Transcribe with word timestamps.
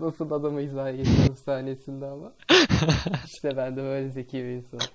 Nasıl 0.00 0.30
adamı 0.30 0.60
izah 0.60 0.96
geçiyoruz 0.96 1.38
sahnesinde 1.38 2.06
ama. 2.06 2.32
İşte 3.26 3.56
ben 3.56 3.76
de 3.76 3.82
böyle 3.82 4.08
zeki 4.08 4.36
bir 4.36 4.48
insanım. 4.48 4.86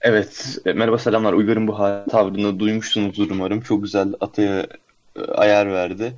Evet, 0.00 0.58
e, 0.66 0.72
merhaba 0.72 0.98
selamlar. 0.98 1.32
Uygar'ın 1.32 1.66
bu 1.66 1.78
hal 1.78 2.04
tavrını 2.04 2.60
duymuşsunuzdur 2.60 3.30
umarım. 3.30 3.60
Çok 3.60 3.82
güzel 3.82 4.14
Atay'a 4.20 4.66
e, 5.16 5.20
ayar 5.20 5.72
verdi. 5.72 6.12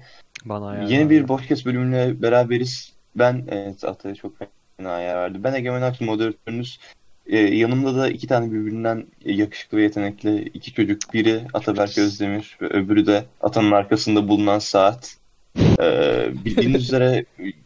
Bana 0.44 0.68
ayar 0.68 0.82
Yeni 0.82 1.10
bir 1.10 1.16
verdi. 1.16 1.26
podcast 1.26 1.66
bölümüne 1.66 2.22
beraberiz. 2.22 2.92
Ben, 3.16 3.46
evet 3.50 3.84
Atay'a 3.84 4.14
çok 4.14 4.32
fena 4.38 4.90
ayar 4.90 5.16
verdi. 5.16 5.44
Ben 5.44 5.52
Egemen 5.54 5.82
Aksu 5.82 6.04
moderatörünüz. 6.04 6.80
E, 7.26 7.38
yanımda 7.38 7.96
da 7.96 8.08
iki 8.08 8.26
tane 8.26 8.52
birbirinden 8.52 9.06
yakışıklı 9.24 9.78
ve 9.78 9.82
yetenekli 9.82 10.42
iki 10.42 10.72
çocuk. 10.72 10.98
Biri 11.14 11.40
Ataberk 11.54 11.98
Özdemir 11.98 12.58
ve 12.62 12.66
öbürü 12.66 13.06
de 13.06 13.24
Atanın 13.40 13.72
arkasında 13.72 14.28
bulunan 14.28 14.58
Saat. 14.58 15.16
E, 15.82 16.28
bildiğiniz 16.44 16.82
üzere 16.82 17.24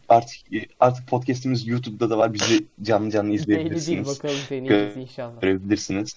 artık 0.09 0.39
artık 0.79 1.07
podcastimiz 1.07 1.67
YouTube'da 1.67 2.09
da 2.09 2.17
var. 2.17 2.33
Bizi 2.33 2.65
canlı 2.81 3.11
canlı 3.11 3.29
Belli 3.29 3.47
değil 3.47 3.71
izleyebilirsiniz. 3.71 4.07
bakalım 4.07 4.35
deneyeceğiz 4.49 4.97
inşallah. 4.97 5.41
görebilirsiniz. 5.41 6.11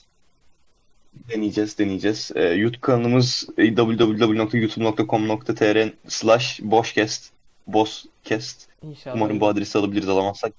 Deneyeceğiz, 1.29 1.79
deneyeceğiz. 1.79 2.31
Ee, 2.35 2.43
YouTube 2.43 2.81
kanalımız 2.81 3.49
e, 3.59 3.75
www.youtube.com.tr 3.75 5.89
slash 6.09 6.61
boşcast, 6.63 7.31
bosscast. 7.67 8.69
İnşallah. 8.83 9.17
Umarım 9.17 9.41
bu 9.41 9.49
adresi 9.49 9.79
alabiliriz. 9.79 10.09
Alamazsak 10.09 10.53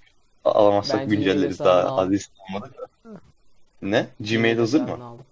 alamazsak 0.46 1.10
güncelleriz. 1.10 1.60
Daha 1.60 1.84
aldım. 1.84 2.08
adres 2.08 2.30
almadık 2.50 2.78
da. 2.78 2.88
Ne? 3.82 4.08
Gmail 4.20 4.58
hazır 4.58 4.82
mı? 4.82 4.92
Aldım. 5.06 5.26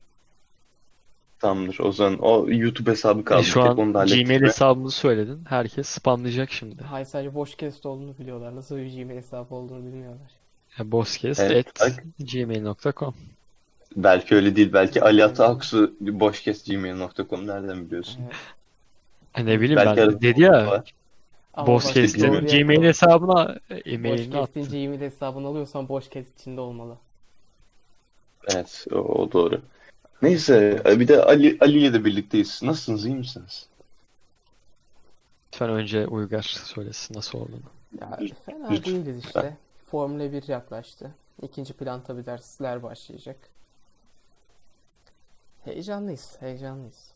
Tamamdır. 1.40 1.80
O 1.80 1.92
zaman 1.92 2.20
o 2.20 2.46
YouTube 2.50 2.92
hesabı 2.92 3.22
E, 3.22 3.24
kaldı. 3.24 3.44
şu 3.44 3.62
Tek 3.62 3.70
an 3.70 3.78
onu 3.78 3.94
da 3.94 4.06
Gmail 4.06 4.42
hesabımızı 4.42 4.96
söyledin. 4.96 5.46
Herkes 5.50 5.88
spamlayacak 5.88 6.52
şimdi. 6.52 6.84
Hayır 6.84 7.06
sadece 7.06 7.36
boş 7.36 7.56
kest 7.56 7.86
olduğunu 7.86 8.18
biliyorlar. 8.20 8.56
Nasıl 8.56 8.78
bir 8.78 8.94
Gmail 9.02 9.18
hesabı 9.18 9.56
olduğunu 9.56 9.86
bilmiyorlar. 9.86 10.32
E, 10.80 10.84
Evet, 11.38 11.68
at 11.82 11.98
bak. 11.98 12.04
gmail.com 12.20 13.16
Belki 13.96 14.36
öyle 14.36 14.56
değil. 14.56 14.74
Belki 14.74 15.04
Ali 15.04 15.26
Ataaksu 15.26 15.94
boşcast.gmail.com 16.00 17.48
nereden 17.48 17.86
biliyorsun? 17.86 18.22
Evet. 18.24 18.36
E, 19.36 19.46
ne 19.46 19.62
bileyim 19.62 19.82
Belki 19.86 20.02
ben 20.02 20.22
dedi 20.22 20.42
ya 20.42 20.68
var. 20.68 20.94
Boskest'in 21.58 22.22
doğru 22.22 22.34
doğruya 22.34 22.62
Gmail 22.62 22.84
hesabına 22.84 23.60
e, 23.70 23.76
e-mailini 23.76 24.38
Boşkest'in 24.38 24.62
attı. 24.62 24.70
Gmail 24.70 25.02
hesabını 25.02 25.48
alıyorsan 25.48 25.90
Boşkest 25.90 26.40
içinde 26.40 26.62
olmalı. 26.62 26.98
Evet, 28.48 28.86
o, 28.92 28.96
o 28.96 29.32
doğru. 29.32 29.62
Neyse, 30.22 30.82
bir 30.86 31.08
de 31.08 31.24
Ali 31.24 31.58
Ali 31.62 31.80
ile 31.80 31.94
de 31.94 32.06
birlikteyiz. 32.06 32.64
Nasılsınız, 32.64 33.06
iyi 33.06 33.16
misiniz? 33.16 33.68
Lütfen 35.48 35.70
önce 35.70 36.08
Uygar 36.08 36.42
söylesin 36.42 37.16
nasıl 37.16 37.40
olduğunu. 37.40 37.62
Ya 38.02 38.20
fena 38.46 38.70
Lütfen. 38.70 38.94
değiliz 38.94 39.26
işte. 39.26 39.58
Formula 39.86 40.32
1 40.32 40.48
yaklaştı. 40.48 41.12
İkinci 41.42 41.74
plan 41.74 42.04
tabii 42.04 42.26
dersler 42.26 42.84
başlayacak. 42.84 43.38
Heyecanlıyız, 45.66 46.38
heyecanlıyız. 46.40 47.12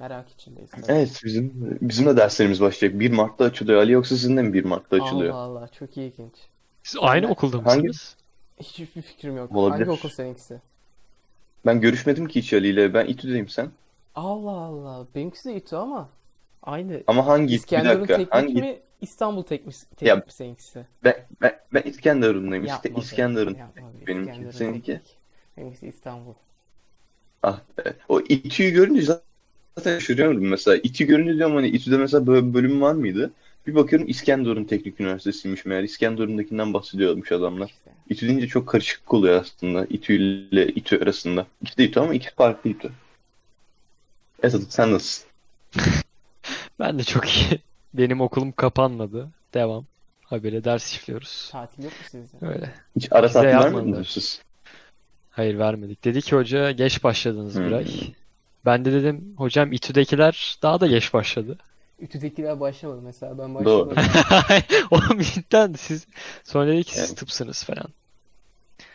Merak 0.00 0.28
içindeyiz 0.30 0.70
tabii. 0.70 0.82
Evet, 0.88 1.20
bizim 1.24 1.78
bizim 1.82 2.06
de 2.06 2.16
derslerimiz 2.16 2.60
başlayacak. 2.60 3.00
1 3.00 3.10
Mart'ta 3.10 3.44
açılıyor. 3.44 3.78
Ali 3.80 3.92
yoksa 3.92 4.14
sizin 4.16 4.36
de 4.36 4.42
mi 4.42 4.52
1 4.52 4.64
Mart'ta 4.64 4.96
açılıyor? 4.96 5.34
Allah 5.34 5.38
Allah 5.40 5.68
çok 5.68 5.96
ilginç. 5.96 6.34
Siz 6.82 7.00
aynı 7.02 7.26
Ben- 7.26 7.30
okulda 7.32 7.66
Hangi- 7.66 7.88
mısınız? 7.88 8.16
Hiçbir 8.60 9.02
fikrim 9.02 9.36
yok. 9.36 9.56
Olabilir. 9.56 9.86
Hangi 9.86 9.98
okul 9.98 10.08
seninkisi? 10.08 10.60
Ben 11.66 11.80
görüşmedim 11.80 12.26
ki 12.28 12.40
hiç 12.40 12.52
Ali 12.52 12.68
ile. 12.68 12.94
Ben 12.94 13.06
İTÜ'deyim 13.06 13.48
sen. 13.48 13.70
Allah 14.14 14.50
Allah. 14.50 15.06
Benimkisi 15.14 15.48
de 15.48 15.54
İTÜ 15.56 15.76
ama 15.76 16.08
aynı. 16.62 17.02
Ama 17.06 17.26
hangi 17.26 17.48
bir 17.48 17.56
İskenderun 17.58 18.00
dakika. 18.00 18.16
Teknik 18.16 18.34
Hangi 18.34 18.54
mi? 18.54 18.78
İstanbul 19.00 19.42
Teknik, 19.42 19.74
Teknik 19.90 20.08
Ya- 20.08 20.16
mi 20.16 20.22
seninkisi? 20.28 20.86
ben 21.04 21.14
ben, 21.42 21.58
ben 21.74 21.82
İskenderun'dayım. 21.82 22.64
İşte 22.64 22.74
Yapma 22.88 22.96
be, 22.96 23.04
İskenderun. 23.04 23.54
yapma 23.54 23.82
be. 24.00 24.06
Benimki, 24.06 24.30
İskenderun 24.30 24.50
seninki? 24.50 25.00
Benimkisi 25.56 25.88
İstanbul. 25.88 26.34
Ah 27.42 27.60
be. 27.78 27.94
O 28.08 28.20
İTÜ'yü 28.20 28.70
görünce 28.70 29.12
zaten 29.78 29.98
şaşırıyorum 29.98 30.48
mesela. 30.48 30.76
İTÜ 30.76 31.04
görünce 31.04 31.34
diyorum 31.36 31.56
hani 31.56 31.68
İTÜ'de 31.68 31.96
mesela 31.96 32.26
böyle 32.26 32.46
bir 32.46 32.54
bölüm 32.54 32.80
var 32.80 32.92
mıydı? 32.94 33.32
Bir 33.66 33.74
bakıyorum 33.74 34.08
İskenderun 34.08 34.64
Teknik 34.64 35.00
Üniversitesi'ymiş 35.00 35.64
meğer. 35.64 35.82
İskenderun'dakinden 35.82 36.74
bahsediyormuş 36.74 37.32
adamlar. 37.32 37.74
İTÜ 38.08 38.28
deyince 38.28 38.46
çok 38.48 38.68
karışık 38.68 39.14
oluyor 39.14 39.40
aslında. 39.40 39.84
İTÜ 39.84 40.12
ile 40.14 40.66
İTÜ 40.66 40.98
arasında. 41.02 41.46
İkisi 41.62 41.78
de 41.78 41.84
İTÜ 41.84 42.00
ama 42.00 42.14
ikisi 42.14 42.34
farklı 42.34 42.70
İTÜ. 42.70 42.90
Evet 44.42 44.54
Atık, 44.54 44.72
sen 44.72 44.92
nasılsın? 44.92 45.28
Ben 46.78 46.98
de 46.98 47.04
çok 47.04 47.28
iyi. 47.28 47.60
Benim 47.94 48.20
okulum 48.20 48.52
kapanmadı. 48.52 49.28
Devam. 49.54 49.84
Habire 50.24 50.64
ders 50.64 50.92
işliyoruz. 50.92 51.48
Tatil 51.52 51.82
yok 51.84 51.92
mu 51.92 51.98
sizde? 52.10 52.46
Öyle. 52.46 52.70
Hiç 52.96 53.08
ara 53.10 53.28
tatil 53.28 53.48
vermediniz 53.48 54.08
siz? 54.08 54.42
Hayır 55.30 55.58
vermedik. 55.58 56.04
Dedi 56.04 56.20
ki 56.22 56.36
hoca 56.36 56.70
geç 56.70 57.04
başladınız 57.04 57.60
bir 57.60 57.66
Hmm. 57.66 57.74
ay. 57.74 57.86
Ben 58.64 58.84
de 58.84 58.92
dedim 58.92 59.34
hocam 59.36 59.72
İTÜ'dekiler 59.72 60.58
daha 60.62 60.80
da 60.80 60.86
geç 60.86 61.14
başladı. 61.14 61.58
İTÜ'dekiler 62.00 62.60
başlamadı 62.60 63.02
mesela 63.02 63.38
ben 63.38 63.64
Doğru. 63.64 63.90
başlamadım. 63.90 64.64
Oğlum 64.90 65.20
cidden 65.22 65.72
siz 65.72 66.06
sonra 66.44 66.66
dedi 66.66 66.84
ki 66.84 66.94
siz 66.94 67.08
Evet. 67.08 67.16
tıpsınız 67.18 67.64
falan. 67.64 67.86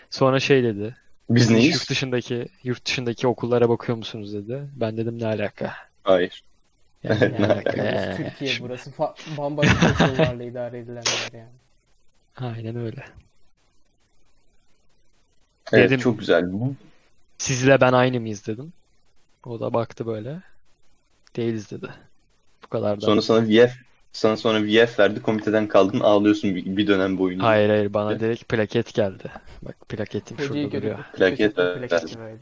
Sonra 0.09 0.39
şey 0.39 0.63
dedi. 0.63 0.95
Biz 1.29 1.49
Yurt 1.49 1.59
neyiz? 1.59 1.89
dışındaki 1.89 2.47
yurt 2.63 2.85
dışındaki 2.85 3.27
okullara 3.27 3.69
bakıyor 3.69 3.97
musunuz 3.97 4.33
dedi. 4.33 4.61
Ben 4.75 4.97
dedim 4.97 5.19
ne 5.19 5.25
alaka? 5.25 5.73
Hayır. 6.03 6.43
Yani 7.03 7.19
ne 7.21 7.25
Yani 7.25 7.45
alaka? 7.45 7.73
burası 7.73 8.07
Ee, 8.07 8.15
Türkiye 8.17 8.49
şimdi- 8.49 8.69
burası 8.69 8.89
fa- 8.89 9.37
bambaşka 9.37 9.93
koşullarla 9.97 10.43
idare 10.43 10.79
edilen 10.79 11.03
yer 11.33 11.39
yani. 11.39 11.49
Aynen 12.37 12.75
öyle. 12.75 13.05
Evet 15.73 15.89
Dedim- 15.89 15.99
çok 15.99 16.19
güzel. 16.19 16.53
Bu 16.53 16.75
Sizle 17.37 17.81
ben 17.81 17.93
aynı 17.93 18.19
mıyız 18.19 18.47
dedim. 18.47 18.73
O 19.47 19.59
da 19.59 19.73
baktı 19.73 20.05
böyle. 20.05 20.41
Değiliz 21.35 21.71
dedi. 21.71 21.89
Bu 22.63 22.67
kadar 22.67 23.01
da. 23.01 23.05
Sonra 23.05 23.21
sana 23.21 23.47
VF 23.47 23.71
sana 24.11 24.37
sonra 24.37 24.63
VF 24.63 24.99
verdi. 24.99 25.21
Komiteden 25.21 25.67
kaldın 25.67 25.99
ağlıyorsun 25.99 26.55
bir, 26.55 26.77
bir 26.77 26.87
dönem 26.87 27.17
boyunca. 27.17 27.45
Hayır 27.45 27.69
hayır 27.69 27.93
bana 27.93 28.11
Evet. 28.11 28.21
direkt 28.21 28.49
plaket 28.49 28.93
geldi. 28.93 29.31
Bak 29.61 29.89
plaketim 29.89 30.37
Hocayı 30.37 30.63
şurada 30.63 30.77
duruyor. 30.77 30.97
Plaket 31.17 31.37
Köşede 31.37 31.65
ver- 31.65 31.89
plaketi 31.89 32.19
böyle. 32.19 32.37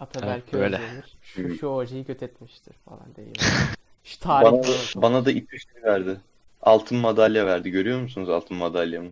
Ataberk 0.00 0.42
Evet, 0.52 0.52
böyle. 0.52 0.80
Şu, 1.22 1.56
şu 1.56 1.74
hocayı 1.76 2.04
göt 2.04 2.22
etmiştir 2.22 2.74
falan 2.84 3.06
diye. 3.16 3.26
Şu 4.04 4.20
tarih 4.20 4.52
Bana, 4.52 4.62
falan. 4.62 5.02
bana 5.02 5.24
da 5.24 5.30
İTÜ 5.30 5.58
şey 5.58 5.82
verdi. 5.84 6.20
Altın 6.62 6.98
madalya 6.98 7.46
verdi. 7.46 7.70
Görüyor 7.70 8.00
musunuz 8.00 8.28
altın 8.28 8.56
madalyamı? 8.56 9.10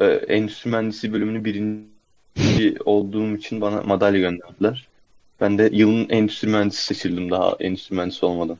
Ee, 0.00 0.04
endüstri 0.06 0.70
mühendisi 0.70 1.12
bölümünü 1.12 1.44
birinci 1.44 2.76
olduğum 2.84 3.36
için 3.36 3.60
bana 3.60 3.82
madalya 3.82 4.20
gönderdiler. 4.20 4.88
Ben 5.42 5.58
de 5.58 5.70
yılın 5.72 6.08
endüstri 6.08 6.48
mühendisi 6.48 6.84
seçildim 6.84 7.30
daha 7.30 7.56
endüstri 7.60 7.94
mühendisi 7.94 8.26
olmadan. 8.26 8.58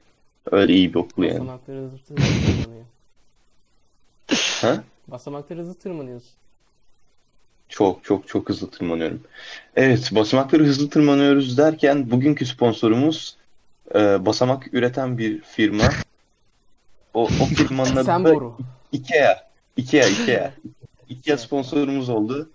Öyle 0.50 0.72
iyi 0.72 0.94
bir 0.94 0.98
okul 0.98 1.22
yani. 1.22 1.34
Basamakları 1.34 1.78
hızlı 1.78 1.98
tırmanıyor. 1.98 2.84
Ha? 4.60 4.84
Basamakları 5.08 5.60
hızlı 5.60 5.74
tırmanıyorsun. 5.74 6.30
Çok 7.68 8.04
çok 8.04 8.28
çok 8.28 8.48
hızlı 8.48 8.70
tırmanıyorum. 8.70 9.20
Evet, 9.76 10.10
basamakları 10.12 10.64
hızlı 10.64 10.90
tırmanıyoruz 10.90 11.58
derken 11.58 12.10
bugünkü 12.10 12.46
sponsorumuz 12.46 13.36
e, 13.94 14.26
basamak 14.26 14.74
üreten 14.74 15.18
bir 15.18 15.40
firma. 15.40 15.84
O, 17.14 17.22
o 17.24 17.44
firmanın 17.44 17.96
adı 17.96 18.24
da. 18.24 18.56
Ikea. 18.92 19.50
Ikea, 19.76 20.08
Ikea. 20.08 20.54
Ikea 21.08 21.38
sponsorumuz 21.38 22.08
oldu. 22.08 22.50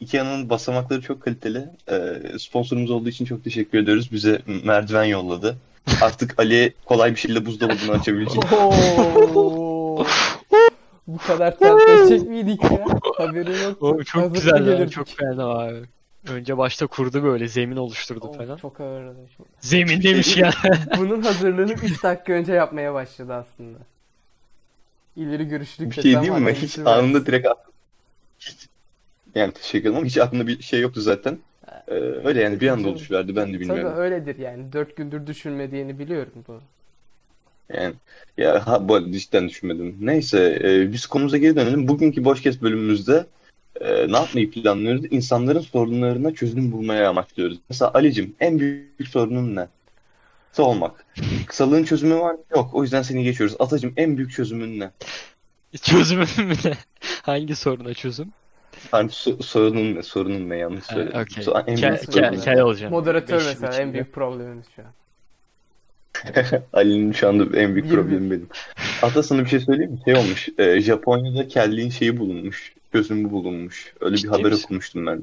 Ikea'nın 0.00 0.50
basamakları 0.50 1.00
çok 1.00 1.22
kaliteli. 1.22 1.68
E, 1.90 2.20
sponsorumuz 2.38 2.90
olduğu 2.90 3.08
için 3.08 3.24
çok 3.24 3.44
teşekkür 3.44 3.78
ediyoruz. 3.78 4.12
Bize 4.12 4.42
merdiven 4.64 5.04
yolladı. 5.04 5.56
Artık 6.02 6.38
Ali 6.38 6.74
kolay 6.84 7.10
bir 7.10 7.16
şekilde 7.16 7.46
buzdolabını 7.46 7.92
açabilecek. 7.92 8.52
Oo. 8.52 10.04
Bu 11.06 11.18
kadar 11.18 11.58
tertleşecek 11.58 12.28
miydik 12.28 12.62
ya? 12.64 12.84
Haberin 13.16 13.62
yok. 13.62 13.82
O 13.82 14.02
çok 14.02 14.22
Hazır 14.22 14.34
güzel 14.34 14.80
ya, 14.80 14.88
çok 14.88 15.08
fena 15.08 15.44
abi. 15.44 15.82
Önce 16.28 16.58
başta 16.58 16.86
kurdu 16.86 17.22
böyle 17.22 17.48
zemin 17.48 17.76
oluşturdu 17.76 18.26
Of, 18.26 18.36
falan. 18.36 18.56
çok 18.56 18.80
ağır. 18.80 19.04
Zemin 19.60 20.02
demiş 20.02 20.36
ya. 20.36 20.50
Bunun 20.98 21.22
hazırlığını 21.22 21.72
3 21.72 22.02
dakika 22.02 22.32
önce 22.32 22.52
yapmaya 22.52 22.94
başladı 22.94 23.34
aslında. 23.34 23.78
İleri 25.16 25.48
görüşlülük 25.48 25.90
Bir 25.90 26.02
şey 26.02 26.04
desem 26.04 26.22
diyeyim 26.22 26.44
mi? 26.44 26.54
Hiç 26.54 26.78
anında 26.78 27.26
direkt 27.26 27.48
hiç 28.40 28.68
yani 29.34 29.52
teşekkür 29.52 29.80
ederim 29.80 29.96
ama 29.96 30.06
hiç 30.06 30.18
aklımda 30.18 30.46
bir 30.46 30.62
şey 30.62 30.80
yoktu 30.80 31.00
zaten. 31.00 31.38
Ee, 31.88 31.94
öyle 31.94 32.40
yani 32.40 32.60
bir 32.60 32.68
anda 32.68 32.88
oluşuverdi 32.88 33.36
ben 33.36 33.48
de 33.48 33.52
Tabii 33.52 33.60
bilmiyorum. 33.60 33.98
öyledir 33.98 34.38
yani. 34.38 34.72
4 34.72 34.96
gündür 34.96 35.26
düşünmediğini 35.26 35.98
biliyorum 35.98 36.44
bu. 36.48 36.60
Yani 37.74 37.94
ya 38.36 38.66
ha, 38.66 38.88
bu 38.88 39.12
cidden 39.12 39.48
düşünmedim. 39.48 39.96
Neyse 40.00 40.58
e, 40.64 40.92
biz 40.92 41.06
konumuza 41.06 41.36
geri 41.38 41.56
dönelim. 41.56 41.88
Bugünkü 41.88 42.24
Boşkes 42.24 42.62
bölümümüzde 42.62 43.26
e, 43.80 44.12
ne 44.12 44.16
yapmayı 44.16 44.50
planlıyoruz? 44.50 45.04
İnsanların 45.10 45.60
sorunlarına 45.60 46.34
çözüm 46.34 46.72
bulmaya 46.72 47.08
amaçlıyoruz. 47.08 47.58
Mesela 47.68 47.90
Ali'cim 47.94 48.34
en 48.40 48.58
büyük 48.58 49.08
sorunun 49.08 49.56
ne? 49.56 49.68
Kısa 50.50 50.62
olmak. 50.62 51.04
Kısalığın 51.46 51.84
çözümü 51.84 52.14
var 52.16 52.34
mı? 52.34 52.40
Yok. 52.56 52.70
O 52.74 52.82
yüzden 52.82 53.02
seni 53.02 53.24
geçiyoruz. 53.24 53.56
Atacım 53.58 53.92
en 53.96 54.16
büyük 54.16 54.32
çözümün 54.32 54.80
ne? 54.80 54.90
Çözümün 55.82 56.28
mü 56.38 56.54
ne? 56.64 56.72
Hangi 57.22 57.56
soruna 57.56 57.94
çözüm? 57.94 58.32
Hani 58.90 59.08
so- 59.10 59.42
sorunun 59.42 59.94
ne? 59.94 60.02
Sorunun 60.02 60.48
ne? 60.48 60.56
Yanlış 60.56 60.84
Ha, 60.84 60.94
söyledim. 60.94 61.20
okey. 61.20 61.44
So- 61.44 61.64
en 61.66 61.76
Kel, 61.76 61.90
büyük 61.90 62.00
sorun 62.04 62.12
kel, 62.12 62.20
ne? 62.20 62.26
sorunun 62.36 62.44
kel 62.44 62.60
olacağım. 62.60 62.92
Moderatör 62.92 63.36
Beş 63.36 63.42
yıl 63.44 63.50
mesela 63.50 63.68
içinde. 63.68 63.82
en 63.82 63.92
büyük 63.92 64.12
problemimiz 64.12 64.66
şu 64.76 64.82
an. 64.82 64.88
Ali'nin 66.72 67.12
şu 67.12 67.28
anda 67.28 67.58
en 67.58 67.74
büyük 67.74 67.86
Bir- 67.86 67.94
problemi 67.94 68.30
benim. 68.30 68.48
Ata 69.02 69.22
sana 69.22 69.44
bir 69.44 69.48
şey 69.48 69.60
söyleyeyim 69.60 69.92
mi? 69.92 70.00
Şey 70.04 70.14
olmuş. 70.14 70.48
e, 70.58 70.80
Japonya'da 70.80 71.48
kelliğin 71.48 71.90
şeyi 71.90 72.18
bulunmuş. 72.18 72.72
Çözümü 72.92 73.30
bulunmuş. 73.30 73.94
Öyle 74.00 74.12
bir 74.14 74.18
Ciddi 74.18 74.30
haber 74.30 74.50
misin? 74.52 74.64
okumuştum 74.64 75.06
ben. 75.06 75.22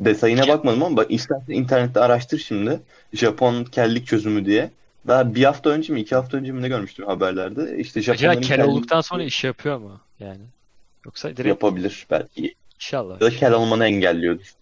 Detayına 0.00 0.48
bakmadım 0.48 0.82
ama 0.82 0.96
bak 0.96 1.10
istersen 1.10 1.52
internette 1.52 2.00
araştır 2.00 2.38
şimdi. 2.38 2.80
Japon 3.12 3.64
kellik 3.64 4.06
çözümü 4.06 4.44
diye. 4.46 4.70
Daha 5.06 5.34
bir 5.34 5.44
hafta 5.44 5.70
önce 5.70 5.92
mi 5.92 6.00
iki 6.00 6.14
hafta 6.14 6.36
önce 6.36 6.52
mi 6.52 6.62
ne 6.62 6.68
görmüştüm 6.68 7.06
haberlerde. 7.06 7.76
İşte 7.78 8.00
Acaba 8.00 8.16
Japonların 8.16 8.40
kel 8.40 8.56
kellik 8.56 8.68
olduktan 8.70 9.00
sonra 9.00 9.22
iş 9.22 9.44
yapıyor 9.44 9.78
mu? 9.78 10.00
Yani. 10.20 10.40
Yoksa 11.04 11.28
direkt 11.28 11.46
yapabilir 11.48 12.06
belki. 12.10 12.54
İnşallah. 12.76 13.20
Ya 13.20 13.26
da 13.26 13.30
kel 13.30 13.52
olmanı 13.52 13.86
engelliyordur. 13.86 14.54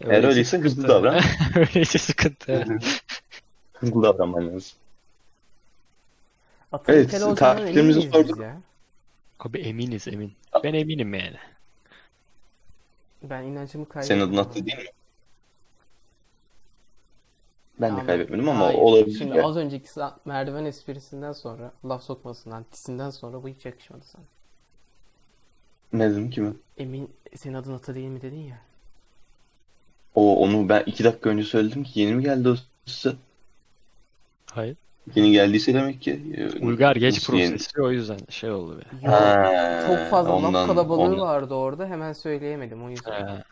Eğer 0.00 0.24
öyleyse 0.24 0.58
hızlı 0.58 0.70
sıkıntı. 0.70 0.88
davran. 0.88 1.22
öyleyse 1.56 1.98
sıkıntı. 1.98 2.64
Hızlı 3.72 4.02
davranman 4.02 4.54
lazım. 4.54 4.72
Atın 6.72 6.92
Evet, 6.92 7.10
takipçilerimizi 7.36 8.10
sorduk. 8.10 8.40
ya? 8.40 8.60
Abi 9.40 9.58
eminiz 9.58 10.08
emin. 10.08 10.32
Ben 10.64 10.74
eminim 10.74 11.14
yani. 11.14 11.36
Ben 13.22 13.42
inancımı 13.42 13.88
kaybettim. 13.88 14.16
Senin 14.16 14.28
adın 14.28 14.36
Atı 14.36 14.66
değil 14.66 14.78
mi? 14.78 14.84
Ben 17.80 17.96
de 17.96 18.06
kaybetmedim 18.06 18.48
ama 18.48 18.66
Hayır. 18.66 18.78
olabilir. 18.78 19.18
Şimdi 19.18 19.36
yani. 19.36 19.46
az 19.46 19.56
önceki 19.56 19.88
sa- 19.88 20.14
merdiven 20.24 20.64
esprisinden 20.64 21.32
sonra, 21.32 21.72
laf 21.84 22.02
sokmasından, 22.02 22.64
tisinden 22.64 23.10
sonra 23.10 23.42
bu 23.42 23.48
hiç 23.48 23.64
yakışmadı 23.64 24.04
sana. 24.04 24.24
Ne 25.92 26.10
dedim? 26.10 26.58
Emin 26.78 27.10
senin 27.36 27.54
adın 27.54 27.74
Ata 27.74 27.94
değil 27.94 28.08
mi 28.08 28.22
dedin 28.22 28.40
ya. 28.40 28.58
O 30.14 30.36
onu 30.44 30.68
ben 30.68 30.82
iki 30.86 31.04
dakika 31.04 31.30
önce 31.30 31.44
söyledim 31.44 31.84
ki 31.84 32.00
yeni 32.00 32.14
mi 32.14 32.22
geldi 32.22 32.48
o 32.48 32.56
size? 32.86 33.16
Hayır. 34.52 34.76
Yeni 35.14 35.32
geldiyse 35.32 35.74
demek 35.74 36.02
ki. 36.02 36.20
e, 36.36 36.64
Uygar 36.66 36.96
geç 36.96 37.14
nasıl 37.14 37.34
yeni? 37.34 37.50
prosesi 37.50 37.82
o 37.82 37.90
yüzden 37.90 38.18
şey 38.28 38.50
oldu 38.50 38.78
be. 38.78 38.82
Yok, 39.06 39.14
Ha, 39.14 39.84
çok 39.86 40.10
fazla 40.10 40.32
ondan- 40.32 40.54
laf 40.54 40.66
kalabalığı 40.66 41.00
ondan. 41.00 41.20
vardı 41.20 41.54
orada. 41.54 41.86
Hemen 41.86 42.12
söyleyemedim 42.12 42.84
o 42.84 42.90
yüzden. 42.90 43.42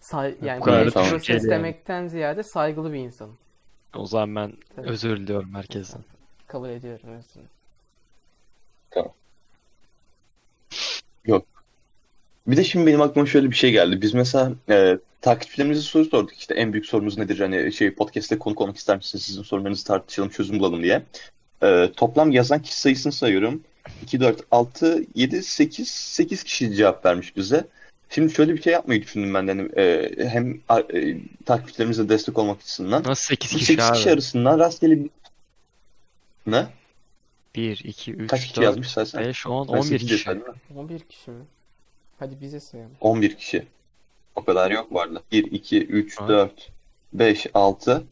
Say 0.00 0.34
yani 0.42 0.60
Bu 0.60 0.64
kadar 0.64 0.84
geç 0.84 0.94
tamam. 0.94 1.10
proses 1.10 1.28
yani. 1.42 1.50
demekten 1.50 2.08
ziyade 2.08 2.42
saygılı 2.42 2.92
bir 2.92 2.98
insanım. 2.98 3.38
o 3.96 4.06
zaman 4.06 4.36
ben 4.36 4.52
Tabii. 4.76 4.88
özür 4.88 5.16
diliyorum 5.16 5.54
herkesten. 5.54 6.00
Kabul 6.46 6.68
ediyorum 6.68 7.08
özrünü. 7.08 7.46
Bir 12.46 12.56
de 12.56 12.64
şimdi 12.64 12.86
benim 12.86 13.02
aklıma 13.02 13.26
şöyle 13.26 13.50
bir 13.50 13.56
şey 13.56 13.72
geldi. 13.72 14.02
Biz 14.02 14.14
mesela 14.14 14.52
e, 14.68 14.98
takipçilerimize 15.20 15.80
soru 15.80 16.04
sorduk. 16.04 16.38
İşte 16.38 16.54
en 16.54 16.72
büyük 16.72 16.86
sorunuz 16.86 17.18
nedir? 17.18 17.40
Hani 17.40 17.72
şey 17.72 17.94
podcast'te 17.94 18.38
konuk 18.38 18.60
olmak 18.60 18.76
ister 18.76 18.96
misiniz? 18.96 19.24
Sizin 19.24 19.42
sorunlarınızı 19.42 19.84
tartışalım, 19.84 20.30
çözüm 20.30 20.58
bulalım 20.58 20.82
diye. 20.82 21.02
E, 21.62 21.90
toplam 21.96 22.30
yazan 22.32 22.62
kişi 22.62 22.80
sayısını 22.80 23.12
sayıyorum. 23.12 23.62
2, 24.02 24.20
4, 24.20 24.40
6, 24.50 25.04
7, 25.14 25.42
8, 25.42 25.88
8 25.88 26.44
kişi 26.44 26.74
cevap 26.74 27.04
vermiş 27.06 27.36
bize. 27.36 27.66
Şimdi 28.10 28.32
şöyle 28.34 28.54
bir 28.54 28.62
şey 28.62 28.72
yapmayı 28.72 29.02
düşündüm 29.02 29.34
ben 29.34 29.48
de. 29.48 29.52
Hani, 29.52 29.68
e, 29.76 30.12
hem 30.28 30.60
e, 30.94 31.16
takipçilerimize 31.46 32.08
destek 32.08 32.38
olmak 32.38 32.60
açısından. 32.60 33.02
Nasıl 33.04 33.24
8 33.24 33.52
Bu 33.52 33.58
kişi 33.58 33.66
8 33.66 33.84
abi? 33.84 33.96
kişi 33.96 34.10
arasından 34.10 34.58
rastgele 34.58 35.04
bir... 35.04 35.10
Ne? 36.46 36.66
1, 37.54 37.80
2, 37.84 38.12
3, 38.12 38.30
Kaç 38.30 38.40
kişi 38.42 38.56
4, 38.56 38.64
yazmış 38.64 38.88
saysan? 38.88 39.24
5, 39.24 39.46
10, 39.46 39.68
Ben 39.68 39.72
11 39.72 39.84
sekiz 39.84 40.08
kişi. 40.08 40.28
yazdım, 40.28 40.44
değil 40.46 40.56
mi? 40.70 40.78
11 40.80 41.00
kişi 41.00 41.30
mi? 41.30 41.44
Hadi 42.22 42.40
bize 42.40 42.60
sayalım. 42.60 42.92
11 43.00 43.36
kişi. 43.36 43.66
O 44.36 44.44
kadar 44.44 44.70
yok 44.70 44.92
arada. 45.00 45.22
1, 45.32 45.52
2, 45.52 45.86
3, 45.86 46.20
Ha. 46.20 46.28
4, 46.28 46.70
5, 47.12 47.46
6, 47.54 48.04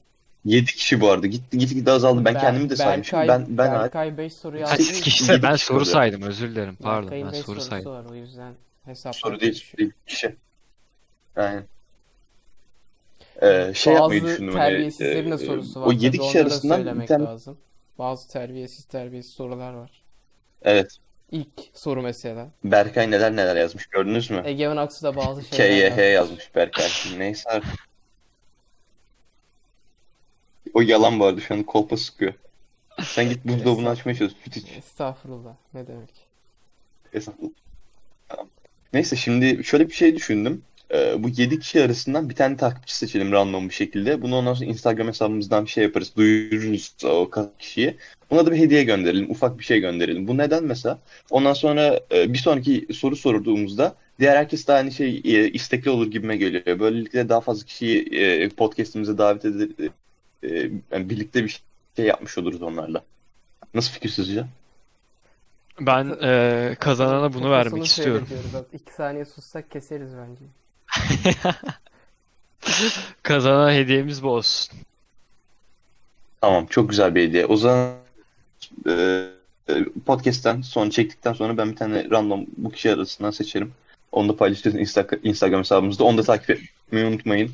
7 0.44 0.66
kişi 0.66 1.00
bu 1.00 1.10
arada. 1.10 1.26
Gitti 1.26 1.58
gitti 1.58 1.74
gitti 1.74 1.90
azaldı. 1.90 2.24
Ben 2.24 2.34
Ber- 2.34 2.40
kendimi 2.40 2.70
de 2.70 2.76
saymışım. 2.76 3.18
Berkay- 3.18 3.28
Ben 3.28 3.58
ben 3.58 3.72
Berkay 3.72 4.18
5 4.18 4.32
soru 4.32 4.58
yazdı. 4.58 4.72
Sekiz 4.76 4.86
8 4.86 5.02
kişi, 5.02 5.42
ben 5.42 5.56
soru 5.56 5.76
oluyor. 5.76 5.92
saydım 5.92 6.22
özür 6.22 6.50
dilerim. 6.50 6.76
Pardon 6.82 7.02
Berkay'ın 7.02 7.26
ben 7.26 7.32
5 7.32 7.38
soru 7.40 7.46
sorusu 7.46 7.68
saydım. 7.70 7.92
var 7.92 8.04
o 8.10 8.14
yüzden 8.14 8.54
hesap 8.84 9.16
soru 9.16 9.40
değil, 9.40 9.64
değil 9.78 9.92
kişi. 10.06 10.36
Yani 11.36 11.60
ee, 13.42 13.72
şey 13.74 13.94
yapmayı 13.94 14.22
Bazı 14.22 14.32
düşündüm. 14.32 14.54
hani, 14.54 14.70
terbiyesizlerin 14.70 15.30
de 15.30 15.34
e, 15.34 15.38
sorusu 15.38 15.80
var. 15.80 15.86
O 15.86 15.92
7 15.92 16.16
Tabii 16.16 16.26
kişi 16.26 16.40
arasından 16.42 16.78
bir 16.78 16.84
söylemek 16.84 17.08
tane 17.08 17.24
lazım. 17.24 17.58
Bazı 17.98 18.28
terbiyesiz 18.28 18.84
terbiyesiz 18.84 19.32
sorular 19.32 19.72
var. 19.72 20.02
evet 20.62 20.98
İlk 21.30 21.48
soru 21.74 22.02
mesela. 22.02 22.48
Berkay 22.64 23.10
neler 23.10 23.36
neler 23.36 23.56
yazmış 23.56 23.86
gördünüz 23.86 24.30
mü? 24.30 24.42
Egemen 24.44 24.76
Aksu 24.76 25.02
da 25.02 25.16
bazı 25.16 25.44
şeyler 25.44 25.96
KYH 25.96 26.12
yazmış 26.14 26.54
Berkay. 26.54 26.88
Neyse 27.18 27.50
artık. 27.50 27.70
O 30.74 30.80
yalan 30.80 31.20
bu 31.20 31.24
arada 31.24 31.40
şu 31.40 31.54
an 31.54 31.62
kolpa 31.62 31.96
sıkıyor. 31.96 32.34
Sen 33.02 33.28
git 33.28 33.44
buzdolabını 33.44 33.88
açmaya 33.88 34.14
çalış. 34.14 34.32
Süt 34.44 34.56
iç. 34.56 34.66
Estağfurullah. 34.78 35.54
Ne 35.74 35.86
demek? 35.86 36.10
Estağfurullah. 37.12 37.52
Neyse 38.92 39.16
şimdi 39.16 39.64
şöyle 39.64 39.88
bir 39.88 39.94
şey 39.94 40.16
düşündüm. 40.16 40.62
Ee, 40.92 41.22
bu 41.22 41.28
7 41.28 41.58
kişi 41.58 41.82
arasından 41.82 42.28
bir 42.28 42.34
tane 42.34 42.56
takipçi 42.56 42.96
seçelim 42.96 43.32
random 43.32 43.68
bir 43.68 43.74
şekilde. 43.74 44.22
Bunu 44.22 44.36
ondan 44.36 44.54
sonra 44.54 44.70
Instagram 44.70 45.08
hesabımızdan 45.08 45.64
bir 45.64 45.70
şey 45.70 45.84
yaparız. 45.84 46.12
Duyururuz 46.16 46.94
o 47.04 47.30
kaç 47.30 47.48
kişiyi. 47.58 47.96
Buna 48.30 48.46
da 48.46 48.52
bir 48.52 48.56
hediye 48.56 48.84
gönderelim. 48.84 49.30
Ufak 49.30 49.58
bir 49.58 49.64
şey 49.64 49.80
gönderelim. 49.80 50.28
Bu 50.28 50.38
neden 50.38 50.64
mesela? 50.64 50.98
Ondan 51.30 51.52
sonra 51.52 52.00
e, 52.12 52.32
bir 52.32 52.38
sonraki 52.38 52.86
soru 52.92 53.16
sorduğumuzda 53.16 53.94
diğer 54.18 54.36
herkes 54.36 54.68
de 54.68 54.72
aynı 54.72 54.92
şey 54.92 55.22
e, 55.24 55.50
istekli 55.50 55.90
olur 55.90 56.10
gibime 56.10 56.36
geliyor. 56.36 56.80
Böylelikle 56.80 57.28
daha 57.28 57.40
fazla 57.40 57.66
kişiyi 57.66 58.16
e, 58.16 58.48
podcast'imize 58.48 59.18
davet 59.18 59.44
edip 59.44 59.92
e, 60.42 60.48
yani 60.92 61.10
birlikte 61.10 61.44
bir 61.44 61.62
şey 61.96 62.06
yapmış 62.06 62.38
oluruz 62.38 62.62
onlarla. 62.62 63.02
Nasıl 63.74 63.92
fikir 63.92 64.08
sizce? 64.08 64.44
Ben 65.80 66.16
eee, 66.22 66.76
kazanana 66.80 67.32
bunu 67.32 67.50
vermek 67.50 67.86
istiyorum. 67.86 68.26
seyrediyoruz. 68.28 68.66
İki 68.72 68.92
saniye 68.94 69.24
sussak 69.24 69.70
keseriz 69.70 70.10
bence. 70.16 70.44
Kazanana 73.22 73.72
hediyemiz 73.72 74.22
bu 74.22 74.28
olsun. 74.30 74.78
Tamam, 76.40 76.66
çok 76.66 76.90
güzel 76.90 77.14
bir 77.14 77.28
hediye. 77.28 77.46
O 77.46 77.56
zaman 77.56 77.94
e, 78.86 78.92
e, 79.68 79.84
podcast'ten 80.06 80.60
sonra 80.60 80.90
çektikten 80.90 81.32
sonra 81.32 81.56
ben 81.56 81.70
bir 81.70 81.76
tane 81.76 82.10
random 82.10 82.46
bu 82.56 82.70
kişi 82.70 82.92
arasından 82.92 83.30
seçerim. 83.30 83.72
Onu 84.12 84.28
da 84.28 84.36
paylaşırız 84.36 84.74
Insta- 84.74 85.18
Instagram 85.22 85.60
hesabımızda. 85.60 86.04
Onu 86.04 86.18
da 86.18 86.22
takip 86.22 86.50
etmeyi 86.50 87.06
unutmayın. 87.06 87.50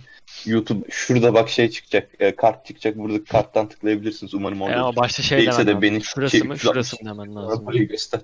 YouTube 0.46 0.90
şurada 0.90 1.34
bak 1.34 1.48
şey 1.48 1.70
çıkacak, 1.70 2.08
e, 2.18 2.36
kart 2.36 2.66
çıkacak. 2.66 2.96
Burada 2.98 3.24
karttan 3.24 3.68
tıklayabilirsiniz. 3.68 4.34
Umarım 4.34 4.60
E 4.60 4.64
orada. 4.64 4.76
ama 4.80 4.96
başta 4.96 5.22
şey 5.22 5.38
Değilse 5.38 5.66
de 5.66 5.70
lazım. 5.70 5.82
beni 5.82 6.02
Şurası 6.04 6.36
şey- 6.38 6.46
mı? 6.46 6.58
Şurası 6.58 6.96
mı 7.04 7.10
demen 7.10 7.34
lazım. 7.34 7.66
Göster. 7.72 8.20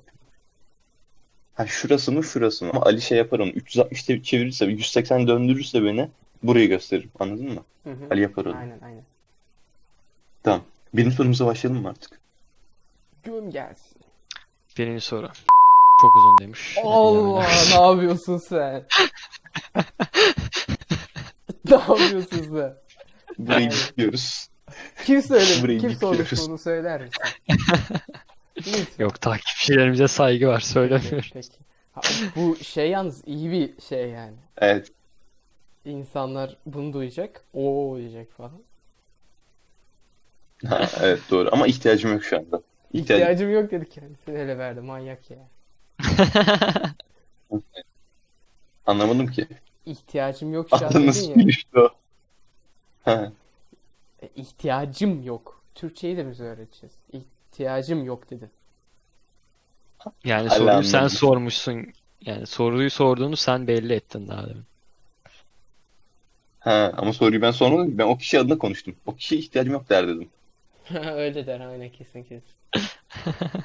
Ha 1.55 1.67
şurası 1.67 2.13
mı 2.13 2.25
şurası 2.25 2.65
mı? 2.65 2.71
Ama 2.75 2.83
Ali 2.85 3.01
şey 3.01 3.19
yapar 3.19 3.39
onu. 3.39 3.51
360 3.51 4.03
te- 4.03 4.23
çevirirse 4.23 4.65
180 4.67 5.29
döndürürse 5.29 5.85
beni 5.85 6.09
burayı 6.43 6.69
gösteririm. 6.69 7.11
Anladın 7.21 7.53
mı? 7.53 7.65
Hı 7.85 7.91
hı. 7.91 8.07
Ali 8.11 8.21
yapar 8.21 8.45
onu. 8.45 8.57
Aynen 8.57 8.79
aynen. 8.85 9.05
Tamam. 10.43 10.63
Birinci 10.95 11.17
sorumuza 11.17 11.47
başlayalım 11.47 11.83
mı 11.83 11.89
artık? 11.89 12.21
Göm 13.23 13.51
gelsin. 13.51 14.01
Birinci 14.79 15.05
soru. 15.05 15.31
Çok 16.01 16.17
uzun 16.17 16.39
demiş. 16.41 16.77
Allah 16.85 17.47
ne 17.71 17.87
yapıyorsun 17.87 18.39
sen? 18.49 18.87
ne 21.65 21.75
yapıyorsun 21.75 22.57
sen? 22.57 22.77
Burayı 23.39 23.71
bitiyoruz. 23.71 24.49
Kim 25.05 25.23
söyledi? 25.23 25.63
Burayı 25.63 25.81
Kim 25.81 25.95
sormuş 25.95 26.33
bunu 26.33 26.59
söyler 26.59 27.01
misin? 27.03 27.23
Yok 28.99 29.21
takipçilerimize 29.21 30.09
saygı 30.09 30.49
var 30.49 30.61
söylemiyorum. 30.61 31.31
Peki. 31.33 31.49
Ha, 31.93 32.01
bu 32.37 32.57
şey 32.57 32.91
yalnız 32.91 33.23
iyi 33.27 33.51
bir 33.51 33.83
şey 33.83 34.11
yani. 34.11 34.37
Evet. 34.59 34.93
İnsanlar 35.85 36.57
bunu 36.67 36.93
duyacak. 36.93 37.45
Oo 37.55 37.97
diyecek 37.99 38.33
falan. 38.33 38.63
Ha, 40.67 40.89
evet 41.01 41.21
doğru. 41.31 41.49
Ama 41.53 41.67
ihtiyacım 41.67 42.13
yok 42.13 42.25
şu 42.25 42.37
anda. 42.37 42.63
İhtiyacım. 42.93 43.17
İhtiyacım 43.17 43.51
yok 43.53 43.71
dedi 43.71 43.89
kendisine 43.89 44.41
ele 44.41 44.59
verdi. 44.59 44.81
Manyak 44.81 45.31
ya. 45.31 45.39
Anlamadım 48.87 49.27
ki. 49.27 49.47
İhtiyacım 49.87 50.53
yok 50.55 50.69
şu 50.79 50.87
an 50.87 51.07
nasıl 51.07 51.29
ya. 51.29 51.35
gelişti 51.35 51.79
o? 51.81 51.89
Ha, 53.05 53.33
E, 54.23 54.29
ihtiyacım 54.37 55.23
yok. 55.23 55.63
Türkçeyi 55.75 56.17
de 56.17 56.31
biz 56.31 56.41
öğreteceğiz. 56.41 56.95
İhtiyacım 57.53 58.05
yok 58.05 58.31
dedi. 58.31 58.51
Yani 60.25 60.51
soruyu 60.51 60.85
sen 60.85 60.99
anladım. 60.99 61.17
sormuşsun. 61.17 61.87
Yani 62.21 62.47
soruyu 62.47 62.91
sorduğunu 62.91 63.37
sen 63.37 63.67
belli 63.67 63.93
ettin 63.93 64.29
daha 64.29 64.49
demin. 64.49 64.65
ha, 66.61 66.93
ama 66.97 67.13
soruyu 67.13 67.43
ben 67.43 67.51
sormadım 67.51 67.91
ki. 67.91 67.99
Ben 67.99 68.05
o 68.07 68.19
kişi 68.19 68.39
adına 68.39 68.59
konuştum. 68.59 68.97
O 69.07 69.17
kişiye 69.17 69.41
ihtiyacım 69.41 69.73
yok 69.73 69.91
der 69.91 70.09
dedim. 70.09 70.29
Öyle 71.15 71.47
der 71.47 71.61
aynen 71.61 71.89
kesin 71.89 72.23
kesin. 72.23 72.53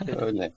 Öyle. 0.21 0.51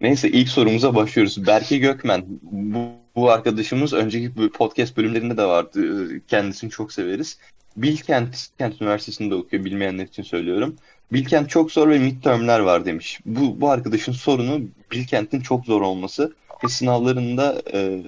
Neyse 0.00 0.28
ilk 0.28 0.48
sorumuza 0.48 0.94
başlıyoruz. 0.94 1.46
Berke 1.46 1.78
Gökmen. 1.78 2.24
Bu, 2.42 2.88
bu 3.16 3.30
arkadaşımız 3.30 3.92
önceki 3.92 4.50
podcast 4.50 4.96
bölümlerinde 4.96 5.36
de 5.36 5.44
vardı. 5.44 5.80
Kendisini 6.26 6.70
çok 6.70 6.92
severiz. 6.92 7.38
Bilkent 7.76 8.48
Kent 8.58 8.82
Üniversitesi'nde 8.82 9.34
okuyor. 9.34 9.64
Bilmeyenler 9.64 10.04
için 10.04 10.22
söylüyorum. 10.22 10.76
Bilkent 11.12 11.50
çok 11.50 11.72
zor 11.72 11.88
ve 11.88 11.98
midtermler 11.98 12.60
var 12.60 12.84
demiş. 12.84 13.20
Bu, 13.26 13.60
bu 13.60 13.70
arkadaşın 13.70 14.12
sorunu 14.12 14.60
Bilkent'in 14.90 15.40
çok 15.40 15.64
zor 15.64 15.80
olması 15.80 16.34
ve 16.64 16.68
sınavlarında 16.68 17.62
e, 17.72 18.02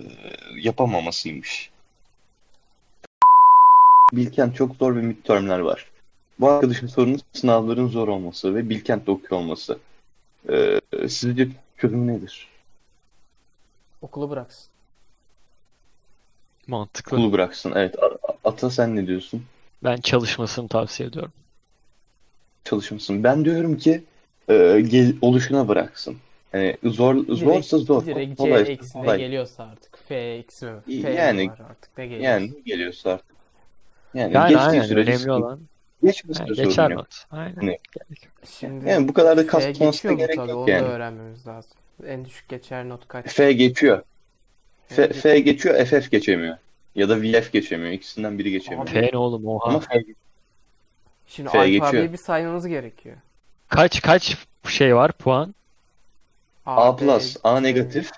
yapamamasıymış. 0.61 1.71
Bilkent 4.13 4.57
çok 4.57 4.77
zor 4.77 4.97
ve 4.97 5.01
midtermler 5.01 5.59
var. 5.59 5.87
Bu 6.41 6.51
arkadaşın 6.51 6.87
sorunu 6.87 7.17
sınavların 7.33 7.89
zor 7.89 8.09
olması 8.09 8.55
ve 8.55 8.71
Bilkent'te 8.71 9.11
okuyor 9.11 9.41
olması. 9.41 9.79
Ee, 10.49 10.81
sizce 11.09 11.49
çözüm 11.77 12.07
nedir? 12.07 12.49
Okulu 14.03 14.31
bıraksın. 14.31 14.67
Mantıklı. 16.67 17.17
Okulu 17.17 17.33
bıraksın. 17.33 17.73
Evet. 17.77 17.97
Ata 18.45 18.71
sen 18.71 18.97
ne 18.97 19.07
diyorsun? 19.07 19.45
Ben 19.85 19.97
çalışmasını 19.97 20.69
tavsiye 20.69 21.09
ediyorum. 21.09 21.33
Çalışmasın. 22.65 23.25
Ben 23.25 23.45
diyorum 23.45 23.77
ki 23.77 24.05
e, 24.49 24.81
gel, 24.89 25.15
oluşuna 25.23 25.69
bıraksın. 25.69 26.17
Yani 26.53 26.77
zor 26.85 27.27
zorsa 27.29 27.79
zor. 27.79 28.07
Direkt 28.07 28.31
C 28.39 28.45
Kolay- 28.45 28.73
eksi 28.73 28.93
kolay. 28.93 29.19
geliyorsa 29.19 29.65
artık. 29.65 29.99
F 30.09 30.15
eksi 30.17 30.67
F 30.87 31.11
yani- 31.13 31.49
var 31.49 31.59
artık 31.71 31.99
ne 31.99 32.07
geliyorsa. 32.07 32.31
Yani 32.31 32.53
geliyorsa 32.67 33.11
artık. 33.11 33.37
Yani, 34.15 34.35
Yani 34.35 34.49
geçtiği 34.49 34.69
aynen 34.69 34.83
sürece 34.83 35.13
önemli 35.13 35.33
olan 35.33 35.61
geçmesi 36.05 36.41
yani 36.41 36.51
de 36.51 36.55
sorun 36.55 36.69
geçer 36.69 36.91
yok. 36.91 36.99
not. 36.99 37.15
Aynen. 37.31 37.67
Yok. 37.67 37.81
Şimdi 38.59 38.89
Yani 38.89 39.09
bu 39.09 39.13
kadar 39.13 39.37
da 39.37 39.47
mu 40.05 40.19
gerek 40.19 40.37
tabii 40.37 40.51
yok 40.51 40.59
onu 40.59 40.71
yani. 40.71 40.85
da 40.85 40.89
öğrenmemiz 40.89 41.47
lazım. 41.47 41.73
En 42.07 42.25
düşük 42.25 42.49
geçer 42.49 42.89
not 42.89 43.09
kaç? 43.09 43.27
F 43.27 43.53
geçiyor. 43.53 44.03
F 44.89 45.09
F 45.13 45.39
geçiyor, 45.41 45.85
FF 45.85 46.11
geçemiyor. 46.11 46.57
Ya 46.95 47.09
da 47.09 47.23
VF 47.23 47.53
geçemiyor. 47.53 47.93
İkisinden 47.93 48.39
biri 48.39 48.51
geçemiyor. 48.51 48.87
F 48.87 49.11
ne 49.13 49.19
oğlum 49.19 49.47
oha. 49.47 49.69
Ama 49.69 49.81
F 49.81 50.05
Şimdi 51.27 51.49
F 51.49 51.59
alfabeyi 51.59 52.13
bir 52.13 52.19
saymamız 52.19 52.67
gerekiyor. 52.67 53.17
Kaç 53.69 54.03
kaç 54.03 54.37
şey 54.69 54.97
var 54.97 55.13
puan? 55.13 55.55
A 56.67 56.93
B, 56.93 57.05
plus, 57.05 57.37
A 57.45 57.61
negatif. 57.61 58.11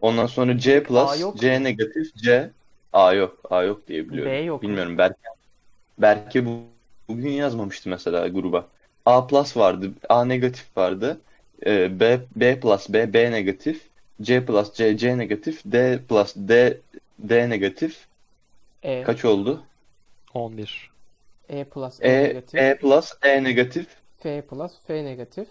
Ondan 0.00 0.26
sonra 0.26 0.58
C 0.58 0.82
plus, 0.82 1.22
A 1.22 1.36
C 1.36 1.62
negatif, 1.62 2.14
C. 2.14 2.50
A 2.92 3.12
yok, 3.12 3.38
A 3.50 3.62
yok 3.62 3.88
diye 3.88 4.08
biliyorum. 4.08 4.32
B 4.32 4.36
yok? 4.36 4.62
Bilmiyorum. 4.62 4.98
Berke, 4.98 5.16
Berke 5.98 6.46
bu, 6.46 6.60
bugün 7.08 7.30
yazmamıştı 7.30 7.88
mesela 7.88 8.28
gruba. 8.28 8.66
A 9.06 9.26
plus 9.26 9.56
vardı, 9.56 9.90
A 10.08 10.24
negatif 10.24 10.76
vardı. 10.76 11.20
Ee, 11.66 12.00
B, 12.00 12.20
B 12.36 12.60
plus, 12.60 12.88
B, 12.88 13.12
B 13.12 13.30
negatif. 13.30 13.80
C 14.22 14.44
plus, 14.44 14.74
C, 14.74 14.96
C 14.96 15.18
negatif. 15.18 15.62
D 15.64 15.98
plus, 16.08 16.34
D, 16.36 16.78
D 17.18 17.48
negatif. 17.50 18.06
E, 18.82 19.02
Kaç 19.02 19.24
oldu? 19.24 19.62
11. 20.34 20.90
E 21.48 21.64
plus 21.64 21.98
E, 22.00 22.08
E, 22.08 22.22
negatif. 22.28 22.60
E 22.60 22.78
plus, 22.78 23.12
E 23.22 23.44
negatif. 23.44 23.86
F 24.18 24.42
plus 24.46 24.72
F 24.86 25.04
negatif. 25.04 25.48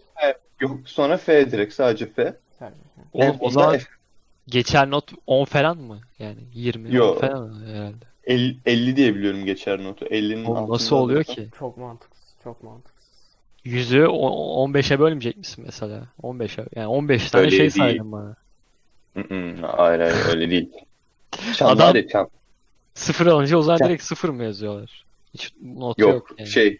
Yok 0.60 0.80
sonra 0.86 1.18
F 1.18 1.52
direkt 1.52 1.74
sadece 1.74 2.06
F. 2.06 2.36
Tabii. 2.60 2.74
En 3.14 3.30
Oğlum 3.30 3.38
o 3.40 3.50
zaman 3.50 3.78
F. 3.78 3.86
geçer 4.48 4.90
not 4.92 5.12
10 5.28 5.46
falan 5.46 5.78
mı? 5.78 6.00
Yani 6.20 6.38
20 6.54 6.96
Yo. 6.96 7.12
10 7.16 7.20
falan 7.20 7.50
mı 7.50 7.66
herhalde. 7.68 8.06
50, 8.24 8.58
50 8.66 8.96
diye 8.96 9.16
biliyorum 9.16 9.46
geçer 9.46 9.84
notu. 9.84 10.06
50'nin 10.06 10.46
Oğlum 10.46 10.58
altında 10.58 10.74
nasıl 10.74 10.96
oluyor 10.96 11.20
olursa- 11.20 11.34
ki? 11.36 11.50
Çok 11.60 11.78
mantıksız. 11.78 12.36
Çok 12.44 12.64
mantıksız. 12.64 12.96
Yüzü 13.64 14.06
o- 14.06 14.64
15'e 14.64 15.00
bölmeyecek 15.00 15.38
misin 15.38 15.64
mesela? 15.68 16.08
15'e. 16.24 16.66
Yani 16.76 16.88
15 16.88 17.32
tane 17.32 17.42
Öyle 17.46 17.52
şey 17.52 17.60
değil. 17.60 17.72
saydın 17.72 18.12
bana. 18.12 18.36
Hı 19.14 19.20
hı, 19.22 19.56
Hayır 19.68 20.00
hayır 20.00 20.26
öyle 20.30 20.50
değil. 20.50 20.72
Çan 21.58 21.68
Adam- 21.70 21.90
var 21.90 21.96
ya 21.96 22.08
çan. 22.08 22.30
Sıfır 22.94 23.26
alınca 23.28 23.58
o 23.58 23.62
zaman 23.62 23.78
Sen- 23.78 23.88
direkt 23.88 24.04
sıfır 24.04 24.30
mı 24.30 24.44
yazıyorlar? 24.44 25.06
Hiç 25.34 25.54
not 25.76 26.00
Yok, 26.00 26.14
yok 26.14 26.36
yani. 26.40 26.50
şey 26.50 26.78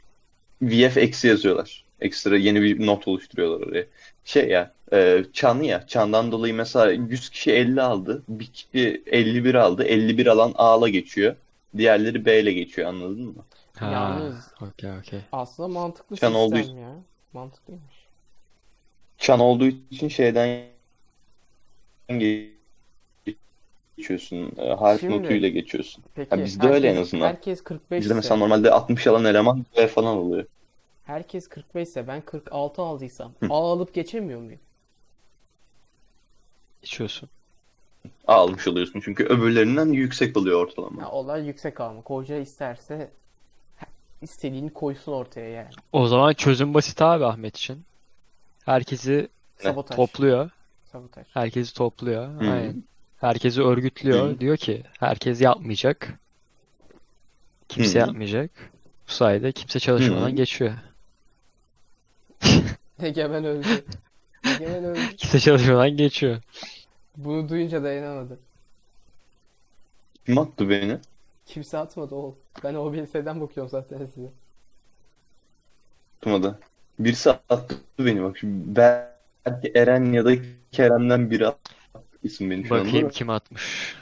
VF 0.62 0.98
eksi 0.98 1.28
yazıyorlar. 1.28 1.84
Ekstra 2.02 2.38
yeni 2.38 2.62
bir 2.62 2.86
not 2.86 3.08
oluşturuyorlar 3.08 3.68
oraya. 3.68 3.86
Şey 4.26 4.48
ya 4.50 4.72
e, 4.94 5.26
çanı 5.34 5.66
ya 5.66 5.88
çandan 5.88 6.32
dolayı 6.32 6.54
mesela 6.54 6.92
100 6.92 7.30
kişi 7.30 7.52
50 7.52 7.82
aldı. 7.82 8.24
Bir 8.30 8.46
kişi 8.48 9.04
51 9.06 9.56
aldı. 9.56 9.84
51 9.84 10.28
alan 10.28 10.54
A'la 10.56 10.90
geçiyor. 10.90 11.36
Diğerleri 11.78 12.26
B 12.26 12.40
ile 12.40 12.54
geçiyor 12.54 12.88
anladın 12.90 13.22
mı? 13.26 13.46
Ha, 13.76 13.92
Yalnız- 13.92 14.52
okey 14.62 14.92
okey. 15.00 15.20
Aslında 15.32 15.68
mantıklı 15.70 16.16
Çan 16.18 16.28
sistem 16.28 16.36
olduğu 16.42 16.58
ya. 16.58 16.96
Mantıklıymış. 17.34 17.96
Çan 19.18 19.40
olduğu 19.40 19.68
için 19.92 20.08
şeyden 20.10 20.64
geçiyorsun. 23.98 24.52
E, 24.58 24.70
harf 24.74 25.00
Şimdi- 25.02 25.18
notuyla 25.24 25.50
geçiyorsun. 25.50 26.04
Peki 26.16 26.36
Ya 26.40 26.46
bizde 26.46 26.68
öyle 26.68 26.88
en 26.88 26.92
herkes- 26.96 27.08
azından. 27.08 27.28
Herkes 27.28 27.64
45 27.64 28.02
Bizde 28.02 28.14
mesela 28.14 28.36
normalde 28.36 28.72
60 28.72 29.08
alan 29.08 29.26
eleman 29.26 29.66
B 29.78 29.88
falan 29.88 30.18
oluyor. 30.18 30.46
herkes 31.04 31.48
45 31.48 31.88
ise 31.88 32.08
ben 32.08 32.22
46 32.22 32.82
aldıysam 32.82 33.32
Hı. 33.40 33.48
A 33.50 33.72
alıp 33.74 33.94
geçemiyor 33.94 34.40
muyum? 34.42 34.60
İçiyorsun. 36.84 37.30
A 38.28 38.34
almış 38.34 38.68
oluyorsun 38.68 39.02
çünkü 39.06 39.24
öbürlerinden 39.26 39.86
yüksek 39.88 40.38
oluyor 40.38 40.62
ortalama. 40.68 41.02
Ya 41.02 41.10
olay 41.12 41.46
yüksek 41.48 41.82
almak. 41.82 42.10
Hoca 42.10 42.38
isterse 42.38 43.12
istediğini 44.22 44.74
koysun 44.74 45.12
ortaya 45.12 45.50
yani. 45.50 45.70
O 45.92 46.08
zaman 46.08 46.34
çözüm 46.34 46.74
basit 46.74 47.02
abi 47.02 47.26
Ahmet 47.26 47.58
için. 47.58 47.84
Herkesi 48.66 49.28
Sabotaj. 49.58 49.96
topluyor. 49.96 50.50
Sabotaj. 50.92 51.26
Herkesi 51.34 51.74
topluyor. 51.76 52.28
Hı. 52.28 52.52
Aynen. 52.52 52.84
Herkesi 53.18 53.62
örgütlüyor. 53.62 54.30
Hı. 54.30 54.40
Diyor 54.40 54.58
ki 54.58 54.84
herkes 55.00 55.42
yapmayacak. 55.42 56.20
Kimse 57.70 58.00
Hı. 58.02 58.08
yapmayacak. 58.08 58.52
Bu 59.08 59.12
sayede 59.12 59.52
kimse 59.52 59.80
çalışmadan 59.80 60.30
Hı. 60.30 60.36
geçiyor. 60.36 60.74
Egemen 63.04 63.46
öldü. 63.46 63.68
Egemen 64.46 64.84
öldü. 64.84 65.16
Kimse 65.18 65.40
çalışmadan 65.40 65.98
geçiyor. 65.98 66.42
Bunu 67.18 67.50
duyunca 67.50 67.84
dayanamadı. 67.84 68.40
Kim 70.26 70.38
attı 70.38 70.70
beni? 70.70 70.98
Kimse 71.46 71.78
atmadı 71.78 72.16
oğlum. 72.16 72.36
Ben 72.64 72.74
OBS'den 72.74 73.42
bakıyorum 73.42 73.70
zaten 73.70 74.06
size. 74.06 74.28
Tutmadı. 76.22 76.60
Birisi 77.00 77.30
attı 77.30 77.76
beni 78.00 78.24
bak. 78.24 78.38
Şimdi 78.38 78.76
belki 78.76 79.72
Eren 79.76 80.14
ya 80.14 80.26
da 80.26 80.32
Kerem'den 80.72 81.32
biri 81.32 81.48
attı 81.48 81.75
isim 82.26 82.52
beni 82.52 82.68
şu 82.68 82.76
anda. 82.76 82.86
Bakayım 82.86 83.10
kim 83.10 83.30
atmış. 83.30 83.96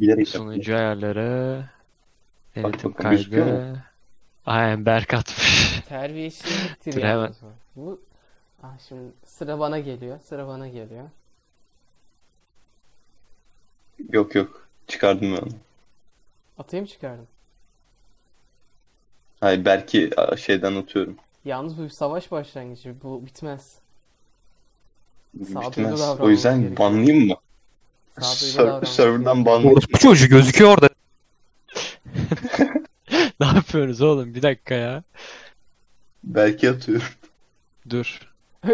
Bilerek. 0.00 0.28
Sunucu 0.28 0.76
ayarları. 0.76 1.64
Denetim 2.56 2.92
bakalım, 2.92 3.10
gözüküyor 3.10 3.46
kaydı. 3.46 3.84
Aynen 4.46 4.86
Berk 4.86 5.14
atmış. 5.14 5.80
Terbiyesizliktir 5.88 6.92
Dur, 6.92 6.98
yalnız 7.02 7.36
bu. 7.42 7.80
Bu 7.80 8.00
ah 8.62 8.78
şimdi 8.88 9.12
sıra 9.24 9.58
bana 9.58 9.78
geliyor. 9.78 10.18
Sıra 10.20 10.48
bana 10.48 10.68
geliyor. 10.68 11.10
Yok 14.12 14.34
yok. 14.34 14.68
Çıkardım 14.86 15.32
ben 15.36 15.42
onu. 15.42 15.52
Atayım 16.58 16.86
çıkardım. 16.86 17.26
Hayır 19.40 19.64
belki 19.64 20.10
a, 20.16 20.36
şeyden 20.36 20.76
atıyorum. 20.76 21.16
Yalnız 21.44 21.78
bu 21.78 21.82
bir 21.82 21.88
savaş 21.88 22.30
başlangıcı. 22.30 22.94
Bu 23.02 23.26
bitmez. 23.26 23.79
Bitmez. 25.34 26.00
O 26.20 26.30
yüzden 26.30 26.60
gerekiyor. 26.60 26.78
banlayayım 26.78 27.26
mı? 27.28 27.34
Server'dan 28.86 29.44
banlayayım. 29.44 29.72
Orospu 29.72 29.98
çocuğu 29.98 30.28
gözüküyor 30.28 30.70
orada. 30.70 30.88
Ne 33.40 33.46
yapıyorsunuz 33.46 34.00
oğlum? 34.00 34.34
Bir 34.34 34.42
dakika 34.42 34.74
ya. 34.74 35.02
Belki 36.24 36.70
atıyorum. 36.70 37.06
Dur. 37.90 38.20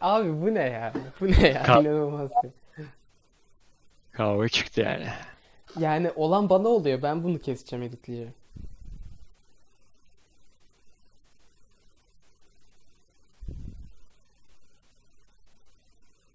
Abi 0.00 0.42
bu 0.42 0.54
ne 0.54 0.62
ya? 0.62 0.92
Bu 1.20 1.26
ne 1.26 1.48
ya? 1.48 1.62
Ka- 1.62 1.80
İnanılmaz. 1.80 2.30
Kavga 4.12 4.48
çıktı 4.48 4.80
yani. 4.80 5.06
Yani 5.78 6.10
olan 6.10 6.50
bana 6.50 6.68
oluyor. 6.68 7.02
Ben 7.02 7.24
bunu 7.24 7.38
keseceğim, 7.38 7.82
editleyeceğim. 7.82 8.34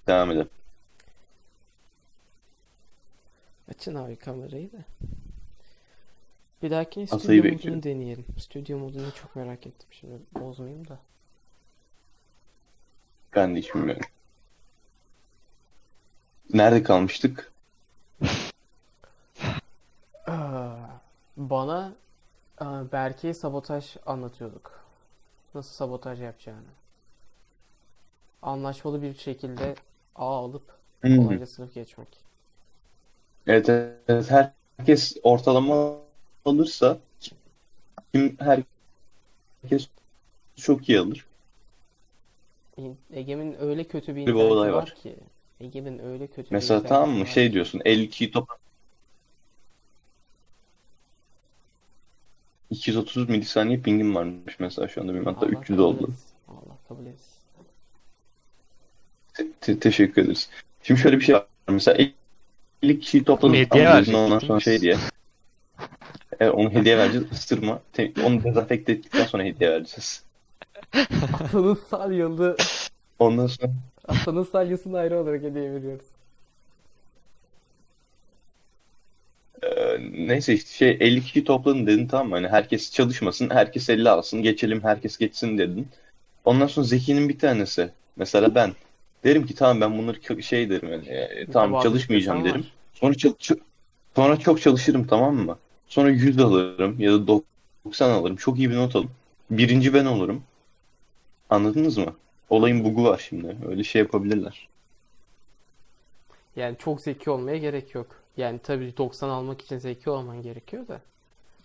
Devam 0.07 0.31
edelim. 0.31 0.49
Açın 3.71 3.95
abi 3.95 4.15
kamerayı 4.15 4.71
da. 4.71 4.77
Bir 6.63 6.71
dahakine 6.71 7.03
Asayı 7.03 7.19
stüdyo 7.21 7.37
modunu 7.43 7.51
bekliyorum. 7.53 7.83
deneyelim. 7.83 8.25
Stüdyo 8.39 8.77
modunu 8.77 9.13
çok 9.13 9.35
merak 9.35 9.67
ettim. 9.67 9.87
Şimdi 9.91 10.13
bozmayayım 10.39 10.87
da. 10.87 10.99
Ben 13.35 13.55
de 13.55 13.59
hiç 13.59 13.75
bilmiyorum. 13.75 14.05
Nerede 16.53 16.83
kalmıştık? 16.83 17.51
Aa, 20.27 20.75
Bana 21.37 21.93
aa, 22.57 22.91
Berke'ye 22.91 23.33
sabotaj 23.33 23.95
anlatıyorduk. 24.05 24.83
nasıl 25.55 25.73
sabotaj 25.73 26.21
yapacağını. 26.21 26.67
Anlaşmalı 28.41 29.01
bir 29.01 29.13
şekilde 29.15 29.75
A 30.17 30.25
alıp 30.37 30.79
Hmm. 31.03 31.17
kolayca 31.17 31.45
sınıf 31.47 31.73
geçmek. 31.73 32.25
Evet, 33.47 33.69
evet, 33.69 34.31
herkes 34.77 35.17
ortalama 35.23 35.99
alırsa 36.45 36.99
kim 38.13 38.37
herkes 38.39 39.89
çok 40.55 40.89
iyi 40.89 40.99
alır. 40.99 41.27
İn- 42.77 42.97
Egemen 43.11 43.61
öyle 43.61 43.83
kötü 43.87 44.15
bir 44.15 44.27
Bir 44.27 44.33
olay 44.33 44.73
var 44.73 44.73
var. 44.73 44.95
ki. 44.95 45.17
Egemen 45.59 45.99
öyle 45.99 46.27
kötü 46.27 46.57
bir 46.59 46.63
Mesela 46.63 46.65
interneti 46.65 46.85
tamam 46.85 47.17
mı 47.17 47.27
var 47.27 47.27
şey 47.27 47.53
diyorsun 47.53 47.81
52 47.85 48.31
top 48.31 48.49
230 52.69 53.29
milisaniye 53.29 53.81
pingim 53.81 54.15
varmış 54.15 54.59
mesela 54.59 54.87
şu 54.87 55.01
anda 55.01 55.13
benim 55.13 55.25
hatta 55.25 55.45
Allah 55.45 55.63
300 55.65 55.79
kabul 55.79 55.79
oldu. 55.79 56.13
Allah 56.47 56.77
kabul 56.87 57.05
etsin. 57.05 57.36
Te- 59.61 59.73
te- 59.73 59.79
teşekkür 59.79 60.21
ederiz. 60.21 60.49
Şimdi 60.83 61.01
şöyle 61.01 61.17
bir 61.17 61.23
şey 61.23 61.35
var. 61.35 61.45
Mesela 61.69 61.97
50 62.83 62.99
kişiyi 62.99 63.23
topladım. 63.23 63.55
Hediye 63.55 63.89
Ondan 64.17 64.39
sonra 64.39 64.59
şey 64.59 64.81
diye. 64.81 64.97
Evet, 66.39 66.53
onu 66.53 66.71
hediye 66.71 66.97
vereceğiz. 66.97 67.25
Isırma. 67.31 67.81
Te- 67.93 68.11
onu 68.25 68.43
dezenfekte 68.43 68.91
ettikten 68.91 69.25
sonra 69.25 69.43
hediye 69.43 69.69
vereceğiz. 69.69 70.23
Atanın 71.43 71.73
salyalı, 71.89 72.57
Ondan 73.19 73.47
sonra 73.47 73.71
atanın 74.07 74.43
salyasını 74.43 74.97
ayrı 74.97 75.19
olarak 75.19 75.43
hediye 75.43 75.71
veriyoruz. 75.71 76.05
Ee, 79.63 79.97
neyse 80.27 80.53
işte 80.53 80.69
şey 80.69 80.97
50 80.99 81.21
kişi 81.23 81.43
topladın 81.43 81.87
dedin 81.87 82.07
tamam 82.07 82.29
mı? 82.29 82.35
Hani 82.35 82.47
herkes 82.47 82.91
çalışmasın, 82.91 83.49
herkes 83.49 83.89
50 83.89 84.09
alsın, 84.09 84.41
geçelim 84.41 84.83
herkes 84.83 85.17
geçsin 85.17 85.57
dedin. 85.57 85.87
Ondan 86.45 86.67
sonra 86.67 86.85
Zeki'nin 86.85 87.29
bir 87.29 87.39
tanesi. 87.39 87.89
Mesela 88.15 88.55
ben. 88.55 88.73
Derim 89.23 89.45
ki 89.45 89.55
tamam 89.55 89.81
ben 89.81 89.97
bunları 89.97 90.43
şey 90.43 90.69
derim 90.69 90.91
yani, 90.91 91.07
e, 91.09 91.47
tamam 91.51 91.83
çalışmayacağım 91.83 92.45
derim. 92.45 92.61
var. 92.61 92.71
Sonra 92.93 93.13
çok, 93.13 93.39
çok- 93.39 93.59
sonra 94.15 94.37
çok 94.39 94.61
çalışırım 94.61 95.07
tamam 95.07 95.35
mı? 95.35 95.57
Sonra 95.87 96.09
100 96.09 96.39
alırım 96.39 96.99
ya 96.99 97.11
da 97.11 97.27
90 97.27 98.09
alırım. 98.09 98.35
Çok 98.35 98.57
iyi 98.57 98.69
bir 98.69 98.75
not 98.75 98.95
alırım. 98.95 99.11
Birinci 99.51 99.93
ben 99.93 100.05
olurum. 100.05 100.43
Anladınız 101.49 101.97
mı? 101.97 102.13
Olayın 102.49 102.83
bugu 102.83 103.03
var 103.03 103.25
şimdi. 103.29 103.57
Öyle 103.67 103.83
şey 103.83 104.01
yapabilirler. 104.01 104.67
Yani 106.55 106.77
çok 106.77 107.01
zeki 107.01 107.29
olmaya 107.29 107.57
gerek 107.57 107.95
yok. 107.95 108.07
Yani 108.37 108.59
tabii 108.59 108.97
90 108.97 109.29
almak 109.29 109.61
için 109.61 109.77
zeki 109.77 110.09
olman 110.09 110.41
gerekiyor 110.41 110.87
da. 110.87 111.01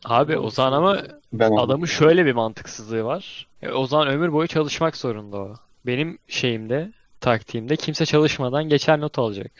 Abi 0.04 0.38
o 0.38 0.50
zaman 0.50 0.72
ama 0.72 1.02
Ben 1.32 1.52
adamın 1.52 1.86
şöyle 1.86 2.26
bir 2.26 2.32
mantıksızlığı 2.32 3.04
var. 3.04 3.46
E, 3.62 3.70
o 3.70 3.86
zaman 3.86 4.08
ömür 4.08 4.32
boyu 4.32 4.48
çalışmak 4.48 4.96
zorunda 4.96 5.36
o. 5.36 5.54
Benim 5.86 6.18
şeyimde, 6.28 6.92
taktiğimde 7.22 7.76
kimse 7.76 8.06
çalışmadan 8.06 8.64
geçer 8.68 9.00
not 9.00 9.18
alacak. 9.18 9.52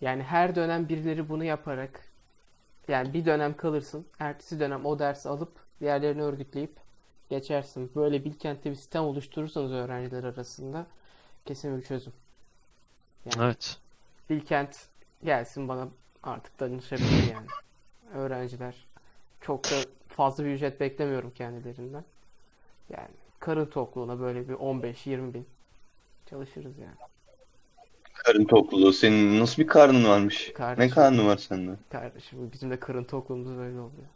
Yani 0.00 0.22
her 0.22 0.54
dönem 0.54 0.88
birileri 0.88 1.28
bunu 1.28 1.44
yaparak 1.44 2.00
yani 2.88 3.14
bir 3.14 3.24
dönem 3.26 3.56
kalırsın. 3.56 4.06
Ertesi 4.18 4.60
dönem 4.60 4.86
o 4.86 4.98
dersi 4.98 5.28
alıp 5.28 5.52
diğerlerini 5.80 6.22
örgütleyip 6.22 6.76
geçersin. 7.30 7.90
Böyle 7.96 8.24
Bilkent'te 8.24 8.70
bir 8.70 8.74
sistem 8.74 9.02
oluşturursanız 9.02 9.72
öğrenciler 9.72 10.24
arasında 10.24 10.86
kesin 11.44 11.78
bir 11.78 11.84
çözüm. 11.84 12.12
Yani 13.24 13.46
Evet. 13.46 13.76
Bilkent 14.30 14.86
gelsin 15.24 15.68
bana 15.68 15.88
artık 16.22 16.60
danışabilir 16.60 17.32
yani. 17.32 17.46
Öğrenciler 18.14 18.74
çok 19.40 19.64
da 19.64 19.76
fazla 20.08 20.44
bir 20.44 20.50
ücret 20.50 20.80
beklemiyorum 20.80 21.30
kendilerinden. 21.30 22.04
Yani 22.90 23.14
karın 23.40 23.66
tokluğuna 23.66 24.20
böyle 24.20 24.48
bir 24.48 24.54
15-20 24.54 25.34
bin 25.34 25.46
çalışırız 26.30 26.78
yani. 26.78 26.94
karın 28.14 28.44
topluluğu. 28.44 28.92
Senin 28.92 29.40
nasıl 29.40 29.62
bir 29.62 29.68
karnın 29.68 30.04
varmış? 30.04 30.46
Ne 30.48 30.54
Kardeşim. 30.54 30.94
karnı 30.94 31.26
var 31.26 31.36
sende? 31.36 31.70
Kardeşim 31.90 32.52
bizim 32.52 32.70
de 32.70 32.80
karın 32.80 33.04
tokluğumuz 33.04 33.48
böyle 33.58 33.78
oluyor. 33.78 34.08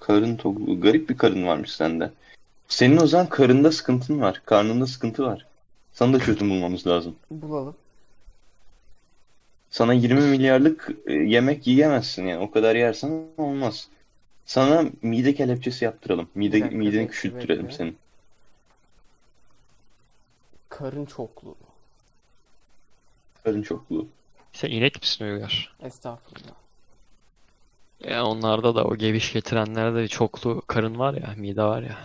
Karın 0.00 0.36
topluluğu. 0.36 0.80
Garip 0.80 1.08
bir 1.08 1.16
karın 1.16 1.46
varmış 1.46 1.72
sende. 1.72 2.10
Senin 2.68 2.96
o 2.96 3.06
zaman 3.06 3.28
karında 3.28 3.72
sıkıntın 3.72 4.20
var. 4.20 4.42
Karnında 4.44 4.86
sıkıntı 4.86 5.22
var. 5.24 5.46
Sana 5.92 6.12
da 6.12 6.18
çözüm 6.18 6.50
bulmamız 6.50 6.86
lazım. 6.86 7.16
Bulalım. 7.30 7.76
Sana 9.70 9.92
20 9.92 10.20
milyarlık 10.20 10.90
e, 11.06 11.12
yemek 11.12 11.66
yiyemezsin 11.66 12.26
yani. 12.26 12.42
O 12.42 12.50
kadar 12.50 12.76
yersen 12.76 13.22
olmaz. 13.36 13.88
Sana 14.46 14.84
mide 15.02 15.34
kelepçesi 15.34 15.84
yaptıralım. 15.84 16.28
Mide, 16.34 16.60
dakika, 16.60 16.76
mideni 16.76 17.08
küçülttürelim 17.08 17.70
senin. 17.70 17.96
Karın 20.78 21.04
çokluğu. 21.04 21.56
Karın 23.44 23.62
çokluğu. 23.62 24.06
Sen 24.52 24.70
inek 24.70 25.02
misin 25.02 25.24
Uygar? 25.24 25.76
Estağfurullah. 25.82 26.54
Ya 28.04 28.24
onlarda 28.24 28.74
da 28.74 28.84
o 28.84 28.96
geviş 28.96 29.32
getirenlerde 29.32 30.02
bir 30.02 30.08
çoklu 30.08 30.62
karın 30.66 30.98
var 30.98 31.14
ya, 31.14 31.34
mide 31.36 31.62
var 31.62 31.82
ya. 31.82 31.98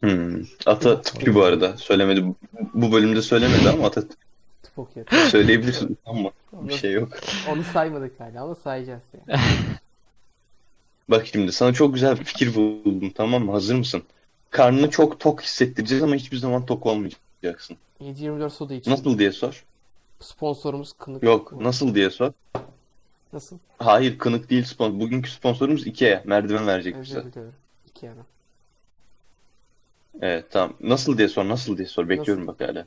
Hmm. 0.00 0.44
Ata 0.66 1.02
tıpkı 1.02 1.34
bu 1.34 1.42
arada. 1.44 1.76
Söylemedi. 1.76 2.24
Bu- 2.74 2.92
bölümde 2.92 3.22
söylemedi 3.22 3.68
ama 3.70 3.86
ata 3.86 4.00
Tıp 4.62 4.78
okuyor. 4.78 5.06
söyleyebilirsin 5.30 5.98
ama 6.06 6.30
bir 6.52 6.74
şey 6.74 6.92
yok. 6.92 7.08
onu 7.50 7.64
saymadık 7.64 8.20
hala 8.20 8.42
ama 8.42 8.54
sayacağız 8.54 9.02
yani. 9.28 9.40
Bak 11.08 11.26
şimdi 11.26 11.52
sana 11.52 11.72
çok 11.72 11.94
güzel 11.94 12.18
bir 12.18 12.24
fikir 12.24 12.54
buldum 12.54 13.10
tamam 13.10 13.44
mı? 13.44 13.52
Hazır 13.52 13.74
mısın? 13.74 14.02
Karnını 14.50 14.90
çok 14.90 15.20
tok 15.20 15.42
hissettireceğiz 15.42 16.02
ama 16.04 16.14
hiçbir 16.14 16.36
zaman 16.36 16.66
tok 16.66 16.86
olmayacaksın. 17.42 17.76
7-24 18.00 18.50
soda 18.50 18.74
için. 18.74 18.90
Nasıl 18.90 19.18
diye 19.18 19.32
sor. 19.32 19.64
Sponsorumuz 20.20 20.92
Kınık. 20.92 21.22
Yok 21.22 21.52
nasıl 21.52 21.94
diye 21.94 22.10
sor. 22.10 22.32
Nasıl? 23.32 23.58
Hayır 23.78 24.18
kınık 24.18 24.50
değil 24.50 24.64
sponsor. 24.64 25.00
Bugünkü 25.00 25.30
sponsorumuz 25.30 25.86
Ikea. 25.86 26.22
Merdiven 26.24 26.66
verecek 26.66 27.02
bize. 27.02 27.18
Özür 27.18 27.32
diliyorum. 27.32 27.54
İki 27.88 28.06
yana. 28.06 28.26
Evet 30.20 30.50
tamam. 30.50 30.76
Nasıl 30.80 31.18
diye 31.18 31.28
sor 31.28 31.48
nasıl 31.48 31.76
diye 31.76 31.88
sor. 31.88 32.08
Bekliyorum 32.08 32.46
bak 32.46 32.60
hala. 32.60 32.86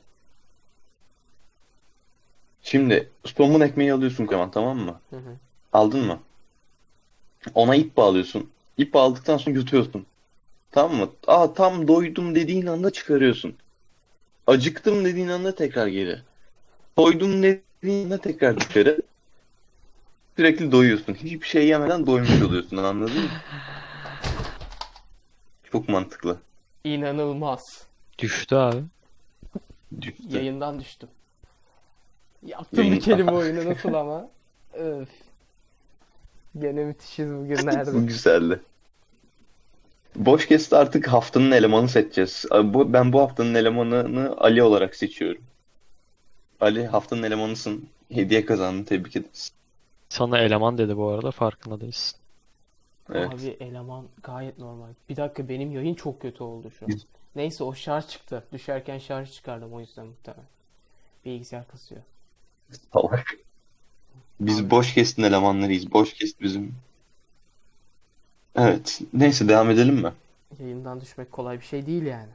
Şimdi 2.62 3.10
somun 3.24 3.60
ekmeği 3.60 3.92
alıyorsun 3.92 4.26
Kemal 4.26 4.48
tamam 4.48 4.78
mı? 4.78 5.00
Hı 5.10 5.16
hı. 5.16 5.36
Aldın 5.72 6.06
mı? 6.06 6.18
Ona 7.54 7.74
ip 7.74 7.96
bağlıyorsun. 7.96 8.50
İp 8.78 8.94
bağladıktan 8.94 9.36
sonra 9.36 9.56
yutuyorsun. 9.56 10.06
Tamam 10.70 10.96
mı? 10.96 11.10
Aa 11.26 11.54
tam 11.54 11.88
doydum 11.88 12.34
dediğin 12.34 12.66
anda 12.66 12.90
çıkarıyorsun. 12.90 13.56
Acıktım 14.46 15.04
dediğin 15.04 15.28
anda 15.28 15.54
tekrar 15.54 15.86
geri. 15.86 16.18
Doydum 16.98 17.42
dediğin 17.42 18.04
anda 18.04 18.18
tekrar 18.18 18.60
dışarı. 18.60 19.02
Sürekli 20.36 20.72
doyuyorsun. 20.72 21.14
Hiçbir 21.14 21.46
şey 21.46 21.66
yemeden 21.66 22.06
doymuş 22.06 22.42
oluyorsun 22.42 22.76
anladın 22.76 23.14
mı? 23.22 23.28
Çok 25.72 25.88
mantıklı. 25.88 26.38
İnanılmaz. 26.84 27.86
Düştü 28.18 28.54
abi. 28.56 28.82
Düştü. 30.00 30.22
Yayından 30.28 30.80
düştüm. 30.80 31.08
Yaptım 32.46 32.78
Yayın- 32.78 32.94
bir 32.96 33.00
kelime 33.00 33.32
oyunu 33.32 33.70
nasıl 33.70 33.94
ama. 33.94 34.28
Öf. 34.72 35.08
Gene 36.58 36.84
müthişiz 36.84 37.32
bugünlerde. 37.34 37.92
Bu 37.94 38.06
güzeldi. 38.06 38.60
Boş 40.16 40.46
kesti 40.48 40.76
artık 40.76 41.08
haftanın 41.08 41.50
elemanı 41.50 41.88
seçeceğiz. 41.88 42.44
Bu, 42.64 42.92
ben 42.92 43.12
bu 43.12 43.20
haftanın 43.20 43.54
elemanını 43.54 44.34
Ali 44.38 44.62
olarak 44.62 44.94
seçiyorum. 44.94 45.42
Ali 46.60 46.86
haftanın 46.86 47.22
elemanısın. 47.22 47.88
Hediye 48.12 48.44
kazandın. 48.46 48.84
Tebrik 48.84 49.16
ederiz. 49.16 49.52
Sana 50.08 50.38
eleman 50.38 50.78
dedi 50.78 50.96
bu 50.96 51.08
arada 51.08 51.30
farkında 51.30 51.80
değilsin. 51.80 52.18
Evet. 53.14 53.34
Abi 53.34 53.56
eleman 53.60 54.04
gayet 54.22 54.58
normal. 54.58 54.88
Bir 55.08 55.16
dakika 55.16 55.48
benim 55.48 55.72
yayın 55.72 55.94
çok 55.94 56.22
kötü 56.22 56.42
oldu 56.42 56.70
şu 56.78 56.84
an. 56.84 56.88
Biz- 56.88 57.06
Neyse 57.36 57.64
o 57.64 57.74
şarj 57.74 58.06
çıktı. 58.06 58.44
Düşerken 58.52 58.98
şarj 58.98 59.32
çıkardım 59.32 59.72
o 59.72 59.80
yüzden 59.80 60.06
muhtemelen. 60.06 60.44
Bilgisayar 61.24 61.68
kasıyor. 61.68 62.00
Salak. 62.92 63.26
Biz 64.40 64.70
boş 64.70 64.94
kestin 64.94 65.22
elemanlarıyız. 65.22 65.92
Boş 65.92 66.12
kest 66.14 66.40
bizim. 66.40 66.74
Evet. 68.56 69.00
Neyse 69.12 69.48
devam 69.48 69.70
edelim 69.70 69.94
mi? 69.94 70.12
Yayından 70.60 71.00
düşmek 71.00 71.32
kolay 71.32 71.60
bir 71.60 71.64
şey 71.64 71.86
değil 71.86 72.02
yani. 72.02 72.28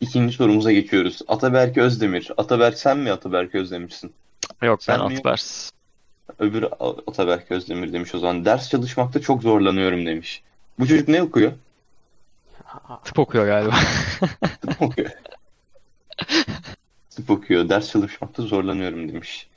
İkinci 0.00 0.36
sorumuza 0.36 0.72
geçiyoruz. 0.72 1.18
Ataberk 1.28 1.78
Özdemir. 1.78 2.32
Ataberk 2.36 2.78
sen 2.78 2.98
mi 2.98 3.12
Ataberk 3.12 3.54
Özdemir'sin? 3.54 4.12
Yok 4.62 4.82
Sen 4.82 5.00
ben 5.00 5.08
mi? 5.08 5.18
Atbers. 5.18 5.70
Öbürü 6.38 6.66
A- 6.66 7.10
Ataberk 7.10 7.50
Özdemir 7.50 7.92
demiş 7.92 8.14
o 8.14 8.18
zaman. 8.18 8.44
Ders 8.44 8.70
çalışmakta 8.70 9.20
çok 9.20 9.42
zorlanıyorum 9.42 10.06
demiş. 10.06 10.42
Bu 10.78 10.86
çocuk 10.86 11.08
ne 11.08 11.22
okuyor? 11.22 11.52
Tıp 13.04 13.18
okuyor 13.18 13.46
galiba. 13.46 13.74
Tıp 14.60 14.82
okuyor. 14.82 15.10
Tıp 17.10 17.30
okuyor. 17.30 17.68
Ders 17.68 17.90
çalışmakta 17.90 18.42
zorlanıyorum 18.42 19.08
demiş. 19.08 19.48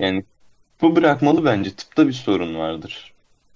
Yani 0.00 0.24
bu 0.82 0.96
bırakmalı 0.96 1.44
bence. 1.44 1.74
Tıpta 1.74 2.08
bir 2.08 2.12
sorun 2.12 2.54
vardır. 2.54 3.13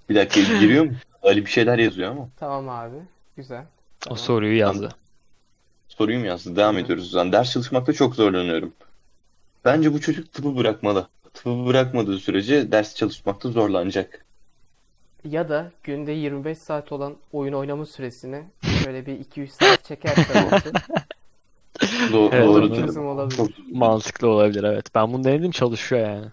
Bir 0.08 0.14
dakika 0.14 0.58
giriyor 0.60 0.84
mu? 0.84 0.92
Ali 1.22 1.44
bir 1.46 1.50
şeyler 1.50 1.78
yazıyor 1.78 2.10
ama. 2.10 2.28
Tamam 2.36 2.68
abi. 2.68 2.96
Güzel. 3.36 3.60
O 3.62 3.64
Tamam. 4.00 4.18
soruyu 4.18 4.56
yazdı. 4.56 4.88
Soruyu 5.88 6.18
mu 6.18 6.26
yazdı? 6.26 6.56
Devam 6.56 6.76
Hı. 6.76 6.80
ediyoruz 6.80 7.04
o 7.06 7.08
zaman. 7.08 7.32
Ders 7.32 7.52
çalışmakta 7.52 7.92
çok 7.92 8.14
zorlanıyorum. 8.14 8.72
Bence 9.64 9.92
bu 9.94 10.00
çocuk 10.00 10.32
tıpı 10.32 10.56
bırakmalı. 10.56 11.08
Tıpı 11.34 11.66
bırakmadığı 11.66 12.18
sürece 12.18 12.72
ders 12.72 12.94
çalışmakta 12.94 13.48
zorlanacak. 13.48 14.24
Ya 15.24 15.48
da 15.48 15.72
günde 15.82 16.12
25 16.12 16.58
saat 16.58 16.92
olan 16.92 17.16
oyun 17.32 17.52
oynama 17.52 17.86
süresini 17.86 18.42
şöyle 18.84 19.06
bir 19.06 19.18
2-3 19.24 19.48
saat 19.48 19.84
çekerse 19.84 20.22
Do 22.12 22.28
Evet, 22.32 22.46
doğru 22.46 22.64
olabilir. 22.64 23.36
Çok- 23.36 23.50
Mantıklı 23.72 24.28
olabilir 24.28 24.64
evet. 24.64 24.86
Ben 24.94 25.12
bunu 25.12 25.24
denedim 25.24 25.50
çalışıyor 25.50 26.00
yani. 26.08 26.26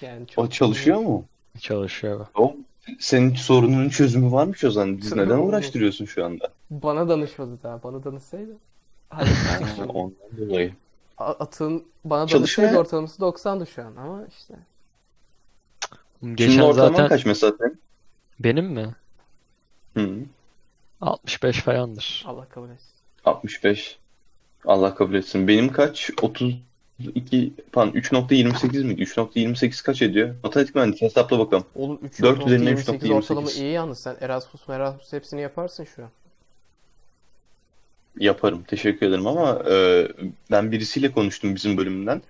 Yani 0.00 0.22
O 0.22 0.26
çok 0.44 0.52
çalışıyor 0.52 0.98
mu? 0.98 1.24
Çalışıyor. 1.60 2.26
O 2.34 2.56
senin 2.98 3.34
sorununun 3.34 3.88
çözümü 3.88 4.32
varmış 4.32 4.64
o 4.64 4.70
zaman. 4.70 4.98
Biz 4.98 5.16
neden 5.16 5.38
uğraştırıyorsun 5.38 6.04
şu 6.04 6.24
anda? 6.24 6.48
Bana 6.70 7.08
danışmadı 7.08 7.58
daha. 7.62 7.82
Bana 7.82 8.04
danışsaydı. 8.04 8.56
Şimdi. 9.76 9.82
Ondan 9.88 10.36
dolayı. 10.38 10.74
Atın 11.18 11.84
bana 12.04 12.26
Çalışıyor 12.26 12.68
danışsaydı 12.68 12.78
ortalaması 12.86 13.22
90'dı 13.22 13.66
şu 13.66 13.82
an 13.82 13.96
ama 13.96 14.26
işte. 14.38 14.54
Şimdi 16.20 16.36
Geçen 16.36 16.62
ortalaman 16.62 16.92
zaten 16.92 17.08
kaç 17.08 17.26
mesela 17.26 17.52
senin? 17.58 17.80
benim 18.40 18.66
mi? 18.66 18.94
Hı. 19.94 20.16
65 21.00 21.60
falandır. 21.60 22.24
Allah 22.26 22.48
kabul 22.48 22.70
etsin. 22.70 22.88
65. 23.24 23.98
Allah 24.66 24.94
kabul 24.94 25.14
etsin. 25.14 25.48
Benim 25.48 25.72
kaç? 25.72 26.10
32 27.00 27.52
pardon 27.72 27.92
3.28 27.92 28.84
miydi? 28.84 29.02
3.28 29.02 29.84
kaç 29.84 30.02
ediyor? 30.02 30.34
Matematik 30.42 30.74
mühendisi 30.74 31.04
hesapla 31.04 31.38
bakalım. 31.38 31.64
Oğlum 31.74 32.00
4 32.22 32.46
üzerinden 32.46 32.76
3.28 32.76 33.12
ortalama 33.12 33.48
3.28. 33.48 33.62
iyi 33.62 33.72
yalnız 33.72 33.98
sen 33.98 34.16
Erasmus 34.20 34.68
Erasmus 34.68 35.12
hepsini 35.12 35.40
yaparsın 35.40 35.86
şu 35.96 36.02
an. 36.02 36.10
Yaparım. 38.18 38.62
Teşekkür 38.62 39.06
ederim 39.06 39.26
ama 39.26 39.62
e, 39.70 40.08
ben 40.50 40.72
birisiyle 40.72 41.12
konuştum 41.12 41.54
bizim 41.54 41.76
bölümden. 41.76 42.22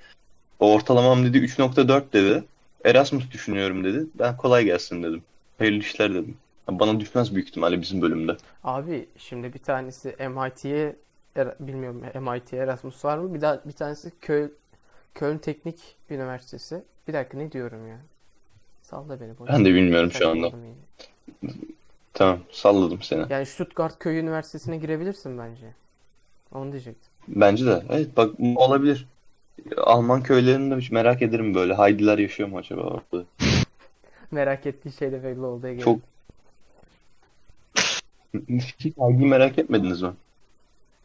O 0.61 0.73
ortalamam 0.73 1.25
dedi 1.25 1.39
3.4 1.39 2.13
dedi. 2.13 2.45
Erasmus 2.85 3.31
düşünüyorum 3.31 3.85
dedi. 3.85 4.07
Ben 4.15 4.37
kolay 4.37 4.65
gelsin 4.65 5.03
dedim. 5.03 5.23
Hayırlı 5.59 5.79
işler 5.79 6.11
dedim. 6.15 6.37
Bana 6.71 7.01
düşmez 7.01 7.35
büyük 7.35 7.49
ihtimalle 7.49 7.81
bizim 7.81 8.03
bölümde. 8.03 8.37
Abi 8.65 9.09
şimdi 9.19 9.55
bir 9.55 9.59
tanesi 9.59 10.09
MIT'ye 10.09 10.97
Er- 11.37 11.57
bilmiyorum 11.61 12.03
MIT 12.15 12.53
Erasmus 12.53 13.05
var 13.05 13.19
mı? 13.19 13.35
Bir 13.35 13.41
daha 13.41 13.61
bir 13.65 13.73
tanesi 13.73 14.13
Köln 14.21 14.53
Köln 15.15 15.39
Teknik 15.39 15.97
Üniversitesi. 16.11 16.83
Bir 17.09 17.13
dakika 17.13 17.39
ne 17.39 17.53
diyorum 17.53 17.89
ya? 17.89 17.99
Salla 18.83 19.21
beni 19.21 19.39
boş. 19.39 19.49
Ben 19.49 19.65
de 19.65 19.75
bilmiyorum 19.75 20.13
şu 20.13 20.29
anda. 20.29 20.51
Tamam, 22.15 22.39
salladım 22.51 23.03
seni. 23.03 23.25
Yani 23.29 23.47
Stuttgart 23.47 23.99
Köy 23.99 24.19
Üniversitesi'ne 24.19 24.77
girebilirsin 24.77 25.39
bence. 25.39 25.75
Onu 26.53 26.73
diyecektim. 26.73 27.11
Bence 27.29 27.67
de. 27.67 27.83
Evet 27.91 28.17
bak 28.17 28.35
olabilir. 28.57 29.07
Alman 29.77 30.23
köylerinde 30.23 30.77
hiç 30.77 30.91
merak 30.91 31.23
ederim 31.23 31.55
böyle. 31.55 31.75
Haydiler 31.75 32.19
yaşıyor 32.19 32.49
mu 32.49 32.59
acaba 32.59 32.81
orada? 32.81 33.25
Merak 34.31 34.67
ettiği 34.67 34.93
şey 34.93 35.13
de 35.13 35.25
belli 35.25 35.41
oldu. 35.41 35.67
Çok 35.81 36.01
hiç 38.49 38.99
Haydi'yi 38.99 39.29
merak 39.29 39.59
etmediniz 39.59 40.03
mi? 40.03 40.13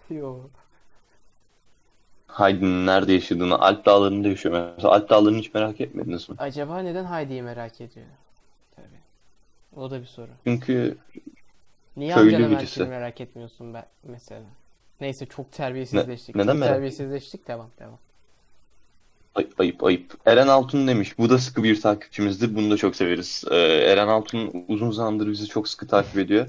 Yo. 0.09 0.39
Haydi'nin 2.27 2.85
nerede 2.85 3.13
yaşadığını, 3.13 3.59
Alp 3.59 3.85
Dağları'nda 3.85 4.27
yaşıyor 4.27 4.73
mesela. 4.75 4.93
Alp 4.93 5.09
Dağları'nı 5.09 5.39
hiç 5.39 5.53
merak 5.53 5.81
etmediniz 5.81 6.29
mi? 6.29 6.35
Acaba 6.39 6.79
neden 6.79 7.05
Heidi'yi 7.05 7.41
merak 7.41 7.81
ediyor? 7.81 8.05
Tabii. 8.75 9.81
O 9.81 9.91
da 9.91 10.01
bir 10.01 10.05
soru. 10.05 10.29
Çünkü 10.43 10.97
Niye 11.97 12.13
Köylü 12.13 12.35
Angela 12.35 12.59
birisi. 12.59 12.83
Merak 12.83 13.21
etmiyorsun 13.21 13.73
ben 13.73 13.85
mesela? 14.03 14.41
Neyse 15.01 15.25
çok 15.25 15.51
terbiyesizleştik. 15.51 16.35
neden 16.35 16.47
çok 16.53 16.61
merak- 16.61 16.73
terbiyesizleştik. 16.73 17.47
Devam 17.47 17.69
devam. 17.79 17.97
ayıp 19.35 19.59
ayıp 19.59 19.83
ayıp. 19.83 20.13
Eren 20.25 20.47
Altun 20.47 20.87
demiş. 20.87 21.17
Bu 21.17 21.29
da 21.29 21.37
sıkı 21.37 21.63
bir 21.63 21.81
takipçimizdir. 21.81 22.55
Bunu 22.55 22.71
da 22.71 22.77
çok 22.77 22.95
severiz. 22.95 23.43
Ee, 23.51 23.55
Eren 23.57 24.07
Altun 24.07 24.65
uzun 24.67 24.91
zamandır 24.91 25.27
bizi 25.27 25.47
çok 25.47 25.67
sıkı 25.67 25.87
takip 25.87 26.17
ediyor. 26.17 26.47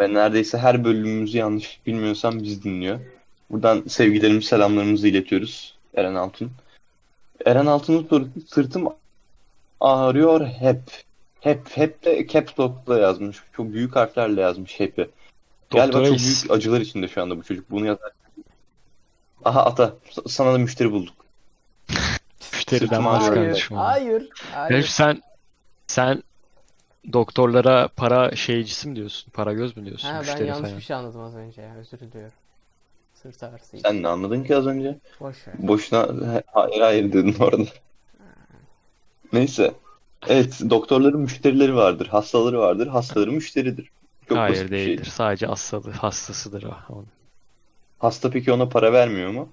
Ve 0.00 0.14
neredeyse 0.14 0.58
her 0.58 0.84
bölümümüzü 0.84 1.38
yanlış 1.38 1.80
bilmiyorsam 1.86 2.42
biz 2.42 2.64
dinliyor. 2.64 3.00
Buradan 3.50 3.82
sevgilerimizi, 3.88 4.46
selamlarımızı 4.46 5.08
iletiyoruz 5.08 5.74
Eren 5.94 6.14
Altun. 6.14 6.50
Eren 7.46 7.66
Altun'un 7.66 8.32
sırtım 8.48 8.88
ağrıyor 9.80 10.46
hep. 10.46 10.80
Hep, 11.40 11.60
hep 11.74 12.04
de 12.04 12.26
caps 12.26 12.60
lock'la 12.60 12.98
yazmış. 12.98 13.36
Çok 13.56 13.72
büyük 13.72 13.96
harflerle 13.96 14.40
yazmış 14.40 14.80
hep'i. 14.80 15.08
Galiba 15.70 15.92
çok 15.92 16.18
büyük 16.18 16.50
acılar 16.50 16.80
içinde 16.80 17.08
şu 17.08 17.22
anda 17.22 17.36
bu 17.36 17.42
çocuk. 17.42 17.70
Bunu 17.70 17.86
yazar. 17.86 18.12
Aha 19.44 19.64
ata, 19.64 19.96
sana 20.28 20.54
da 20.54 20.58
müşteri 20.58 20.92
bulduk. 20.92 21.14
Müşteriden 22.52 23.04
başka. 23.04 23.40
Hayır, 23.40 23.68
hayır, 23.72 24.28
Herif 24.52 24.70
hayır. 24.70 24.86
sen 24.86 25.22
sen 25.86 26.22
doktorlara 27.12 27.88
para 27.96 28.36
şeycisi 28.36 28.88
mi 28.88 28.96
diyorsun? 28.96 29.30
Para 29.30 29.52
göz 29.52 29.76
mü 29.76 29.84
diyorsun? 29.86 30.08
Ha 30.08 30.22
ben 30.26 30.44
yanlış 30.44 30.62
falan. 30.62 30.76
bir 30.76 30.82
şey 30.82 30.96
anladım 30.96 31.20
az 31.20 31.34
önce 31.36 31.62
ya. 31.62 31.74
Özür 31.74 31.98
diliyorum. 31.98 32.32
Sırt 33.14 33.42
ağrısı 33.42 33.76
Sen 33.78 34.02
ne 34.02 34.08
anladın 34.08 34.44
ki 34.44 34.56
az 34.56 34.66
önce? 34.66 34.98
Boş 35.20 35.48
ver. 35.48 35.54
Boşuna 35.58 36.08
hayır 36.52 36.80
hayır 36.80 37.12
dedin 37.12 37.34
orada. 37.40 37.64
Neyse. 39.32 39.74
Evet, 40.28 40.60
doktorların 40.70 41.20
müşterileri 41.20 41.74
vardır, 41.74 42.06
hastaları 42.06 42.58
vardır, 42.58 42.86
hastaları 42.86 43.32
müşteridir. 43.32 43.90
Çok 44.28 44.38
Hayır 44.38 44.70
bir 44.70 44.76
şey. 44.78 44.88
değildir. 44.88 45.04
Sadece 45.04 45.46
hastalığı, 45.46 45.90
hastasıdır 45.90 46.62
o. 46.62 46.74
Onu 46.88 47.06
Hasta 47.98 48.30
peki 48.30 48.52
ona 48.52 48.68
para 48.68 48.92
vermiyor 48.92 49.30
mu? 49.30 49.48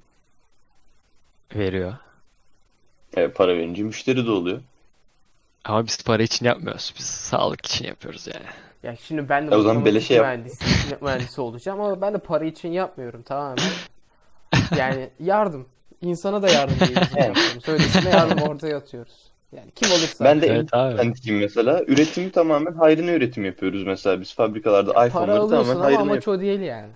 veriyor. 1.56 1.98
E, 3.18 3.28
para 3.28 3.58
verince 3.58 3.84
müşteri 3.84 4.26
de 4.26 4.32
oluyor. 4.32 4.62
Ama 5.66 5.88
biz 5.88 6.04
para 6.04 6.24
için 6.24 6.46
yapmıyoruz. 6.46 6.94
Biz 7.00 7.06
sağlık 7.06 7.66
için 7.66 7.86
yapıyoruz 7.86 8.28
yani. 8.28 8.46
Ya 8.84 8.96
şimdi 8.96 9.30
ben 9.30 9.48
de 9.48 9.52
Ya 9.52 9.60
o 9.60 9.62
zaman 9.62 9.86
beleşe 9.86 10.14
yap. 10.14 10.26
mühendisi, 10.26 10.66
mühendisi 11.02 11.42
olacağım 11.42 11.82
ama 11.82 12.02
ben 12.02 12.14
de 12.14 12.18
para 12.18 12.46
için 12.46 12.70
yapmıyorum 12.72 13.22
tamamen. 13.22 13.64
Yani 14.78 15.10
yardım. 15.20 15.66
İnsana 16.02 16.42
da 16.42 16.50
yardım 16.50 16.76
yaptığımız. 16.96 17.70
Öylesine 17.70 18.10
yardım 18.10 18.42
ortaya 18.42 18.78
atıyoruz. 18.78 19.32
Yani 19.52 19.72
kim 19.76 19.90
olursa. 19.92 20.26
Ben 20.26 20.42
de 20.42 20.48
Evet 20.48 20.74
abi. 20.74 20.94
mühendisiyim 20.94 21.40
mesela. 21.40 21.84
Üretimi 21.88 22.32
tamamen 22.32 22.74
hayrına 22.74 23.12
üretim 23.12 23.46
yapıyoruz 23.46 23.84
mesela 23.84 24.22
biz 24.22 24.36
fabrikalarda 24.36 24.94
para 24.94 25.08
iPhone'ları 25.08 25.40
alıyorsun 25.40 25.50
tamamen 25.64 25.76
ama 25.76 25.86
hayrına 25.86 26.02
amaç 26.02 26.16
yapıyoruz. 26.16 26.42
o 26.42 26.46
değil 26.46 26.60
yani. 26.60 26.92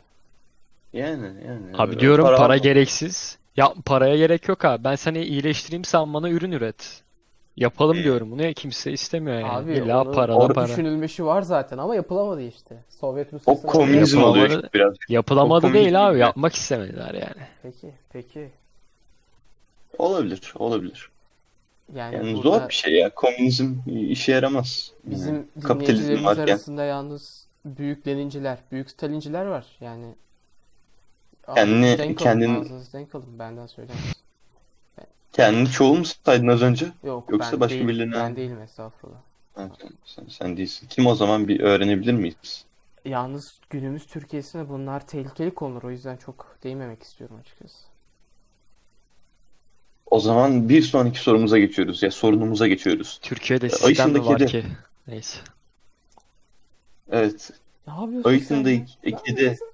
Yani 0.93 1.25
yani. 1.47 1.65
Abi 1.77 1.99
diyorum 1.99 2.25
para, 2.37 2.57
gereksiz. 2.57 3.37
Ya 3.57 3.73
paraya 3.85 4.17
gerek 4.17 4.47
yok 4.47 4.65
abi. 4.65 4.83
Ben 4.83 4.95
seni 4.95 5.23
iyileştireyim 5.23 5.83
sen 5.85 6.13
bana 6.13 6.29
ürün 6.29 6.51
üret. 6.51 7.01
Yapalım 7.59 7.97
Hmm. 7.97 8.03
diyorum. 8.03 8.31
Bunu 8.31 8.53
kimse 8.53 8.91
istemiyor 8.91 9.39
yani. 9.39 9.51
Abi 9.51 9.73
İlla 9.73 10.01
onun 10.03 10.13
para 10.13 10.35
orada 10.35 10.53
para. 10.53 10.67
düşünülmüşü 10.67 11.25
var 11.25 11.41
zaten 11.41 11.77
ama 11.77 11.95
yapılamadı 11.95 12.41
işte. 12.41 12.75
Sovyet 12.89 13.33
O 13.33 13.35
Rusyası'na 13.37 13.71
komünizm 13.71 14.23
oluyor 14.23 14.49
işte 14.49 14.69
biraz. 14.73 14.93
Yapılamadı 15.09 15.67
O 15.67 15.73
değil 15.73 16.07
abi. 16.07 16.11
gibi. 16.13 16.21
Yapmak 16.21 16.55
istemediler 16.55 17.13
yani. 17.13 17.47
Peki, 17.63 17.93
peki. 18.13 18.49
Olabilir, 19.97 20.53
olabilir. 20.55 21.09
Yani 21.95 22.15
Yani 22.15 22.35
burada 22.37 22.59
zor 22.59 22.69
bir 22.69 22.73
şey 22.73 22.93
ya. 22.93 23.09
Komünizm 23.15 23.75
işe 23.87 24.31
yaramaz. 24.31 24.91
bizim 25.03 25.35
Yani 25.35 25.45
kapitalizm 25.63 25.87
dinleyicilerimiz 26.03 26.25
varken. 26.25 26.53
arasında 26.53 26.83
yalnız 26.83 27.47
büyük 27.65 28.07
Leninciler, 28.07 28.57
büyük 28.71 28.89
Stalinciler 28.89 29.45
var. 29.45 29.65
Yani 29.81 30.05
Kendini- 31.55 32.59
ağzınızı 32.59 32.93
denk 32.93 33.15
alın. 33.15 33.39
Benden 33.39 33.65
söylemez. 33.67 33.99
Kendini 35.33 35.71
çoğul 35.71 35.97
mu 35.97 36.05
saydın 36.05 36.47
az 36.47 36.61
önce? 36.61 36.85
Yok 37.03 37.29
Yoksa 37.31 37.51
ben 37.51 37.59
başka 37.59 37.75
değil, 37.75 37.87
birilerine 37.87 38.15
ben 38.15 38.35
değilim 38.35 38.61
estağfurullah. 38.61 39.17
Ha, 39.55 39.69
sen, 39.81 39.89
sen, 40.05 40.25
sen 40.29 40.57
değilsin. 40.57 40.87
Kim 40.89 41.07
o 41.07 41.15
zaman 41.15 41.47
bir 41.47 41.59
öğrenebilir 41.59 42.13
miyiz? 42.13 42.65
Yalnız 43.05 43.59
günümüz 43.69 44.07
Türkiye'sinde 44.07 44.69
bunlar 44.69 45.07
tehlikeli 45.07 45.53
konular. 45.53 45.83
O 45.83 45.91
yüzden 45.91 46.17
çok 46.17 46.57
değinmemek 46.63 47.03
istiyorum 47.03 47.37
açıkçası. 47.41 47.77
O 50.05 50.19
zaman 50.19 50.69
bir 50.69 50.81
sonraki 50.81 51.19
sorumuza 51.19 51.59
geçiyoruz. 51.59 52.03
Ya 52.03 52.11
sorunumuza 52.11 52.67
geçiyoruz. 52.67 53.19
Türkiye'de 53.21 53.65
Ay 53.65 53.69
sistem 53.71 54.11
mi 54.11 54.25
var 54.25 54.39
de- 54.39 54.45
ki? 54.45 54.65
Neyse. 55.07 55.37
Ne 57.11 57.17
Evet. 57.17 57.51
yapıyorsun 57.87 58.29
Ayıkın 58.29 58.45
sen 58.47 58.65
da 58.65 58.69
ya? 58.69 58.75
ik- 58.75 58.97
Ne 59.03 59.09
ikide- 59.09 59.29
yapıyorsun? 59.43 59.67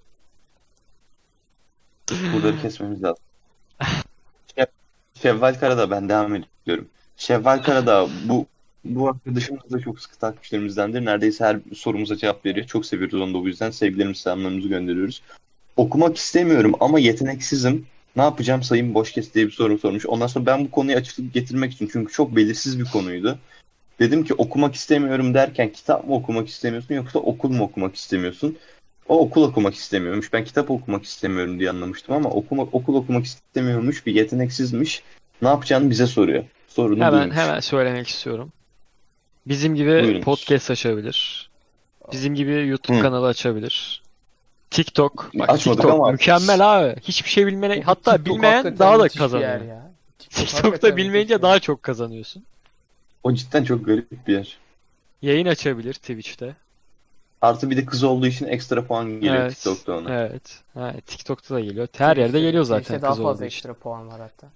Buraları 2.34 2.62
kesmemiz 2.62 3.04
lazım. 3.04 3.24
Şev- 5.16 5.22
Şevval 5.22 5.54
Karadağ 5.54 5.92
ben 5.92 6.10
devam 6.10 6.36
ediyorum. 6.36 6.88
Şevval 7.18 7.64
Karadağ 7.64 8.08
bu 8.30 8.46
bu 8.86 9.10
arkadaşımız 9.10 9.72
da 9.72 9.80
çok 9.80 10.00
sıkı 10.00 10.18
takipçilerimizdendir. 10.18 11.06
Neredeyse 11.06 11.46
her 11.46 11.60
sorumuza 11.76 12.16
cevap 12.16 12.46
veriyor. 12.46 12.68
Çok 12.68 12.86
seviyoruz 12.86 13.22
onu 13.22 13.34
da 13.34 13.44
bu 13.44 13.48
yüzden 13.48 13.72
sevgilerimizi 13.72 14.22
selamlarımızı 14.22 14.68
gönderiyoruz. 14.68 15.22
Okumak 15.78 16.18
istemiyorum 16.18 16.74
ama 16.80 17.00
yeteneksizim. 17.00 17.86
Ne 18.16 18.22
yapacağım 18.22 18.64
sayın 18.64 18.94
boş 18.94 19.12
kes 19.12 19.34
diye 19.34 19.46
bir 19.46 19.52
soru 19.52 19.78
sormuş. 19.78 20.06
Ondan 20.06 20.28
sonra 20.28 20.46
ben 20.46 20.66
bu 20.66 20.72
konuyu 20.72 20.98
açıklık 20.98 21.34
getirmek 21.34 21.74
için 21.74 21.90
çünkü 21.94 22.14
çok 22.14 22.36
belirsiz 22.36 22.80
bir 22.80 22.86
konuydu. 22.86 23.40
Dedim 24.00 24.24
ki 24.24 24.34
okumak 24.34 24.76
istemiyorum 24.76 25.34
derken 25.34 25.72
kitap 25.72 26.08
mı 26.08 26.16
okumak 26.16 26.48
istemiyorsun 26.48 26.96
yoksa 26.96 27.20
okul 27.20 27.50
mu 27.50 27.64
okumak 27.64 27.96
istemiyorsun? 27.96 28.58
O 29.08 29.20
okul 29.20 29.44
okumak 29.44 29.76
istemiyormuş. 29.76 30.34
Ben 30.34 30.44
kitap 30.46 30.72
okumak 30.72 31.04
istemiyorum 31.04 31.60
diye 31.60 31.70
anlamıştım 31.70 32.16
ama 32.16 32.30
okuma, 32.30 32.64
okul 32.64 32.96
okumak 32.96 33.26
istemiyormuş. 33.26 34.06
Bir 34.06 34.16
yeteneksizmiş. 34.16 35.04
Ne 35.42 35.48
yapacağını 35.48 35.90
bize 35.90 36.08
soruyor. 36.08 36.44
Sorunu 36.68 37.04
Hemen 37.04 37.20
buymuş. 37.22 37.36
hemen 37.38 37.60
söylemek 37.60 38.08
istiyorum. 38.08 38.52
Bizim 39.48 39.76
gibi 39.76 39.90
Buyurunuz. 39.90 40.24
podcast 40.24 40.72
açabilir. 40.72 41.50
Bizim 42.12 42.36
gibi 42.36 42.68
YouTube 42.68 42.98
Hı. 42.98 43.02
kanalı 43.02 43.28
açabilir. 43.28 44.02
TikTok. 44.72 45.32
Bak 45.34 45.50
Açmadık 45.50 45.82
TikTok 45.82 46.00
ama- 46.00 46.12
mükemmel 46.12 46.80
abi. 46.80 46.96
Hiçbir 47.02 47.30
şey 47.30 47.48
bilmene 47.48 47.82
hatta 47.82 48.18
TikTok 48.18 48.36
bilmeyen 48.36 48.80
daha 48.80 49.00
da 49.00 49.08
kazanıyor. 49.10 49.62
ya. 49.62 49.92
TikTok 50.20 50.48
TikTok'ta 50.48 50.98
bilmeyince 50.98 51.38
bir 51.38 51.42
daha 51.42 51.60
çok 51.60 51.84
kazanıyorsun. 51.84 52.44
O 53.24 53.34
cidden 53.34 53.64
çok 53.64 53.86
garip 53.86 54.28
bir 54.28 54.34
yer. 54.34 54.58
Yayın 55.22 55.46
açabilir 55.46 55.94
Twitch'te. 55.94 56.56
Artı 57.46 57.70
bir 57.70 57.78
de 57.78 57.86
kız 57.86 58.04
olduğu 58.04 58.28
için 58.28 58.46
ekstra 58.48 58.86
puan 58.86 59.06
geliyor 59.12 59.36
Evet. 59.36 59.52
TikTok'ta 59.56 59.94
ona. 59.98 60.14
Evet. 60.14 60.62
Ha, 60.74 60.94
TikTok'ta 61.06 61.56
da 61.56 61.60
geliyor. 61.60 61.88
Her 61.98 62.18
yerde 62.18 62.40
geliyor 62.42 62.64
zaten 62.64 62.82
Twitch'te 62.84 63.02
daha 63.02 63.12
kız 63.12 63.18
fazla 63.18 63.30
olduğu 63.30 63.36
için. 63.46 63.46
ekstra 63.46 63.74
puan 63.74 64.08
var 64.08 64.20
hatta. 64.20 64.48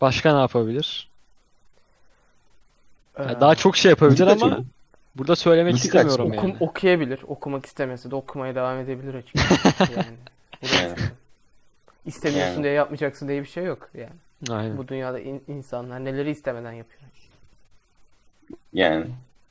Başka 0.00 0.34
ne 0.34 0.40
yapabilir? 0.40 1.08
Ya 3.18 3.24
Ee, 3.24 3.40
daha 3.40 3.54
çok 3.54 3.76
şey 3.76 3.90
yapabilir 3.90 4.22
ama 4.22 4.32
açalım. 4.32 4.66
burada 5.16 5.36
söylemek 5.36 5.72
Butik 5.72 5.84
istemiyorum 5.84 6.12
açalım. 6.26 6.32
okum, 6.38 6.48
yani. 6.50 6.56
okuyabilir. 6.60 7.20
Okumak 7.26 7.66
istemese 7.66 8.10
de 8.10 8.14
okumaya 8.14 8.54
devam 8.54 8.78
edebilir 8.78 9.14
açıkçası. 9.14 9.92
yani. 9.96 10.16
Yani. 10.82 10.94
İstemiyorsun 12.06 12.52
Yani. 12.54 12.62
diye 12.64 12.72
yapmayacaksın 12.72 13.28
diye 13.28 13.42
bir 13.42 13.48
şey 13.48 13.64
yok 13.64 13.90
yani. 13.94 14.12
Aynen. 14.50 14.78
Bu 14.78 14.88
dünyada 14.88 15.20
in- 15.20 15.44
insanlar 15.48 16.04
neleri 16.04 16.30
istemeden 16.30 16.72
yapıyor. 16.72 17.02
Yani. 18.72 19.06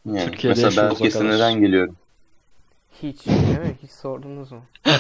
Yani. 0.05 0.25
Türkiye'de 0.25 0.63
Mesela 0.63 0.95
ben 1.13 1.25
neden 1.25 1.61
geliyorum? 1.61 1.95
Hiç 3.03 3.25
değil 3.25 3.59
mi? 3.59 3.75
Hiç 3.83 3.91
sordunuz 3.91 4.51
mu? 4.51 4.61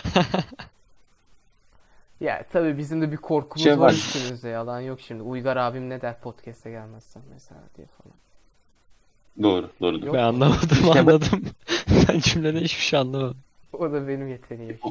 Ya 2.21 2.45
tabii 2.51 2.77
bizim 2.77 3.01
de 3.01 3.11
bir 3.11 3.17
korkumuz 3.17 3.63
Şey 3.63 3.79
var 3.79 3.91
üstümüzde 3.93 4.49
yalan 4.49 4.79
yok 4.79 4.99
şimdi. 5.01 5.23
Uygar 5.23 5.57
abim 5.57 5.89
ne 5.89 6.01
der 6.01 6.19
podcast'e 6.19 6.71
gelmezsen 6.71 7.23
mesela 7.33 7.61
diye 7.77 7.87
falan. 7.87 8.15
Doğru, 9.43 9.69
doğru. 9.81 10.05
Yok 10.05 10.15
Ben 10.15 10.23
anlamadım 10.23 10.77
İşte 10.83 10.99
anladım. 10.99 11.45
Ben 12.09 12.19
cümleden 12.19 12.59
hiçbir 12.59 12.83
şey 12.83 12.99
anlamadım. 12.99 13.37
O 13.73 13.91
da 13.91 14.07
benim 14.07 14.27
yeteneğim 14.27 14.75
işte. 14.75 14.89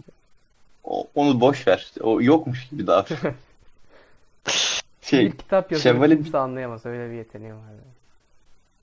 O- 0.85 1.07
onu 1.15 1.41
boş 1.41 1.67
ver. 1.69 1.93
O 2.01 2.23
yokmuş 2.23 2.69
gibi 2.69 2.87
daha. 2.87 3.05
şey, 5.03 5.27
bir 5.27 5.39
kitap 5.39 5.73
Şevval'in- 5.73 6.17
kimse 6.23 6.39
anlayamaz. 6.39 6.87
Öyle 6.87 7.11
bir 7.11 7.17
yeteneğim 7.17 7.57
var. 7.57 7.69
benim. 7.71 7.98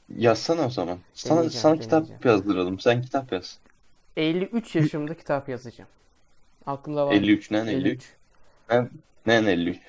Yazsana 0.09 0.65
o 0.65 0.69
zaman. 0.69 0.99
Sana, 1.13 1.37
Deneyeceğim, 1.37 1.61
sana 1.61 1.79
kitap 1.79 2.03
deneyeceğim. 2.03 2.21
yazdıralım. 2.23 2.79
Sen 2.79 3.01
kitap 3.01 3.31
yaz. 3.31 3.59
53 4.17 4.75
yaşımda 4.75 5.17
kitap 5.17 5.49
yazacağım. 5.49 5.89
Aklımda 6.65 7.07
var. 7.07 7.13
53 7.13 7.51
ne 7.51 7.57
53? 7.57 8.15
53. 8.69 8.91
Ne 9.25 9.33
53? 9.35 9.79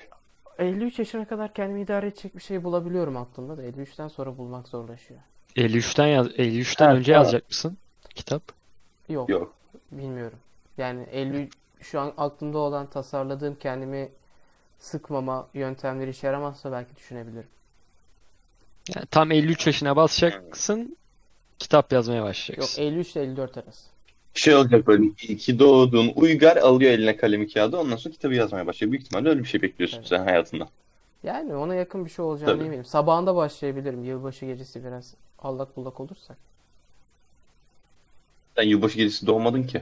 53 0.59 0.99
yaşına 0.99 1.27
kadar 1.27 1.53
kendimi 1.53 1.81
idare 1.81 2.07
edecek 2.07 2.35
bir 2.35 2.41
şey 2.41 2.63
bulabiliyorum 2.63 3.17
aklımda 3.17 3.57
da 3.57 3.63
53'ten 3.63 4.07
sonra 4.07 4.37
bulmak 4.37 4.67
zorlaşıyor. 4.67 5.19
53'ten 5.55 6.07
yaz 6.07 6.27
53'ten 6.27 6.87
Ha, 6.87 6.95
önce 6.95 7.13
tamam. 7.13 7.25
yazacak 7.25 7.49
mısın 7.49 7.77
kitap? 8.15 8.43
Yok, 9.09 9.29
Yok. 9.29 9.53
bilmiyorum. 9.91 10.39
Yani 10.77 11.03
50 11.03 11.49
şu 11.81 11.99
an 11.99 12.13
aklımda 12.17 12.57
olan 12.57 12.89
tasarladığım 12.89 13.55
kendimi 13.55 14.09
sıkmama 14.79 15.47
yöntemleri 15.53 16.09
işe 16.09 16.27
yaramazsa 16.27 16.71
belki 16.71 16.95
düşünebilirim. 16.95 17.47
Yani 18.95 19.05
tam 19.05 19.31
53 19.31 19.67
yaşına 19.67 19.95
basacaksın. 19.95 20.97
Kitap 21.59 21.91
yazmaya 21.91 22.17
Yok 22.17 22.27
başlayacaksın. 22.27 22.81
53 22.81 23.15
ile 23.15 23.23
54 23.23 23.57
arası. 23.57 23.87
Şey 24.33 24.55
olacak 24.55 24.87
böyle 24.87 25.05
iki 25.05 25.59
doğduğun 25.59 26.11
uygar 26.15 26.57
alıyor 26.57 26.91
eline 26.91 27.17
kalemi 27.17 27.53
kağıdı 27.53 27.77
ondan 27.77 27.95
sonra 27.95 28.13
kitabı 28.13 28.33
yazmaya 28.33 28.67
başlıyor. 28.67 28.91
Büyük 28.91 29.05
ihtimalle 29.05 29.29
öyle 29.29 29.39
bir 29.39 29.47
şey 29.47 29.61
bekliyorsun 29.61 29.97
Evet. 29.97 30.07
sen 30.07 30.23
hayatında. 30.23 30.67
Yani 31.23 31.55
ona 31.55 31.75
yakın 31.75 32.05
bir 32.05 32.09
şey 32.09 32.25
olacağını 32.25 32.55
Tabii. 32.55 32.65
eminim. 32.65 32.85
Sabahında 32.85 33.35
başlayabilirim. 33.35 34.03
Yılbaşı 34.03 34.45
gecesi 34.45 34.83
biraz 34.83 35.13
allak 35.39 35.77
bullak 35.77 35.99
olursak. 35.99 36.37
Sen 38.55 38.63
yılbaşı 38.63 38.97
gecesi 38.97 39.27
doğmadın 39.27 39.63
ki. 39.63 39.81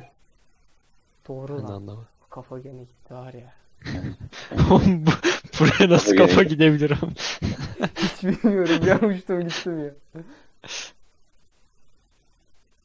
Doğru 1.27 1.63
lan. 1.63 1.97
Kafa 2.29 2.59
gene 2.59 2.83
gitti 2.83 3.13
var 3.13 3.33
ya. 3.33 3.53
Bu- 5.59 5.63
Buraya 5.65 5.89
nasıl 5.89 6.15
Kafa 6.17 6.43
gidebilirim? 6.43 6.97
Hiç 7.97 8.23
bilmiyorum. 8.23 8.87
Yanmıştım 8.87 9.41
gittim 9.47 9.83
ya. 9.85 9.91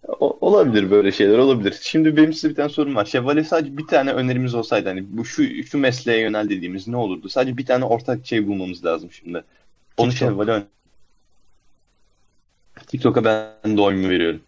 O- 0.09 0.39
olabilir 0.41 0.91
böyle 0.91 1.13
şeyler 1.13 1.39
olabilir. 1.39 1.79
Şimdi 1.83 2.17
benim 2.17 2.33
size 2.33 2.49
bir 2.49 2.55
tane 2.55 2.69
sorum 2.69 2.95
var. 2.97 3.05
Şevval'e 3.05 3.45
sadece 3.45 3.77
bir 3.77 3.87
tane 3.87 4.13
önerimiz 4.13 4.55
olsaydı 4.55 4.89
hani 4.89 5.05
bu 5.09 5.25
şu 5.25 5.65
şu 5.65 5.79
mesleğe 5.79 6.21
yönel 6.21 6.49
dediğimiz 6.49 6.89
ne 6.89 6.97
olurdu? 6.97 7.29
Sadece 7.29 7.57
bir 7.57 7.67
tane 7.67 7.85
ortak 7.85 8.27
şey 8.27 8.47
bulmamız 8.47 8.85
lazım 8.85 9.13
şimdi. 9.13 9.45
Onu 9.97 10.11
TikTok. 10.11 10.29
Şevval'e 10.29 10.51
ön- 10.53 10.65
TikTok'a 12.87 13.25
ben 13.25 13.77
de 13.77 13.81
oyumu 13.81 14.09
veriyorum. 14.09 14.41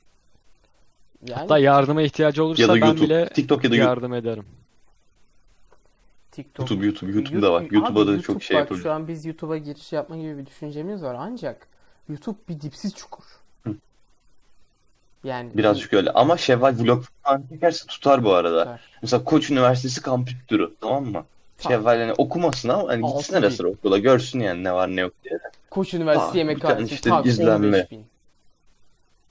Yani 1.27 1.39
Hatta 1.41 1.59
yardıma 1.59 2.03
ihtiyacı 2.03 2.45
olursa 2.45 2.63
Ya 2.63 2.69
da 2.69 2.75
ben 2.75 2.87
YouTube. 2.87 3.05
bile 3.05 3.29
TikTok 3.29 3.65
ya 3.65 3.71
da 3.71 3.77
YouTube. 3.77 3.89
yardım 3.91 4.15
ederim. 4.15 4.45
TikTok. 6.33 6.71
YouTube, 6.71 6.87
YouTube, 6.87 7.13
YouTube'da 7.13 7.53
var. 7.53 7.63
Abi 7.63 7.75
YouTube'a 7.75 8.07
da 8.07 8.11
YouTube 8.11 8.23
çok 8.23 8.43
şey 8.43 8.57
bak. 8.57 8.79
Şu 8.83 8.93
an 8.93 9.09
biz 9.09 9.25
YouTube'a 9.27 9.57
giriş 9.57 9.93
yapma 9.93 10.17
gibi 10.17 10.39
bir 10.39 10.47
düşüncemiz 10.47 11.03
var. 11.03 11.17
Ancak 11.19 11.67
YouTube 12.09 12.39
bir 12.49 12.61
dipsiz 12.61 12.95
çukur. 12.95 13.25
Hı. 13.67 13.75
Yani 15.25 15.51
Birazcık 15.55 15.93
öyle. 15.93 16.11
Ama 16.11 16.37
Şevval 16.37 16.75
vlog 16.79 17.05
falan 17.23 17.43
çekerse 17.53 17.87
tutar 17.87 18.25
bu 18.25 18.35
arada. 18.35 18.59
tutar. 18.65 18.81
Mesela 19.03 19.25
Koç 19.25 19.51
Üniversitesi 19.51 20.03
kampüs 20.03 20.35
turu 20.49 20.75
tamam 20.81 21.05
mı? 21.05 21.13
Tamam. 21.13 21.27
Şevval 21.79 21.99
hani 21.99 22.13
okumasın 22.13 22.69
ama 22.69 22.89
hani 22.89 23.07
Altı 23.07 23.19
gitsin 23.19 23.35
ara 23.35 23.51
sıra 23.51 23.69
okula 23.69 23.99
görsün 23.99 24.41
yani 24.41 24.65
ne 24.65 24.73
var 24.73 24.89
ne 24.97 25.01
yok 25.01 25.13
diye. 25.25 25.39
Koç 25.71 25.95
Üniversitesi 25.95 26.39
yemek 26.39 26.61
tanesi 26.61 26.95
işte 26.95 27.11
tak 27.11 27.27
izlenme. 27.27 27.67
15 27.67 27.91
bin. 27.91 28.05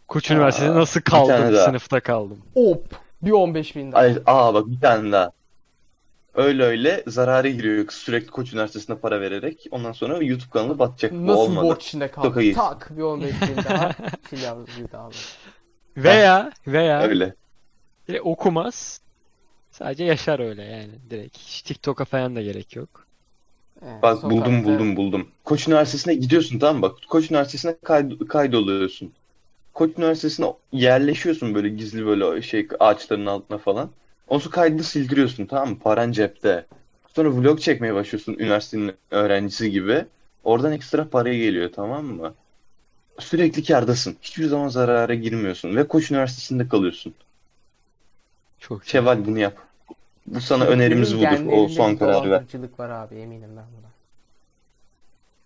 Koç 0.07 0.31
Aa, 0.31 0.33
Üniversitesi'nde 0.33 0.75
nasıl 0.79 1.01
kaldım? 1.01 1.55
Sınıfta 1.55 1.99
kaldım. 1.99 2.37
Hop! 2.53 2.85
Bir 3.21 3.31
15 3.31 3.75
bin 3.75 3.91
daha. 3.91 4.01
Ay, 4.01 4.17
aa 4.25 4.53
bak 4.53 4.67
bir 4.67 4.79
tane 4.79 5.11
daha. 5.11 5.31
Öyle 6.35 6.63
öyle 6.63 7.03
zarara 7.07 7.49
giriyor 7.49 7.85
sürekli 7.89 8.27
Koç 8.27 8.53
Üniversitesi'ne 8.53 8.97
para 8.97 9.21
vererek. 9.21 9.67
Ondan 9.71 9.91
sonra 9.91 10.23
YouTube 10.23 10.49
kanalı 10.51 10.79
batacak. 10.79 11.11
Bu 11.11 11.27
Nasıl 11.27 11.39
olmadı. 11.39 11.65
borç 11.65 11.87
içinde 11.87 12.11
kaldı? 12.11 12.41
Girsin. 12.41 12.59
Tak 12.59 12.97
bir 12.97 13.01
15 13.01 13.41
bin 13.41 13.55
daha. 13.63 13.91
Yavrusu 14.43 14.91
daha. 14.91 15.09
Veya 15.97 16.51
veya 16.67 17.01
Öyle. 17.01 17.35
direkt 18.07 18.25
okumaz. 18.25 19.01
Sadece 19.71 20.03
yaşar 20.03 20.39
öyle 20.39 20.63
yani 20.63 20.91
direkt. 21.09 21.37
Hiç 21.37 21.61
TikTok'a 21.61 22.05
falan 22.05 22.35
da 22.35 22.41
gerek 22.41 22.75
yok. 22.75 23.05
Evet, 23.85 24.03
Bak 24.03 24.23
buldum 24.23 24.37
sokakta- 24.37 24.63
buldum 24.63 24.95
buldum. 24.95 25.27
Koç 25.43 25.67
Üniversitesi'ne 25.67 26.13
gidiyorsun 26.13 26.59
tamam 26.59 26.75
mı? 26.75 26.81
Bak 26.81 26.95
Koç 27.09 27.31
Üniversitesi'ne 27.31 27.75
kayd 27.83 28.11
kaydoluyorsun. 28.29 29.13
Koç 29.73 29.91
Üniversitesi'ne 29.97 30.53
yerleşiyorsun 30.71 31.55
böyle 31.55 31.69
gizli 31.69 32.05
böyle 32.05 32.41
şey 32.41 32.67
ağaçların 32.79 33.25
altına 33.25 33.57
falan. 33.57 33.89
Ondan 34.31 34.43
sonra 34.43 34.55
kaydı 34.55 34.83
sildiriyorsun 34.83 35.45
tamam 35.45 35.69
mı? 35.69 35.79
Paran 35.79 36.11
cepte. 36.11 36.65
Sonra 37.07 37.29
vlog 37.31 37.59
çekmeye 37.59 37.93
başlıyorsun 37.93 38.33
üniversitenin 38.33 38.93
öğrencisi 39.11 39.71
gibi. 39.71 40.05
Oradan 40.43 40.71
ekstra 40.71 41.09
paraya 41.09 41.37
geliyor 41.37 41.71
tamam 41.75 42.05
mı? 42.05 42.33
Sürekli 43.19 43.63
kârdasın. 43.63 44.17
Hiçbir 44.21 44.45
zaman 44.45 44.67
zarara 44.67 45.15
girmiyorsun 45.15 45.75
ve 45.75 45.87
Koç 45.87 46.11
Üniversitesi'nde 46.11 46.67
kalıyorsun. 46.67 47.13
Çok. 48.59 48.85
Şevval 48.85 49.25
bunu 49.25 49.39
yap. 49.39 49.57
Bu 50.27 50.41
sana 50.41 50.59
Türklerin 50.59 50.79
önerimiz 50.79 51.17
budur. 51.17 51.51
O 51.51 51.67
son 51.67 51.95
kararı 51.95 52.31
ver. 52.31 52.43
var 52.77 52.89
abi 52.89 53.15
eminim 53.15 53.49
ben 53.49 53.65
buna. 53.77 53.91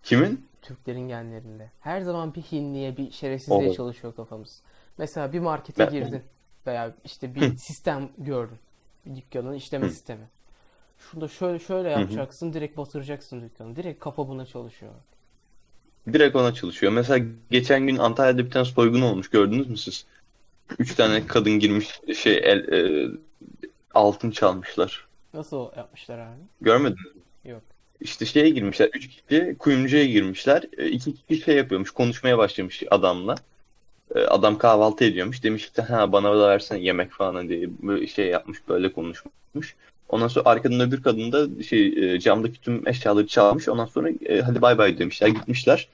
Kimin? 0.04 0.46
Türklerin 0.62 1.08
genlerinde. 1.08 1.72
Her 1.82 2.02
zaman 2.02 2.36
bir 2.36 2.42
hinliye, 2.42 2.98
bir 2.98 3.12
şerefsizliğe 3.12 3.68
Olur. 3.68 3.76
çalışıyor 3.76 4.16
kafamız. 4.16 4.62
Mesela 4.98 5.34
bir 5.34 5.40
markete 5.40 5.86
Ben- 5.86 5.92
girdin 5.94 6.24
veya 6.68 6.96
işte 7.06 7.36
bir 7.36 7.58
sistem 7.58 8.10
gördün. 8.18 8.58
Dükkanın 9.16 9.54
işleme 9.54 9.86
Hı. 9.86 9.90
sistemi. 9.90 10.30
Şurada 11.00 11.28
şöyle 11.28 11.60
şöyle 11.60 11.90
yapacaksın, 11.90 12.54
direkt 12.54 12.78
batıracaksın 12.78 13.42
dükkanı. 13.42 13.76
Direkt 13.76 14.00
kafa 14.00 14.28
buna 14.28 14.46
çalışıyor. 14.46 14.92
Direkt 16.14 16.36
ona 16.36 16.54
çalışıyor. 16.54 16.92
Mesela 16.92 17.26
geçen 17.52 17.88
gün 17.88 17.98
Antalya'da 17.98 18.46
bir 18.46 18.52
tane 18.52 18.66
soygun 18.66 19.02
olmuş. 19.02 19.30
Gördünüz 19.30 19.70
mü 19.70 19.78
siz? 19.78 20.06
Üç 20.80 20.96
tane 20.96 21.28
kadın 21.28 21.60
girmiş 21.60 22.00
şey 22.16 22.38
el, 22.44 22.68
e, 22.74 23.10
altın 23.94 24.32
çalmışlar. 24.32 25.08
Nasıl 25.34 25.70
yapmışlar 25.78 26.20
abi? 26.20 26.40
Görmedin 26.62 26.98
mi? 26.98 27.52
Yok. 27.52 27.62
İşte 28.02 28.26
şeye 28.26 28.50
girmişler. 28.50 28.90
Üç 28.94 29.08
kişi 29.08 29.56
kuyumcuya 29.60 30.06
girmişler. 30.06 30.64
E, 30.78 30.90
iki 30.90 31.14
kişi 31.16 31.42
şey 31.42 31.56
yapıyormuş. 31.56 31.92
Konuşmaya 31.92 32.38
başlamış 32.38 32.84
adamla. 32.92 33.36
E, 34.16 34.20
adam 34.20 34.58
kahvaltı 34.58 35.04
ediyormuş. 35.04 35.44
Demiş 35.44 35.72
ki 35.72 35.82
ha 35.82 36.12
bana 36.12 36.40
da 36.40 36.50
versene 36.50 36.80
yemek 36.80 37.12
falan 37.12 37.50
diye 37.50 37.70
böyle 37.84 38.08
şey 38.08 38.28
yapmış. 38.28 38.58
Böyle 38.70 38.92
konuşmuş. 38.92 39.76
Ondan 40.10 40.28
sonra 40.28 40.50
arkadan 40.50 40.80
öbür 40.80 41.04
kadın 41.04 41.32
da 41.32 41.64
şey 41.64 42.14
e, 42.16 42.20
camdaki 42.20 42.62
tüm 42.62 42.88
eşyaları 42.88 43.28
çalmış. 43.28 43.70
Ondan 43.70 43.86
sonra 43.86 44.10
e, 44.26 44.42
hadi 44.42 44.62
bay 44.62 44.78
bay 44.78 45.00
demişler. 45.00 45.28
Gitmişler. 45.28 45.88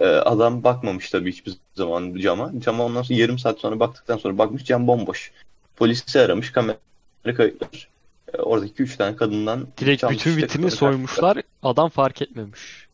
Adam 0.00 0.64
bakmamış 0.64 1.10
tabii 1.10 1.32
hiçbir 1.32 1.52
zaman 1.74 2.14
cama. 2.14 2.52
Cama 2.58 2.84
ondan 2.84 3.02
sonra 3.02 3.18
yarım 3.18 3.38
saat 3.38 3.58
sonra 3.58 3.80
baktıktan 3.80 4.16
sonra 4.16 4.38
bakmış 4.38 4.64
cam 4.64 4.86
bomboş. 4.86 5.32
Polisi 5.76 6.20
aramış 6.20 6.52
kamera 6.52 6.76
kayıtlar. 7.36 7.88
Ee, 8.34 8.38
oradaki 8.38 8.82
üç 8.82 8.96
tane 8.96 9.16
kadından 9.16 9.66
Direkt 9.78 10.04
bütün 10.10 10.30
işte, 10.30 10.42
vitrini 10.42 10.70
soymuşlar. 10.70 11.42
Adam 11.62 11.88
fark 11.88 12.22
etmemiş. 12.22 12.86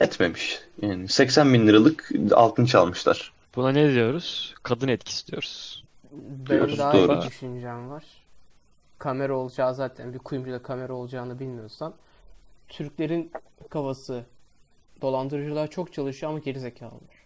Etmemiş. 0.00 0.60
Yani 0.82 1.08
80 1.08 1.54
bin 1.54 1.66
liralık 1.66 2.10
altın 2.32 2.64
çalmışlar. 2.64 3.32
Buna 3.56 3.72
ne 3.72 3.92
diyoruz? 3.94 4.54
Kadın 4.62 4.88
etkisi 4.88 5.26
diyoruz. 5.26 5.84
Benim 6.12 6.46
Diyoruz, 6.46 6.78
daha 6.78 6.92
doğru. 6.92 7.12
iyi 7.12 7.16
bir 7.22 7.26
düşüncem 7.26 7.90
var. 7.90 8.04
Kamera 8.98 9.34
olacağı 9.36 9.74
zaten 9.74 10.14
bir 10.14 10.18
kuyumcuda 10.18 10.62
kamera 10.62 10.92
olacağını 10.92 11.38
bilmiyorsan 11.40 11.94
Türklerin 12.68 13.32
kafası 13.70 14.24
dolandırıcılar 15.02 15.70
çok 15.70 15.92
çalışıyor 15.92 16.30
ama 16.32 16.38
gerizekalılar. 16.38 17.24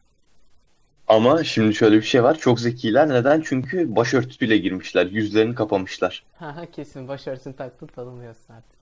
Ama 1.09 1.45
şimdi 1.45 1.75
şöyle 1.75 1.97
bir 1.97 2.03
şey 2.03 2.23
var. 2.23 2.39
Çok 2.39 2.61
zekiler. 2.61 3.09
Neden? 3.09 3.41
Çünkü 3.41 3.97
başörtüsüyle 3.97 4.59
girmişler. 4.59 5.07
Yüzlerini 5.07 5.55
kapamışlar. 5.55 6.25
Kesin 6.73 7.09
başarısını 7.09 7.57
taktın 7.57 7.87
tanımıyorsun 7.87 8.55
artık. 8.55 8.79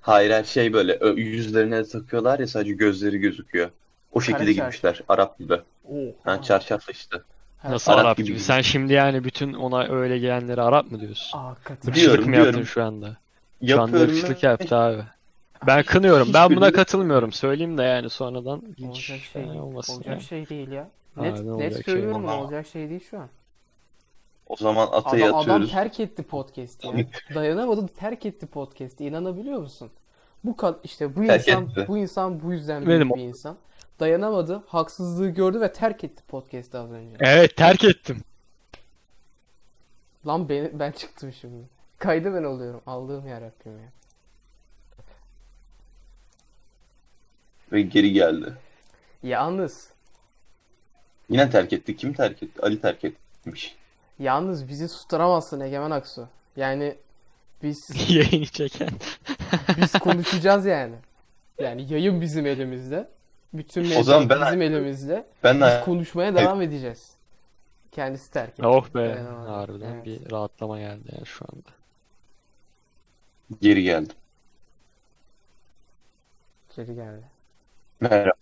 Hayır 0.00 0.30
her 0.30 0.44
şey 0.44 0.72
böyle 0.72 0.98
yüzlerine 1.20 1.76
de 1.78 1.84
takıyorlar 1.88 2.38
ya 2.38 2.46
sadece 2.46 2.72
gözleri 2.72 3.18
gözüküyor. 3.18 3.70
O 4.12 4.20
şekilde 4.20 4.44
Kara 4.44 4.54
çarşı. 4.54 4.82
girmişler. 4.82 5.02
Arap 5.08 5.38
gibi. 5.38 5.60
Oha. 5.88 5.98
Ha, 6.24 6.42
çarşafla 6.42 6.92
işte. 6.92 7.16
Nasıl 7.64 7.92
Arap 7.92 8.04
Arap 8.06 8.16
gibi 8.16 8.26
gibi? 8.26 8.40
Sen 8.40 8.60
şimdi 8.60 8.92
yani 8.92 9.24
bütün 9.24 9.52
ona 9.52 9.84
öyle 9.88 10.18
gelenleri 10.18 10.62
Arap 10.62 10.90
mı 10.90 11.00
diyorsun? 11.00 11.38
Aa 11.38 11.54
katı. 11.64 11.92
Biliyorum, 11.92 12.14
Irkçılık 12.14 12.28
mı 12.28 12.36
yaptın 12.36 12.48
biliyorum. 12.52 12.66
şu 12.66 12.84
anda? 12.84 13.06
Şu 13.06 13.80
anda 13.80 13.96
Yapıyorum 13.98 14.14
ırkçılık 14.16 14.42
yaptı 14.42 14.76
abi. 14.76 15.02
Ben 15.66 15.82
kınıyorum. 15.82 16.28
Ben 16.34 16.50
buna 16.56 16.68
Hiçbirini- 16.68 16.72
katılmıyorum. 16.72 17.32
Söyleyeyim 17.32 17.78
de 17.78 17.82
yani 17.82 18.10
sonradan 18.10 18.62
hiç 18.78 18.86
Olacak 18.86 19.18
şey 19.32 19.44
değil. 19.44 19.54
olmasın 19.60 19.94
Olacak 19.94 20.10
yani. 20.12 20.22
şey 20.22 20.48
değil 20.48 20.70
ya. 20.70 20.88
Net, 21.16 21.32
ne 21.34 21.40
net 21.40 21.46
olacak 21.52 21.72
şey 21.72 21.82
söylüyorum 21.82 22.16
olmaz. 22.24 22.38
olacak 22.44 22.66
şey 22.66 22.90
değil 22.90 23.04
şu 23.10 23.18
an. 23.18 23.28
O 24.46 24.56
zaman 24.56 24.86
atayı 24.92 25.24
Adam, 25.24 25.34
adam 25.34 25.40
atıyoruz. 25.40 25.72
terk 25.72 26.00
etti 26.00 26.22
podcast'i 26.22 26.86
ya. 26.86 26.92
Dayanamadı 27.34 27.88
terk 27.88 28.26
etti 28.26 28.46
podcast'i. 28.46 29.04
İnanabiliyor 29.04 29.58
musun? 29.60 29.90
Bu 30.44 30.56
kad 30.56 30.74
işte 30.84 31.16
bu 31.16 31.26
Terk 31.26 31.48
insan 31.48 31.64
etti. 31.68 31.84
bu 31.88 31.98
insan 31.98 32.42
bu 32.42 32.52
yüzden 32.52 32.86
büyük 32.86 33.00
Benim- 33.00 33.14
bir 33.14 33.20
insan. 33.22 33.56
Dayanamadı, 34.00 34.62
haksızlığı 34.66 35.28
gördü 35.28 35.60
ve 35.60 35.72
terk 35.72 36.04
etti 36.04 36.22
podcast'i 36.28 36.78
az 36.78 36.92
önce. 36.92 37.16
Evet 37.20 37.56
terk 37.56 37.84
ettim. 37.84 38.22
Lan 40.26 40.48
ben, 40.48 40.70
ben 40.78 40.92
çıktım 40.92 41.32
şimdi. 41.40 41.68
Kaydı 41.98 42.34
ben 42.34 42.44
oluyorum. 42.44 42.80
Aldığım 42.86 43.26
yarabbim 43.28 43.72
ya. 43.78 43.88
Ve 47.72 47.82
geri 47.82 48.12
geldi. 48.12 48.52
Yalnız, 49.22 49.92
Yine 51.28 51.50
terk 51.50 51.72
etti. 51.72 51.96
Kim 51.96 52.12
terk 52.12 52.42
etti? 52.42 52.62
Ali 52.62 52.80
terk 52.80 53.04
etmiş. 53.04 53.76
yalnız 54.18 54.68
bizi 54.68 54.88
susturamazsın 54.88 55.60
Egemen 55.60 55.90
Aksu. 55.90 56.28
Yani 56.56 56.96
biz 57.62 57.90
Yayını 58.10 58.46
çeken. 58.46 58.88
biz 59.76 59.92
konuşacağız 59.92 60.66
yani. 60.66 60.94
Yani 61.58 61.92
yayın 61.92 62.20
bizim 62.20 62.46
elimizde. 62.46 63.08
Bütün 63.54 63.82
medya 63.82 64.02
zaman 64.02 64.28
ben- 64.28 64.40
bizim 64.46 64.62
elimizde. 64.62 65.26
Ben 65.44 65.60
Biz 65.60 65.84
konuşmaya 65.84 66.34
devam 66.36 66.62
edeceğiz. 66.62 67.12
Kendisi 67.92 68.30
terk 68.30 68.50
etti. 68.52 68.66
Oh 68.66 68.86
be. 68.88 68.94
Dayanamadı. 68.94 69.48
Harbiden 69.50 69.92
Evet. 69.94 70.06
bir 70.06 70.30
rahatlama 70.30 70.78
geldi 70.78 71.08
ya 71.18 71.24
şu 71.24 71.44
anda. 71.52 71.68
geri 73.60 73.82
geldim. 73.82 74.16
Geri 76.76 76.94
geldi. 76.94 77.24
Merhaba. 78.00 78.32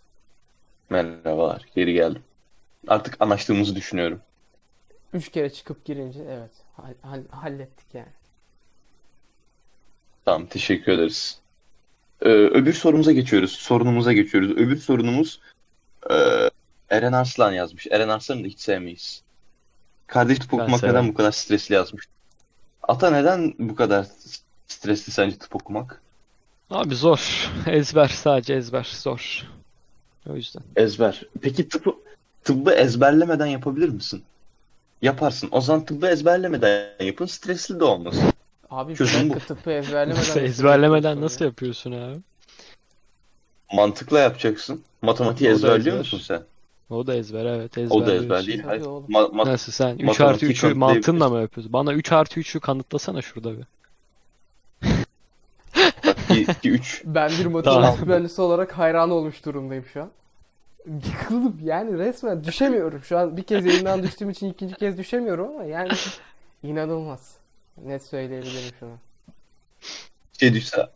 Merhabalar. 0.89 1.65
Geri 1.75 1.93
geldim. 1.93 2.23
Artık 2.87 3.21
anlaştığımızı 3.21 3.75
düşünüyorum. 3.75 4.21
Üç 5.13 5.29
kere 5.31 5.49
çıkıp 5.49 5.85
girince 5.85 6.23
evet 6.23 6.51
hall- 6.77 7.01
hall- 7.01 7.27
hallettik 7.29 7.93
yani. 7.93 8.11
Tamam, 10.25 10.47
teşekkür 10.47 10.91
ederiz. 10.91 11.40
Ee, 12.21 12.29
öbür 12.29 12.73
sorumuza 12.73 13.11
geçiyoruz. 13.11 13.51
Sorunumuza 13.51 14.13
geçiyoruz. 14.13 14.51
Öbür 14.51 14.77
sorunumuz 14.77 15.39
e, 16.09 16.15
Eren 16.89 17.13
Arslan 17.13 17.51
yazmış. 17.51 17.87
Eren 17.91 18.09
Arslan'ı 18.09 18.43
da 18.43 18.47
hiç 18.47 18.59
sevmeyiz. 18.59 19.21
Kardeş 20.07 20.39
tıp 20.39 20.53
okumak 20.53 20.83
neden 20.83 21.07
bu 21.07 21.13
kadar 21.13 21.31
stresli 21.31 21.75
yazmış? 21.75 22.05
Ata 22.83 23.09
neden 23.09 23.53
bu 23.59 23.75
kadar 23.75 24.05
stresli 24.67 25.11
sence 25.11 25.37
tıp 25.37 25.55
okumak? 25.55 26.01
Abi 26.69 26.95
zor. 26.95 27.51
Ezber 27.67 28.07
sadece 28.07 28.53
ezber 28.53 28.87
zor. 28.93 29.47
O 30.29 30.35
yüzden. 30.35 30.63
Ezber. 30.75 31.23
Peki 31.41 31.69
tıpı, 31.69 31.95
tıbbı 32.43 32.71
ezberlemeden 32.71 33.45
yapabilir 33.45 33.89
misin? 33.89 34.23
Yaparsın. 35.01 35.49
O 35.51 35.61
zaman 35.61 35.85
tıbbı 35.85 36.07
ezberlemeden 36.07 36.89
yapın. 36.99 37.25
Stresli 37.25 37.79
de 37.79 37.83
olmasın. 37.83 38.33
Abi 38.71 38.95
Çözüm 38.95 39.29
dakika 39.29 39.39
tıpı 39.55 39.71
ezberlemeden 39.71 40.19
Nasıl 40.19 40.29
nasıl 40.39 40.45
ezberlemeden 40.45 41.09
yapıyorsun 41.09 41.21
nasıl 41.21 41.45
ya? 41.45 41.47
yapıyorsun 41.49 41.91
abi? 41.91 42.17
Mantıkla 43.73 44.19
yapacaksın. 44.19 44.81
Matematiği 45.01 45.49
O 45.49 45.53
ezberliyor 45.53 45.79
ezber. 45.79 45.97
musun 45.99 46.17
sen? 46.19 46.43
O 46.89 47.07
da 47.07 47.15
ezber 47.15 47.45
evet 47.45 47.77
O 47.89 48.05
da 48.05 48.15
ezber 48.15 48.47
değil. 48.47 48.63
Hayır. 48.63 48.81
Ma- 48.81 49.31
ma- 49.31 49.47
Nasıl 49.47 49.71
sen 49.71 49.95
3 49.95 50.03
Matematiği 50.03 50.29
artı 50.29 50.45
3'ü 50.45 50.61
kanıtlayabilirsin. 50.61 50.79
mantığınla 51.15 51.29
mı 51.29 51.41
yapıyorsun? 51.41 51.73
Bana 51.73 51.93
3 51.93 52.11
artı 52.11 52.39
3'ü 52.39 52.59
kanıtlasana 52.59 53.21
şurada 53.21 53.51
bir. 53.57 53.65
2, 56.29 56.71
3. 56.71 57.01
Ben 57.05 57.31
bir 57.31 57.45
matematik 57.45 58.07
mühendisi 58.07 58.41
olarak 58.41 58.71
hayran 58.77 59.11
olmuş 59.11 59.45
durumdayım 59.45 59.85
şu 59.93 60.01
an. 60.01 60.09
Yıkılıp 61.05 61.61
yani 61.63 61.97
resmen 61.97 62.43
düşemiyorum. 62.43 63.03
Şu 63.03 63.17
an 63.17 63.37
bir 63.37 63.43
kez 63.43 63.65
yayından 63.65 64.03
düştüğüm 64.03 64.29
için 64.29 64.49
ikinci 64.49 64.75
kez 64.75 64.97
düşemiyorum 64.97 65.47
ama 65.47 65.63
yani 65.63 65.91
inanılmaz. 66.63 67.40
Net 67.85 68.03
söyleyebilirim 68.03 68.75
şunu. 68.79 68.97
Şey 70.39 70.53
düşse 70.53 70.89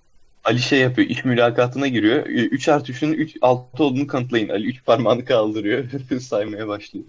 Ali 0.43 0.59
şey 0.59 0.79
yapıyor. 0.79 1.09
iş 1.09 1.25
mülakatına 1.25 1.87
giriyor. 1.87 2.25
3 2.25 2.69
artı 2.69 2.91
3'ün 2.91 3.13
3 3.13 3.37
6 3.41 3.83
olduğunu 3.83 4.07
kanıtlayın. 4.07 4.49
Ali 4.49 4.67
3 4.67 4.85
parmağını 4.85 5.25
kaldırıyor. 5.25 5.89
Saymaya 6.19 6.67
başlıyor. 6.67 7.05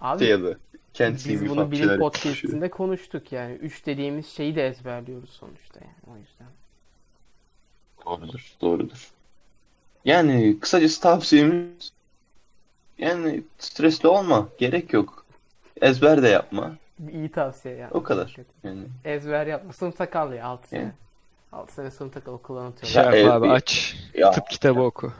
Abi 0.00 0.18
Şey 0.18 0.28
ya 0.28 0.42
da 0.42 0.56
kendisi 0.94 1.32
biz 1.32 1.48
bunu 1.48 1.70
bilim 1.70 1.98
podcast'inde 1.98 2.70
konuştuk 2.70 3.32
yani. 3.32 3.54
3 3.54 3.86
dediğimiz 3.86 4.26
şeyi 4.26 4.56
de 4.56 4.66
ezberliyoruz 4.66 5.30
sonuçta 5.30 5.80
yani 5.80 6.14
o 6.14 6.18
yüzden. 6.18 6.48
Doğrudur. 8.06 8.52
Doğrudur. 8.60 9.10
Yani 10.04 10.60
kısacası 10.60 11.00
tavsiyemiz 11.00 11.92
yani 12.98 13.42
stresli 13.58 14.08
olma. 14.08 14.48
Gerek 14.58 14.92
yok. 14.92 15.26
Ezber 15.80 16.22
de 16.22 16.28
yapma. 16.28 16.76
İyi 17.12 17.30
tavsiye 17.30 17.74
yani. 17.76 17.90
O 17.92 18.02
kadar. 18.02 18.36
Yani 18.62 18.86
Ezber 19.04 19.46
yapma. 19.46 19.72
Sınıfta 19.72 20.10
kal 20.10 20.32
ya 20.32 20.46
6 20.46 20.68
sene. 20.68 20.80
Yani. 20.80 20.92
6 21.52 21.74
sene 21.74 21.90
sınıfta 21.90 22.20
kal 22.20 22.32
okul 22.32 22.54
Şey 22.54 22.62
anlatıyorlar. 22.62 23.12
Ya, 23.12 23.18
yap 23.18 23.32
abi 23.34 23.46
bir- 23.46 23.50
aç. 23.50 23.96
ya 24.14 24.30
Tıp 24.30 24.50
kitabı 24.50 24.80
oku. 24.80 25.12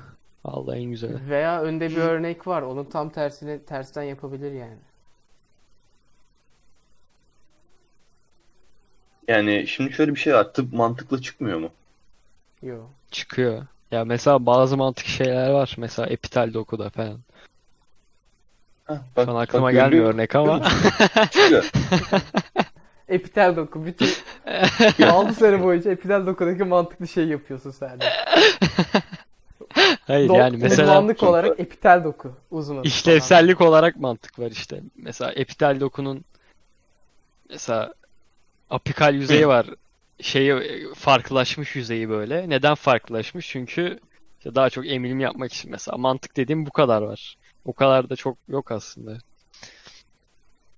Vallahi 0.44 0.78
en 0.78 0.90
güzeli. 0.90 1.30
Veya 1.30 1.62
önde 1.62 1.90
bir 1.90 1.96
örnek 1.96 2.46
var. 2.46 2.62
Onun 2.62 2.84
tam 2.84 3.10
tersini 3.10 3.64
tersten 3.64 4.02
yapabilir 4.02 4.52
yani. 4.52 4.78
yani 9.28 9.66
şimdi 9.66 9.92
şöyle 9.92 10.14
bir 10.14 10.20
şey 10.20 10.34
var. 10.34 10.52
Tıp 10.52 10.72
mantıklı 10.72 11.22
çıkmıyor 11.22 11.58
mu? 11.58 11.70
Yo. 12.62 12.78
Çıkıyor. 13.10 13.66
Ya 13.90 14.04
mesela 14.04 14.46
bazı 14.46 14.76
mantık 14.76 15.06
şeyler 15.06 15.50
var. 15.50 15.74
Mesela 15.78 16.08
epital 16.08 16.54
dokuda 16.54 16.90
falan. 16.90 17.20
Hah, 18.86 18.98
bak, 19.16 19.24
Şu 19.24 19.30
an 19.30 19.36
aklıma 19.36 19.66
bak, 19.66 19.72
gelmiyor 19.72 19.90
görüyor 19.90 20.14
örnek 20.14 20.34
ama. 20.34 20.62
Epitel 23.08 23.56
doku. 23.56 23.86
Bütün 23.86 24.08
6 25.06 25.34
sene 25.34 25.62
boyunca 25.62 25.90
epitel 25.90 26.26
dokudaki 26.26 26.64
mantıklı 26.64 27.08
şey 27.08 27.24
yapıyorsun 27.28 27.70
sen 27.70 28.00
de. 28.00 28.04
Hayır 30.06 30.28
Dok- 30.28 30.38
yani 30.38 30.56
mesela 30.56 30.82
uzmanlık 30.82 31.22
olarak 31.22 31.60
epitel 31.60 32.04
doku 32.04 32.32
uzmanı 32.50 32.76
falan. 32.76 32.84
işlevsellik 32.84 33.60
olarak 33.60 33.96
mantık 33.96 34.38
var 34.38 34.50
işte. 34.50 34.80
Mesela 34.96 35.32
epitel 35.32 35.80
dokunun 35.80 36.24
mesela 37.50 37.94
apikal 38.70 39.14
yüzeyi 39.14 39.48
var. 39.48 39.66
Şeyi 40.20 40.52
e, 40.52 40.94
farklılaşmış 40.94 41.76
yüzeyi 41.76 42.08
böyle. 42.08 42.48
Neden 42.48 42.74
farklılaşmış? 42.74 43.48
Çünkü 43.48 44.00
işte 44.38 44.54
daha 44.54 44.70
çok 44.70 44.86
emilim 44.86 45.20
yapmak 45.20 45.52
için 45.52 45.70
mesela 45.70 45.96
mantık 45.98 46.36
dediğim 46.36 46.66
bu 46.66 46.70
kadar 46.70 47.02
var. 47.02 47.36
O 47.66 47.72
kadar 47.72 48.10
da 48.10 48.16
çok 48.16 48.38
yok 48.48 48.70
aslında. 48.72 49.18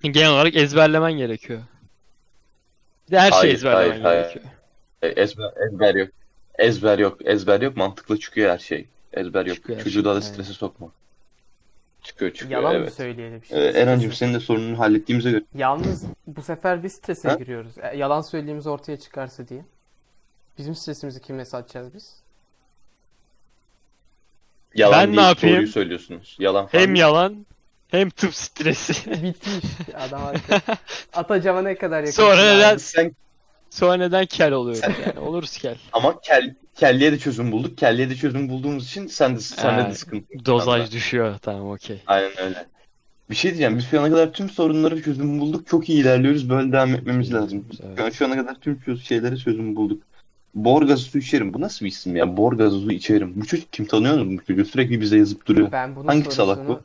Genel 0.02 0.30
olarak 0.30 0.56
ezberlemen 0.56 1.12
gerekiyor. 1.12 1.60
Bir 3.06 3.12
de 3.12 3.20
her 3.20 3.30
şeyi 3.30 3.40
Hayır, 3.40 3.54
ezberlemen 3.54 3.90
hayır, 3.90 4.02
hayır. 4.02 4.22
gerekiyor. 4.22 4.44
E, 5.02 5.08
Ezber, 5.08 5.52
ezber 5.66 5.94
yok. 5.94 6.10
Ezber 6.58 6.98
yok. 6.98 7.18
Ezber 7.26 7.60
yok. 7.60 7.76
Mantıklı 7.76 8.18
çıkıyor 8.18 8.50
her 8.50 8.58
şey. 8.58 8.88
Ezber 9.12 9.46
yok. 9.46 9.56
Çıkıyor 9.56 9.80
Çocuğu 9.80 10.04
daha 10.04 10.14
da 10.14 10.20
şey, 10.20 10.32
strese 10.32 10.52
sokma. 10.52 10.92
Çıkıyor 12.02 12.32
çıkıyor 12.32 12.62
Yalan 12.62 12.76
mı 12.76 12.82
evet. 12.82 12.94
söyleyelim 12.94 13.40
Ee, 13.42 13.46
şimdi? 13.48 13.60
Eren'cim 13.60 14.12
senin 14.12 14.34
de 14.34 14.40
sorununu 14.40 14.78
hallettiğimize 14.78 15.30
göre 15.30 15.44
Yalnız 15.54 16.04
bu 16.26 16.42
sefer 16.42 16.82
biz 16.82 16.92
strese 16.92 17.28
Ha? 17.28 17.34
giriyoruz. 17.34 17.78
E, 17.78 17.96
Yalan 17.96 18.20
söylediğimiz 18.20 18.66
ortaya 18.66 18.96
çıkarsa 18.98 19.48
diye. 19.48 19.64
Bizim 20.58 20.74
stresimizi 20.74 21.20
kimle 21.20 21.44
satacağız 21.44 21.94
biz? 21.94 22.22
Yalan 24.74 25.00
Ben 25.00 25.12
ne 25.12 25.16
değil, 25.16 25.28
yapayım? 25.28 25.56
doğruyu 25.56 25.68
söylüyorsunuz. 25.72 26.36
Yalan 26.40 26.66
falan. 26.66 26.82
Hem 26.82 26.94
yalan 26.94 27.46
hem 27.88 28.10
tıp 28.10 28.34
stresi. 28.34 29.10
Bitmiş. 29.22 29.64
Adam 29.94 30.20
harika. 30.24 30.60
Atacama 31.12 31.62
ne 31.62 31.74
kadar 31.74 31.98
yakın. 32.00 32.10
Sonra 32.12 32.36
neden 32.54 32.76
Sen 32.76 33.12
sonra 33.70 33.94
neden 33.94 34.26
kel 34.26 34.52
oluyoruz 34.52 34.82
yani? 34.82 35.18
Oluruz 35.20 35.56
kel. 35.58 35.76
ama 35.92 36.20
kel, 36.20 36.54
kelliye 36.76 37.12
de 37.12 37.18
çözüm 37.18 37.52
bulduk. 37.52 37.78
Kelliye 37.78 38.10
de 38.10 38.14
çözüm 38.16 38.48
bulduğumuz 38.48 38.86
için 38.86 39.06
sen 39.06 39.36
de 39.36 39.40
Ha, 39.62 39.90
de 39.90 39.94
sıkıntı. 39.94 40.26
Dozaj 40.44 40.80
anda. 40.80 40.90
düşüyor. 40.92 41.38
Tamam 41.42 41.70
okey. 41.70 42.02
Aynen 42.06 42.38
öyle. 42.40 42.66
Bir 43.30 43.34
şey 43.36 43.50
diyeceğim. 43.50 43.78
Biz 43.78 43.90
şu 43.90 44.00
ana 44.00 44.10
kadar 44.10 44.32
tüm 44.32 44.50
sorunları 44.50 45.02
çözüm 45.02 45.40
bulduk. 45.40 45.66
Çok 45.66 45.88
iyi 45.88 46.00
ilerliyoruz. 46.00 46.50
Böyle 46.50 46.72
devam 46.72 46.94
etmemiz 46.94 47.34
lazım. 47.34 47.64
Evet. 47.86 47.98
Şu 47.98 48.04
an- 48.04 48.10
Şu 48.10 48.26
ana 48.26 48.36
kadar 48.36 48.54
tüm 48.54 48.80
şeylere 49.04 49.36
çözüm 49.36 49.76
bulduk. 49.76 50.02
Bor 50.64 50.82
gazı 50.82 51.02
su 51.02 51.18
içerim. 51.18 51.54
Bu 51.54 51.60
nasıl 51.60 51.84
bir 51.86 51.90
isim 51.90 52.16
ya? 52.16 52.36
Bor 52.36 52.52
gazı 52.52 52.80
su 52.80 52.92
içerim. 52.92 53.32
Bu 53.40 53.46
çocuk 53.46 53.72
kim 53.72 53.86
tanıyor 53.86 54.14
musun 54.14 54.38
bu 54.38 54.44
çocuğu? 54.44 54.64
Sürekli 54.64 55.00
bize 55.00 55.18
yazıp 55.18 55.46
duruyor. 55.46 55.72
Ben 55.72 55.96
bunun 55.96 56.06
Hangi 56.06 56.30
salak 56.30 56.68
bu? 56.68 56.80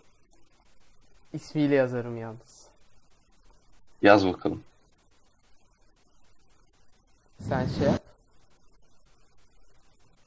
ismiyle 1.34 1.76
yazarım 1.76 2.18
yalnız. 2.18 2.68
Yaz 4.02 4.26
bakalım. 4.28 4.62
Sen 7.40 7.68
şey 7.68 7.88
yap. 7.88 8.04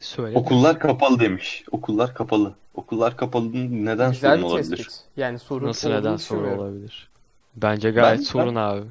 Söyle. 0.00 0.38
Okullar 0.38 0.78
kapalı 0.80 1.20
demiş. 1.20 1.64
Okullar 1.70 2.14
kapalı. 2.14 2.54
Okullar 2.74 3.16
kapalı 3.16 3.52
neden 3.84 4.10
Güzel 4.12 4.30
sorun 4.38 4.42
bir 4.44 4.50
olabilir? 4.54 4.76
tespit. 4.76 5.00
Yani 5.16 5.38
sorun 5.38 5.66
Nasıl 5.68 5.88
olduğunu 5.88 6.00
neden 6.00 6.16
sorun 6.16 6.42
düşünmüyorum. 6.42 6.60
olabilir? 6.74 7.08
Bence 7.56 7.90
gayet 7.90 8.18
Ben- 8.18 8.24
sorun 8.24 8.54
abi. 8.54 8.82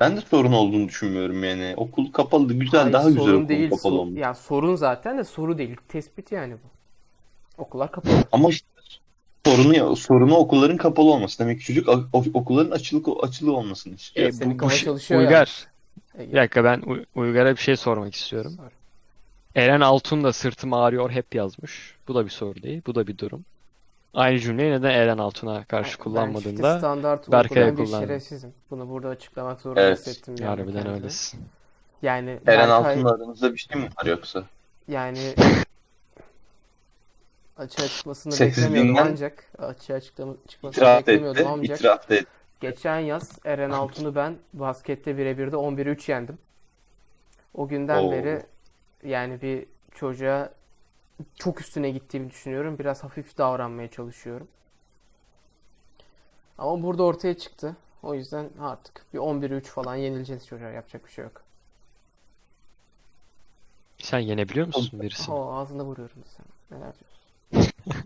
Ben 0.00 0.16
de 0.16 0.20
sorun 0.20 0.52
olduğunu 0.52 0.88
düşünmüyorum 0.88 1.44
yani. 1.44 1.74
Okul 1.76 2.12
kapalı. 2.12 2.52
Güzel, 2.52 2.80
Hayır, 2.80 2.92
daha 2.92 3.08
güzel 3.08 3.22
sorun 3.22 3.38
okul 3.38 3.48
değil. 3.48 3.70
kapalı 3.70 3.94
olmuş. 4.00 4.18
ya 4.20 4.34
sorun 4.34 4.74
zaten 4.74 5.18
de 5.18 5.24
soru 5.24 5.58
değil. 5.58 5.76
Tespit 5.88 6.32
yani 6.32 6.54
bu. 6.54 7.62
Okullar 7.62 7.92
kapalı. 7.92 8.14
Ama 8.32 8.48
işte 8.48 8.66
sorunu 9.46 9.96
sorunu 9.96 10.34
okulların 10.36 10.76
kapalı 10.76 11.10
olması. 11.10 11.38
Demek 11.38 11.60
ki 11.60 11.64
çocuk 11.64 11.88
okulların 12.12 12.70
açılık 12.70 13.06
açılı 13.22 13.56
olmasını 13.56 13.94
istiyor. 13.94 14.28
E, 14.28 14.32
senin 14.32 14.54
bu, 14.54 14.56
kafa 14.56 14.74
şey- 14.74 14.84
çalışıyor 14.84 15.20
Uygar. 15.20 15.66
Ege. 16.18 16.32
Bir 16.32 16.36
dakika 16.36 16.64
ben 16.64 16.82
Uy- 16.86 17.04
Uygar'a 17.14 17.52
bir 17.52 17.60
şey 17.60 17.76
sormak 17.76 18.14
istiyorum. 18.14 18.52
Sor. 18.56 18.70
Eren 19.54 19.80
Altun 19.80 20.24
da 20.24 20.32
sırtım 20.32 20.72
ağrıyor 20.72 21.10
hep 21.10 21.34
yazmış. 21.34 21.94
Bu 22.08 22.14
da 22.14 22.24
bir 22.24 22.30
soru 22.30 22.62
değil. 22.62 22.82
Bu 22.86 22.94
da 22.94 23.06
bir 23.06 23.18
durum. 23.18 23.44
Aynı 24.14 24.38
cümleyi 24.38 24.70
neden 24.72 24.90
Eren 24.90 25.18
Altun'a 25.18 25.64
karşı 25.64 25.90
çifte 25.90 26.02
kullanmadığında 26.04 26.78
standart 26.78 27.32
Berkay'a 27.32 27.74
kullandım. 27.74 28.00
şerefsizim. 28.08 28.52
Bunu 28.70 28.88
burada 28.88 29.08
açıklamak 29.08 29.60
zorunda 29.60 29.80
Evet, 29.80 29.98
hissettim 29.98 30.34
yani 30.38 30.48
harbiden 30.48 30.72
kendimi. 30.72 30.94
öylesin. 30.94 31.40
Yani 32.02 32.30
Eren 32.30 32.46
Berkay 32.46 32.70
Altun'la 32.70 33.10
aranızda 33.14 33.52
bir 33.52 33.58
şey 33.58 33.82
mi 33.82 33.88
var 34.00 34.06
yoksa? 34.06 34.44
yani 34.88 35.18
açığa 37.56 37.88
çıkmasını 37.88 38.46
beklemiyordum 38.46 38.96
ancak 39.10 39.44
açığa 39.58 40.00
çıkma, 40.00 40.26
çıkmasını 40.48 40.84
İtiraf 40.84 40.98
beklemiyordum 41.06 41.40
etti. 41.40 41.48
ancak 41.52 41.78
İtiraf 41.78 42.10
etti. 42.10 42.26
geçen 42.60 42.98
yaz 42.98 43.38
Eren 43.44 43.70
Altun'u 43.70 44.14
ben 44.14 44.36
baskette 44.52 45.18
birebir 45.18 45.52
de 45.52 45.56
11'e 45.56 45.90
3 45.90 46.08
yendim. 46.08 46.38
O 47.54 47.68
günden 47.68 48.04
Oo. 48.04 48.10
beri 48.12 48.42
yani 49.04 49.42
bir 49.42 49.66
çocuğa 49.94 50.50
çok 51.36 51.60
üstüne 51.60 51.90
gittiğimi 51.90 52.30
düşünüyorum. 52.30 52.78
Biraz 52.78 53.04
hafif 53.04 53.38
davranmaya 53.38 53.90
çalışıyorum. 53.90 54.48
Ama 56.58 56.82
burada 56.82 57.02
ortaya 57.02 57.38
çıktı. 57.38 57.76
O 58.02 58.14
yüzden 58.14 58.50
artık 58.60 59.04
bir 59.14 59.18
11'e 59.18 59.56
3 59.56 59.66
falan 59.68 59.96
yenileceğiz 59.96 60.46
çocuğa. 60.46 60.70
Yapacak 60.70 61.06
bir 61.06 61.10
şey 61.12 61.24
yok. 61.24 61.42
Sen 63.98 64.18
yenebiliyor 64.18 64.66
musun 64.66 65.00
birisini? 65.02 65.34
O 65.34 65.52
ağzına 65.52 65.84
vuruyorum 65.84 66.22
sen. 66.36 66.46
Neler 66.78 66.92
diyorsun? 67.52 67.72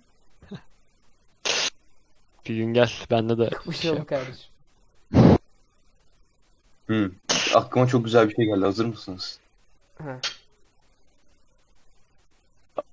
Bir 2.48 2.56
gün 2.56 2.74
gel 2.74 2.92
bende 3.10 3.38
de 3.38 3.42
şey 3.42 3.50
Kapışalım 3.50 3.98
yap. 3.98 4.08
kardeşim. 4.08 4.50
Hı. 6.86 7.10
Aklıma 7.54 7.86
çok 7.86 8.04
güzel 8.04 8.28
bir 8.28 8.34
şey 8.34 8.44
geldi. 8.46 8.64
Hazır 8.64 8.86
mısınız? 8.86 9.40
Ha. 9.98 10.20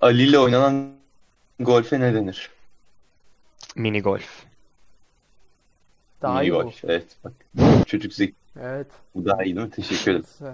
Ali 0.01 0.23
ile 0.23 0.39
oynanan 0.39 0.91
golfe 1.59 1.99
ne 1.99 2.13
denir? 2.13 2.49
Mini 3.75 4.01
golf. 4.01 4.43
Daha 6.21 6.33
Mini 6.33 6.45
iyi 6.45 6.53
bu. 6.53 6.55
golf. 6.55 6.85
Evet 6.85 7.05
bak. 7.23 7.33
Çocuk 7.87 8.13
zeki. 8.13 8.33
Evet. 8.61 8.87
Bu 9.15 9.25
daha 9.25 9.43
iyi 9.43 9.55
değil 9.55 9.67
mi? 9.67 9.71
Teşekkür 9.71 10.11
ederim. 10.11 10.25
Süper. 10.37 10.53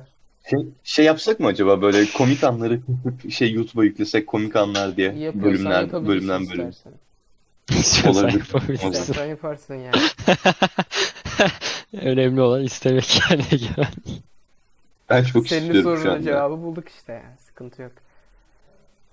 Şey, 0.49 0.59
şey 0.83 1.05
yapsak 1.05 1.39
mı 1.39 1.47
acaba 1.47 1.81
böyle 1.81 2.05
komik 2.17 2.43
anları 2.43 2.79
şey 3.29 3.51
YouTube'a 3.51 3.83
yüklesek 3.83 4.27
komik 4.27 4.55
anlar 4.55 4.97
diye 4.97 5.07
yapıyorsan 5.15 5.43
bölümler 5.43 6.07
bölümden 6.07 6.49
bölüm. 6.49 6.71
Olabilir. 8.07 8.73
İstersen 8.73 9.25
yaparsın 9.25 9.75
yani. 9.75 10.01
Önemli 12.01 12.41
olan 12.41 12.63
istemek 12.63 13.19
yani. 13.29 13.43
Ben 15.09 15.23
çok 15.23 15.47
Senin 15.47 15.61
istiyorum 15.65 15.95
şu 15.97 16.01
sorunun 16.01 16.15
anda. 16.15 16.23
cevabı 16.23 16.61
bulduk 16.63 16.89
işte 16.89 17.13
yani. 17.13 17.37
Sıkıntı 17.39 17.81
yok. 17.81 17.91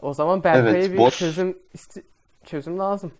O 0.05 0.15
zaman 0.15 0.45
Berkay'a 0.45 0.77
Evet, 0.77 0.93
bir 0.93 0.99
boş. 0.99 1.19
çözüm 1.19 1.59
isti- 1.75 2.03
çözüm 2.45 2.79
lazım. 2.79 3.13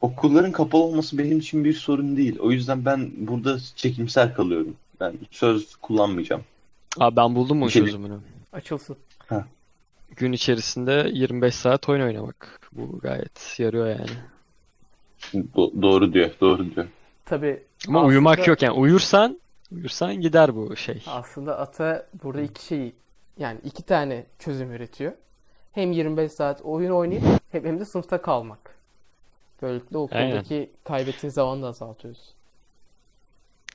Okulların 0.00 0.52
kapalı 0.52 0.82
olması 0.82 1.18
benim 1.18 1.38
için 1.38 1.64
bir 1.64 1.72
sorun 1.72 2.16
değil. 2.16 2.38
O 2.38 2.50
yüzden 2.50 2.84
ben 2.84 3.10
burada 3.16 3.58
çekimser 3.76 4.34
kalıyorum. 4.34 4.76
Ben 5.00 5.14
söz 5.30 5.76
kullanmayacağım. 5.76 6.42
Abi 6.98 7.16
ben 7.16 7.34
buldum 7.34 7.58
mu 7.58 7.70
çözümünü? 7.70 8.18
Açılsın. 8.52 8.96
Gün 10.16 10.32
içerisinde 10.32 11.08
25 11.12 11.54
saat 11.54 11.88
oyun 11.88 12.02
oynamak. 12.02 12.60
Bu 12.72 12.98
gayet 12.98 13.54
yarıyor 13.58 13.86
yani. 13.86 14.10
Do- 15.34 15.82
doğru 15.82 16.12
diyor, 16.12 16.30
doğru 16.40 16.74
diyor. 16.74 16.86
Tabii 17.24 17.62
Ama 17.88 17.98
aslında- 17.98 18.08
uyumak 18.10 18.46
yok 18.48 18.62
yani. 18.62 18.72
Uyursan 18.72 19.40
uyursan 19.72 20.20
gider 20.20 20.56
bu 20.56 20.76
şey. 20.76 21.02
Aslında 21.06 21.58
Ata 21.58 22.06
burada 22.22 22.40
iki 22.42 22.64
şeyi 22.64 22.92
yani 23.38 23.58
iki 23.64 23.82
tane 23.82 24.26
çözüm 24.38 24.72
üretiyor. 24.72 25.12
Hem 25.72 25.92
25 25.92 26.32
saat 26.32 26.62
oyun 26.62 26.90
oynayıp 26.90 27.22
hem, 27.52 27.64
hem 27.64 27.80
de 27.80 27.84
sınıfta 27.84 28.22
kalmak. 28.22 28.76
Böylelikle 29.62 29.98
okuldaki 29.98 30.70
kaybettiğin 30.84 31.30
zamanı 31.32 31.62
da 31.62 31.66
azaltıyorsun. 31.66 32.24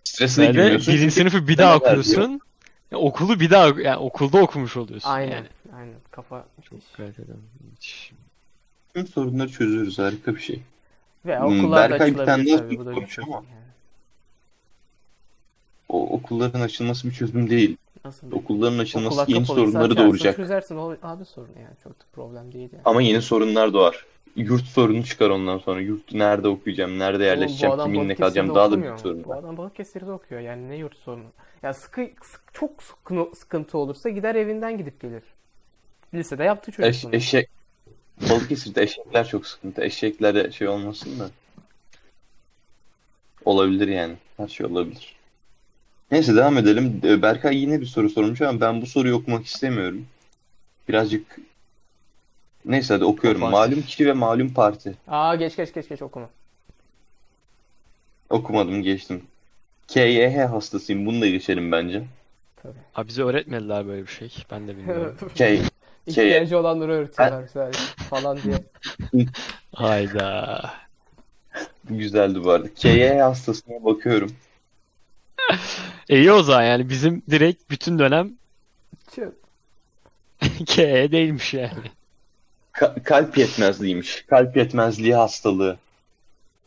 Stresine 0.04 0.48
Böyle 0.48 0.62
girmiyorsun. 0.62 0.94
birinci 0.94 1.12
sınıfı 1.12 1.48
bir 1.48 1.58
daha 1.58 1.80
deneler 1.82 1.94
okursun. 1.94 2.42
Ya 2.92 2.98
okulu 2.98 3.40
bir 3.40 3.50
daha 3.50 3.68
yani 3.82 3.98
okulda 3.98 4.38
okumuş 4.42 4.78
oluyorsun 4.78 5.10
Aynen. 5.10 5.32
yani. 5.36 5.48
Aynen. 5.76 5.96
Kafa 6.12 6.46
Çok 6.70 6.80
kaliteli. 6.98 7.28
Hiç- 7.78 8.12
Tüm 8.94 9.08
sorunları 9.08 9.50
çözüyoruz. 9.50 10.00
Harika 10.00 10.36
bir 10.36 10.40
şey. 10.42 10.62
ve 11.26 11.40
Hmm, 11.40 11.46
okullar 11.46 11.92
da 11.92 11.96
açılabilir 12.04 12.58
tabii. 12.58 12.78
Bu 12.78 12.86
da 12.86 12.96
bir 12.96 13.08
çözüm 13.08 13.34
ama. 13.34 13.46
yani. 13.50 13.62
O 15.90 16.10
okulların 16.10 16.62
açılması 16.62 17.08
bir 17.10 17.14
çözüm 17.14 17.50
değil. 17.50 17.78
Nasıl? 18.06 18.32
Okulların 18.32 18.80
açılması 18.80 19.22
Okullar 19.22 19.28
yeni 19.36 19.46
sorunları 19.46 19.98
doğuracak. 19.98 20.36
Çözersin 20.36 20.78
o 20.78 20.96
abi 21.04 21.26
sorunu 21.26 21.60
yani. 21.60 21.76
Çok 21.84 22.00
da 22.00 22.04
problem 22.14 22.54
değil 22.54 22.70
yani. 22.74 22.82
Ama 22.86 23.02
yeni 23.02 23.22
sorunlar 23.22 23.74
doğar. 23.74 24.06
Yurt 24.36 24.64
sorunu 24.66 25.04
çıkar 25.04 25.30
ondan 25.30 25.58
sonra. 25.58 25.82
Yurt 25.82 26.14
nerede 26.14 26.48
okuyacağım, 26.48 27.00
nerede 27.00 27.24
yerleşeceğim, 27.24 27.78
kiminle 27.78 28.16
kalacağım 28.16 28.56
daha 28.56 28.72
da 28.72 28.82
büyük 28.82 29.00
sorun. 29.00 29.24
Bu 29.24 29.34
adam 29.34 29.58
Balıkesir'de 29.58 30.12
okuyor. 30.12 30.42
Yani 30.42 30.70
ne 30.70 30.76
yurt 30.76 30.98
sorunu? 30.98 31.26
Ya 31.64 31.74
sıkı, 31.74 32.10
sık- 32.24 32.54
çok 32.54 32.84
sıkı- 32.84 33.36
sıkıntı 33.36 33.78
olursa 33.78 34.10
gider 34.10 34.36
evinden 34.36 34.78
gidip 34.78 35.02
gelir. 35.02 35.24
Lisede 36.14 36.44
yaptı 36.44 36.72
çocuk 36.72 36.90
Eş, 36.90 37.04
bunu. 37.04 37.16
eşek. 37.16 37.50
Balıkesir'de 38.30 38.84
eşekler 38.84 39.28
çok 39.28 39.48
sıkıntı. 39.48 39.82
Eşeklere 39.84 40.52
şey 40.52 40.68
olmasın 40.68 41.20
da. 41.20 41.30
Olabilir 43.46 43.88
yani. 43.88 44.14
Her 44.38 44.48
şey 44.48 44.66
olabilir. 44.66 45.16
Neyse 46.12 46.36
devam 46.36 46.58
edelim. 46.58 47.02
Ee, 47.04 47.22
Berkay 47.22 47.58
yine 47.58 47.82
bir 47.82 47.86
soru 47.86 48.10
sormuş 48.10 48.42
ama 48.42 48.62
ben 48.62 48.82
bu 48.82 48.86
soruyu 48.86 49.16
okumak 49.16 49.46
istemiyorum. 49.46 50.06
Birazcık 50.90 51.40
Neyse 52.66 52.94
hadi 52.94 53.06
okuyorum. 53.06 53.42
Malum 53.42 53.82
kişi 53.82 54.06
ve 54.06 54.14
malum 54.14 54.54
parti. 54.54 54.94
Aa 55.08 55.36
geç 55.36 55.56
geç 55.56 55.74
geç 55.74 55.90
geç 55.90 56.02
okuma. 56.02 56.30
Okumadım 58.30 58.82
geçtim. 58.82 59.22
KYH 59.88 60.50
hastasıyım. 60.50 61.06
Bunu 61.06 61.22
da 61.22 61.28
geçelim 61.28 61.72
bence. 61.72 62.04
Tabii. 62.64 62.74
Abi 62.96 63.08
bize 63.08 63.24
öğretmediler 63.24 63.88
böyle 63.88 64.02
bir 64.02 64.12
şey. 64.12 64.34
Ben 64.52 64.68
de 64.68 64.78
bilmiyorum. 64.78 65.18
K 65.36 65.62
İhtiyacı 66.08 66.60
olanları 66.60 66.92
öğretiyorlar 66.92 67.48
sadece 67.48 67.80
falan 68.10 68.40
diye. 68.44 68.56
Hayda. 69.76 70.62
güzeldi 71.90 72.44
bu 72.44 72.52
arada. 72.52 72.74
KYH 72.74 73.22
hastasına 73.22 73.86
bakıyorum. 73.86 74.32
İyi 76.12 76.32
o 76.32 76.44
zaman 76.44 76.64
yani 76.64 76.90
bizim 76.90 77.22
direkt 77.30 77.70
bütün 77.70 78.00
dönem 78.00 78.32
Çok- 79.16 79.34
KE 80.66 81.12
değilmiş 81.12 81.54
yani. 81.54 81.72
Ka- 82.74 83.04
kalp 83.04 83.38
yetmezliğiymiş. 83.38 84.22
Kalp 84.28 84.58
yetmezliği 84.58 85.16
hastalığı. 85.16 85.78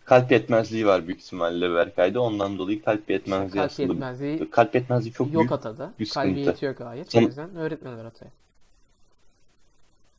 Kalp 0.05 0.33
yetmezliği 0.33 0.87
var 0.87 1.07
büyük 1.07 1.21
ihtimalle 1.21 1.75
Berkay'da. 1.75 2.21
Ondan 2.21 2.59
dolayı 2.59 2.83
kalp 2.83 3.11
yetmezliği 3.11 3.51
Kalp 3.51 3.71
hastalığı. 3.71 3.89
yetmezliği 3.93 4.51
Kalp 4.51 4.75
yetmezliği 4.75 5.13
çok 5.13 5.33
yok 5.33 5.41
büyük. 5.43 5.53
atada. 5.53 5.93
bir 6.01 6.07
sıkıntı. 6.07 6.29
Kalbiyeti 6.29 6.65
yok 6.65 6.79
gayet. 6.79 7.07
O 7.07 7.11
Sen- 7.11 7.23
yüzden 7.23 7.57
öğretmiyorlar 7.57 8.05
ataya. 8.05 8.31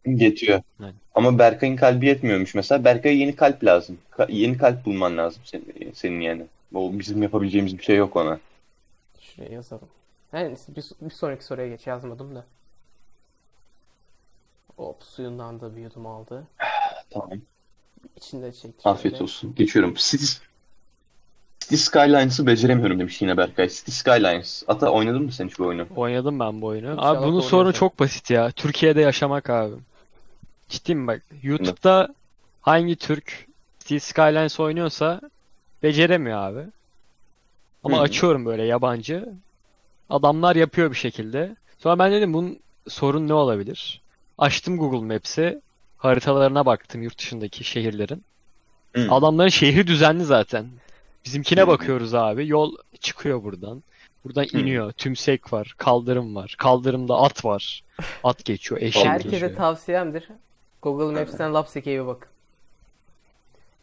Yetiyor. 0.06 0.62
Yani. 0.82 0.94
Ama 1.16 1.40
Berkay'ın 1.40 1.76
kalbi 1.76 2.06
yetmiyormuş 2.06 2.56
mesela. 2.56 2.84
Berkay'a 2.84 3.16
yeni 3.16 3.36
kalp 3.36 3.64
lazım. 3.64 3.98
Ka- 4.12 4.32
yeni 4.32 4.58
kalp 4.58 4.86
bulman 4.86 5.18
lazım 5.18 5.42
senin, 5.46 5.92
senin 5.94 6.22
yani. 6.22 6.44
O 6.74 7.00
bizim 7.00 7.24
yapabileceğimiz 7.24 7.78
bir 7.78 7.84
şey 7.84 7.96
yok 7.96 8.16
ona. 8.16 8.40
Şuraya 9.36 9.52
yazalım. 9.54 9.90
Neyse 10.34 10.76
bir, 10.76 10.86
bir 11.02 11.14
sonraki 11.14 11.46
soruya 11.46 11.68
geç 11.68 11.88
yazmadım 11.88 12.36
da. 12.36 12.46
Hop 14.78 15.04
suyundan 15.04 15.62
da 15.62 15.76
bir 15.76 15.82
yudum 15.82 16.08
aldı. 16.08 16.48
Tamam. 17.10 17.32
İçinde 18.16 18.52
çekti 18.52 18.90
Afiyet 18.90 19.22
olsun. 19.22 19.56
Geçiyorum. 19.56 19.94
City, 19.98 20.26
City 21.60 21.76
Skylines'ı 21.76 22.48
beceremiyorum 22.48 23.00
demiş 23.00 23.22
yine 23.22 23.38
Berkay. 23.38 23.70
City 23.70 23.92
Skylines. 23.92 24.64
Ata 24.68 24.90
oynadın 24.90 25.22
mı 25.22 25.32
sen 25.32 25.48
hiç 25.48 25.60
bu 25.60 25.66
oyunu? 25.66 25.88
Oynadım 25.96 26.40
ben 26.40 26.62
bu 26.62 26.66
oyunu. 26.66 26.92
İnşallah 26.92 27.22
Abi 27.22 27.28
bunun 27.28 27.42
sorunu 27.42 27.74
çok 27.74 28.00
basit 28.00 28.30
ya. 28.30 28.52
Türkiye'de 28.52 29.02
yaşamak 29.02 29.50
abi. 29.50 29.76
Ciddiyim 30.70 31.08
bak. 31.08 31.22
YouTube'da 31.44 32.16
hangi 32.62 32.96
Türk 32.96 33.48
Steel 33.80 34.00
Skylines 34.00 34.60
oynuyorsa 34.60 35.22
beceremiyor 35.84 36.38
abi. 36.38 36.66
Ama 37.86 37.98
Hı. 37.98 38.02
açıyorum 38.02 38.46
böyle 38.46 38.64
yabancı. 38.64 39.30
Adamlar 40.10 40.56
yapıyor 40.56 40.92
bir 40.92 40.96
şekilde. 40.96 41.56
Sonra 41.78 42.00
ben 42.00 42.12
dedim 42.12 42.34
bunun 42.34 42.60
sorun 42.88 43.28
ne 43.28 43.34
olabilir? 43.34 44.02
Açtım 44.38 44.78
Google 44.78 45.14
Maps'i. 45.14 45.62
Haritalarına 45.98 46.66
baktım 46.66 47.02
yurt 47.02 47.18
dışındaki 47.20 47.64
şehirlerin. 47.64 48.24
Hı. 48.96 49.08
Adamların 49.12 49.50
şehri 49.50 49.88
düzenli 49.88 50.24
zaten. 50.24 50.68
Bizimkine 51.26 51.62
Hı. 51.62 51.68
bakıyoruz 51.68 52.14
abi. 52.14 52.48
Yol 52.48 52.76
çıkıyor 53.00 53.44
buradan. 53.44 53.84
Buradan 54.26 54.44
Hı. 54.44 54.58
iniyor. 54.58 54.92
Tümsek 54.92 55.54
var. 55.54 55.76
Kaldırım 55.78 56.36
var. 56.36 56.56
Kaldırımda 56.58 57.16
at 57.16 57.46
var. 57.46 57.84
At 58.24 58.46
geçiyor. 58.46 58.82
Eşek 58.82 59.06
Herkese 59.06 59.30
geçiyor. 59.30 59.56
tavsiyemdir. 59.56 60.28
Google 60.82 61.20
Maps'ten 61.20 61.54
Lapseki'ye 61.54 62.02
bir 62.02 62.08
bakın. 62.08 62.30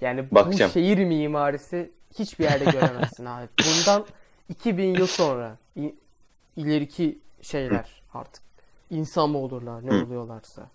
Yani 0.01 0.25
Bakacağım. 0.31 0.69
bu 0.69 0.73
şehir 0.73 1.05
mimarisi 1.05 1.91
hiçbir 2.19 2.45
yerde 2.45 2.65
göremezsin 2.65 3.25
abi. 3.25 3.49
Bundan 3.59 4.07
2000 4.49 4.95
yıl 4.95 5.07
sonra 5.07 5.57
ileriki 6.57 7.19
şeyler 7.43 8.03
artık 8.15 8.43
insan 8.91 9.31
mı 9.31 9.39
olurlar 9.39 9.87
ne 9.87 10.03
oluyorlarsa 10.05 10.71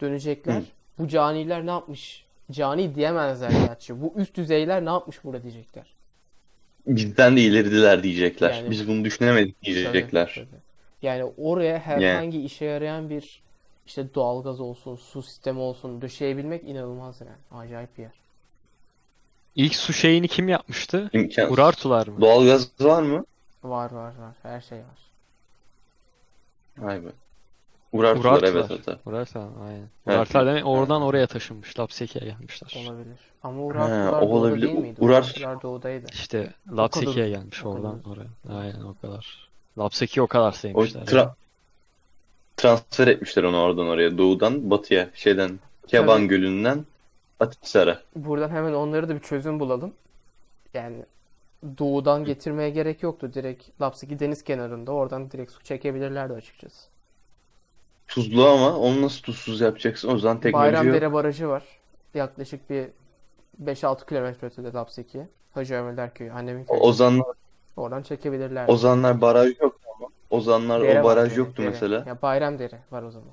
dönecekler. 0.00 0.62
Bu 0.98 1.08
caniler 1.08 1.66
ne 1.66 1.70
yapmış? 1.70 2.24
Cani 2.50 2.94
diyemezler 2.94 3.50
gerçi. 3.50 4.02
Bu 4.02 4.12
üst 4.16 4.36
düzeyler 4.36 4.84
ne 4.84 4.90
yapmış 4.90 5.24
burada 5.24 5.42
diyecekler. 5.42 5.86
Bizden 6.86 7.36
de 7.36 7.40
ileridiler 7.40 8.02
diyecekler. 8.02 8.50
Yani- 8.50 8.70
Biz 8.70 8.88
bunu 8.88 9.04
düşünemedik 9.04 9.62
diyecekler. 9.62 10.32
Tabii, 10.34 10.46
tabii. 10.50 10.60
Yani 11.02 11.24
oraya 11.38 11.78
herhangi 11.78 12.42
işe 12.44 12.64
yarayan 12.64 13.10
bir 13.10 13.42
işte 13.86 14.14
doğalgaz 14.14 14.60
olsun, 14.60 14.96
su 14.96 15.22
sistemi 15.22 15.58
olsun 15.58 16.02
döşeyebilmek 16.02 16.64
inanılmaz 16.64 17.20
yani. 17.20 17.62
Acayip 17.64 17.98
bir 17.98 18.02
yer. 18.02 18.12
İlk 19.56 19.74
su 19.74 19.92
şeyini 19.92 20.28
kim 20.28 20.48
yapmıştı? 20.48 21.10
İmkansız. 21.12 21.52
Urartular 21.58 22.06
mı? 22.06 22.20
Doğalgaz 22.20 22.70
var 22.80 23.02
mı? 23.02 23.24
Var 23.64 23.90
var 23.92 24.12
var. 24.18 24.34
Her 24.42 24.60
şey 24.60 24.78
var. 24.78 24.98
Vay 26.78 27.04
be. 27.04 27.08
Urartular 27.92 28.30
Urartular. 28.30 28.48
evet 28.52 28.70
ata. 28.70 28.98
Urartular 29.06 29.46
aynen. 29.66 29.78
Evet. 29.78 29.88
Urartular 30.16 30.46
demek 30.46 30.66
oradan 30.66 31.02
oraya 31.02 31.26
taşınmış. 31.26 31.78
Lapseki'ye 31.78 32.24
gelmişler. 32.24 32.84
Olabilir. 32.86 33.18
Ama 33.42 33.62
Urartular 33.62 34.08
o 34.08 34.20
doğuda 34.20 34.24
olabilir. 34.34 34.66
değil 34.66 34.78
miydi? 34.78 35.00
Urar- 35.00 35.22
Urartular 35.22 35.62
doğudaydı. 35.62 36.06
İşte 36.12 36.52
Lapseki'ye 36.76 37.28
gelmiş 37.28 37.64
O 37.64 37.70
kadar 37.74 37.88
oradan 37.88 38.02
oraya. 38.10 38.58
Aynen 38.60 38.80
o 38.80 38.94
kadar. 39.02 39.48
Lapseki 39.78 40.22
o 40.22 40.26
kadar 40.26 40.48
O 40.48 40.52
sevmişler. 40.52 41.02
tra- 41.02 41.32
transfer 42.56 43.08
etmişler 43.08 43.42
onu 43.42 43.60
oradan 43.60 43.86
oraya. 43.88 44.18
Doğudan 44.18 44.70
batıya. 44.70 45.10
Şeyden 45.14 45.58
Keban. 45.86 46.28
Gölü'nden 46.28 46.84
Atikhisar'a. 47.42 48.02
Buradan 48.16 48.50
hemen 48.50 48.72
onları 48.72 49.08
da 49.08 49.14
bir 49.14 49.20
çözüm 49.20 49.60
bulalım. 49.60 49.94
Yani 50.74 51.04
doğudan 51.78 52.24
getirmeye 52.24 52.70
gerek 52.70 53.02
yoktu. 53.02 53.30
Direkt 53.34 53.80
Lapseki 53.80 54.18
deniz 54.18 54.44
kenarında. 54.44 54.92
Oradan 54.92 55.30
direkt 55.30 55.52
su 55.52 55.64
çekebilirlerdi 55.64 56.32
açıkçası. 56.32 56.88
Tuzlu 58.08 58.46
ama 58.48 58.76
onu 58.76 59.02
nasıl 59.02 59.22
tuzsuz 59.22 59.60
yapacaksın? 59.60 60.08
O 60.08 60.18
zaman 60.18 60.40
teknoloji 60.40 60.66
yok. 60.66 60.74
Bayramdere 60.74 61.12
Barajı 61.12 61.48
var. 61.48 61.62
Yaklaşık 62.14 62.70
bir 62.70 62.88
5-6 63.64 64.06
kilometre 64.08 64.46
ötede 64.46 64.72
Lapseki'ye. 64.72 65.28
Hacı 65.54 65.74
Ömerler 65.74 66.14
Köyü. 66.14 66.32
Annemin 66.32 66.64
köyü. 66.64 66.80
Ozanlar, 66.80 67.26
Oradan 67.76 68.02
çekebilirler. 68.02 68.68
Ozanlar 68.68 69.20
baraj 69.20 69.60
yok 69.60 69.80
ama. 69.96 70.08
Ozanlar 70.30 70.82
Dere 70.82 70.92
o 70.92 70.96
var, 70.96 71.04
baraj 71.04 71.30
dere, 71.30 71.38
yoktu 71.38 71.62
dere. 71.62 71.70
mesela. 71.70 72.04
Ya 72.06 72.22
Bayramdere 72.22 72.78
var 72.90 73.02
o 73.02 73.10
zaman. 73.10 73.28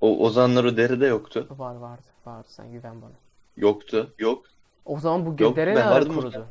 O 0.00 0.24
Ozanlar 0.26 0.64
o 0.64 0.76
derede 0.76 1.06
yoktu. 1.06 1.46
Var 1.50 1.74
vardı. 1.74 2.02
Vardı 2.26 2.46
sen 2.48 2.72
güven 2.72 3.02
bana. 3.02 3.12
Yoktu. 3.56 4.14
Yok. 4.18 4.46
O 4.84 5.00
zaman 5.00 5.26
bu 5.26 5.42
Yok, 5.42 5.56
dere 5.56 5.74
ben 5.74 5.76
ne 5.76 5.84
ara 5.84 6.04
kurudu? 6.08 6.46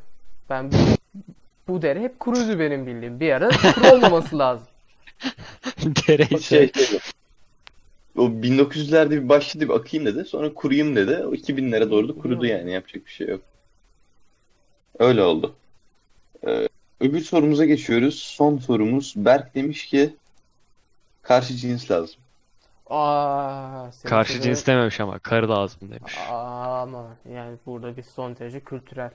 Ben 0.50 0.72
bu, 0.72 0.76
bu 1.68 1.82
dere 1.82 2.00
hep 2.00 2.20
kuruydu 2.20 2.58
benim 2.58 2.86
bildiğim. 2.86 3.20
Bir 3.20 3.32
ara 3.32 3.48
kuru 3.48 3.92
olmaması 3.92 4.38
lazım. 4.38 4.66
Dere 6.08 6.28
O 6.32 6.36
ise 6.36 6.70
şey, 6.74 6.84
şey, 6.84 6.98
o 8.16 8.22
1900'lerde 8.22 9.10
bir 9.10 9.28
başladı 9.28 9.64
bir 9.64 9.74
akayım 9.74 10.06
dedi. 10.06 10.24
Sonra 10.24 10.54
kuruyayım 10.54 10.96
dedi. 10.96 11.16
O 11.26 11.34
2000'lere 11.34 11.90
doğru 11.90 12.08
da 12.08 12.12
kurudu 12.22 12.46
yani. 12.46 12.72
Yapacak 12.72 13.06
bir 13.06 13.10
şey 13.10 13.28
yok. 13.28 13.40
Öyle 14.98 15.22
oldu. 15.22 15.54
Ee, 16.46 16.68
öbür 17.00 17.20
sorumuza 17.20 17.64
geçiyoruz. 17.64 18.18
Son 18.18 18.58
sorumuz. 18.58 19.14
Berk 19.16 19.54
demiş 19.54 19.86
ki 19.86 20.16
karşı 21.22 21.54
cins 21.54 21.90
lazım. 21.90 22.21
Aa, 22.90 23.90
karşı 24.04 24.32
sözünü- 24.32 24.42
cins 24.54 24.66
dememiş 24.66 25.00
ama 25.00 25.18
karı 25.18 25.48
lazım 25.48 25.90
demiş. 25.90 26.18
Ama 26.30 27.06
yani 27.32 27.56
burada 27.66 27.96
bir 27.96 28.02
son 28.02 28.36
derece 28.36 28.60
kültürel 28.60 29.10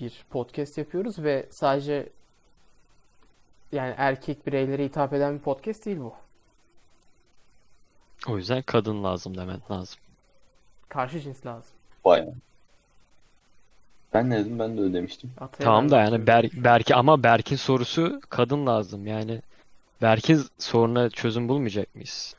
bir 0.00 0.24
podcast 0.30 0.78
yapıyoruz 0.78 1.18
ve 1.18 1.46
sadece 1.50 2.08
yani 3.72 3.94
erkek 3.96 4.46
bireylere 4.46 4.84
hitap 4.84 5.12
eden 5.12 5.34
bir 5.34 5.40
podcast 5.42 5.86
değil 5.86 5.98
bu. 6.00 6.14
O 8.28 8.36
yüzden 8.36 8.62
kadın 8.62 9.04
lazım 9.04 9.36
demen 9.36 9.60
lazım. 9.70 10.00
Karşı 10.88 11.20
cins 11.20 11.46
lazım. 11.46 11.72
Vay. 12.04 12.28
Ben 14.14 14.30
ne 14.30 14.38
dedim? 14.38 14.58
Ben 14.58 14.76
de 14.76 14.80
öyle 14.80 14.94
demiştim. 14.94 15.30
Ataya 15.40 15.64
Tamam 15.64 15.84
ben 15.84 15.90
da 15.90 15.98
yani 15.98 16.08
söylüyorum 16.10 16.64
Berk, 16.64 16.90
ama 16.90 17.22
Berk'in 17.22 17.56
sorusu 17.56 18.20
kadın 18.28 18.66
lazım 18.66 19.06
yani. 19.06 19.42
Berk'in 20.02 20.46
soruna 20.58 21.10
çözüm 21.10 21.48
bulmayacak 21.48 21.94
mıyız? 21.94 22.34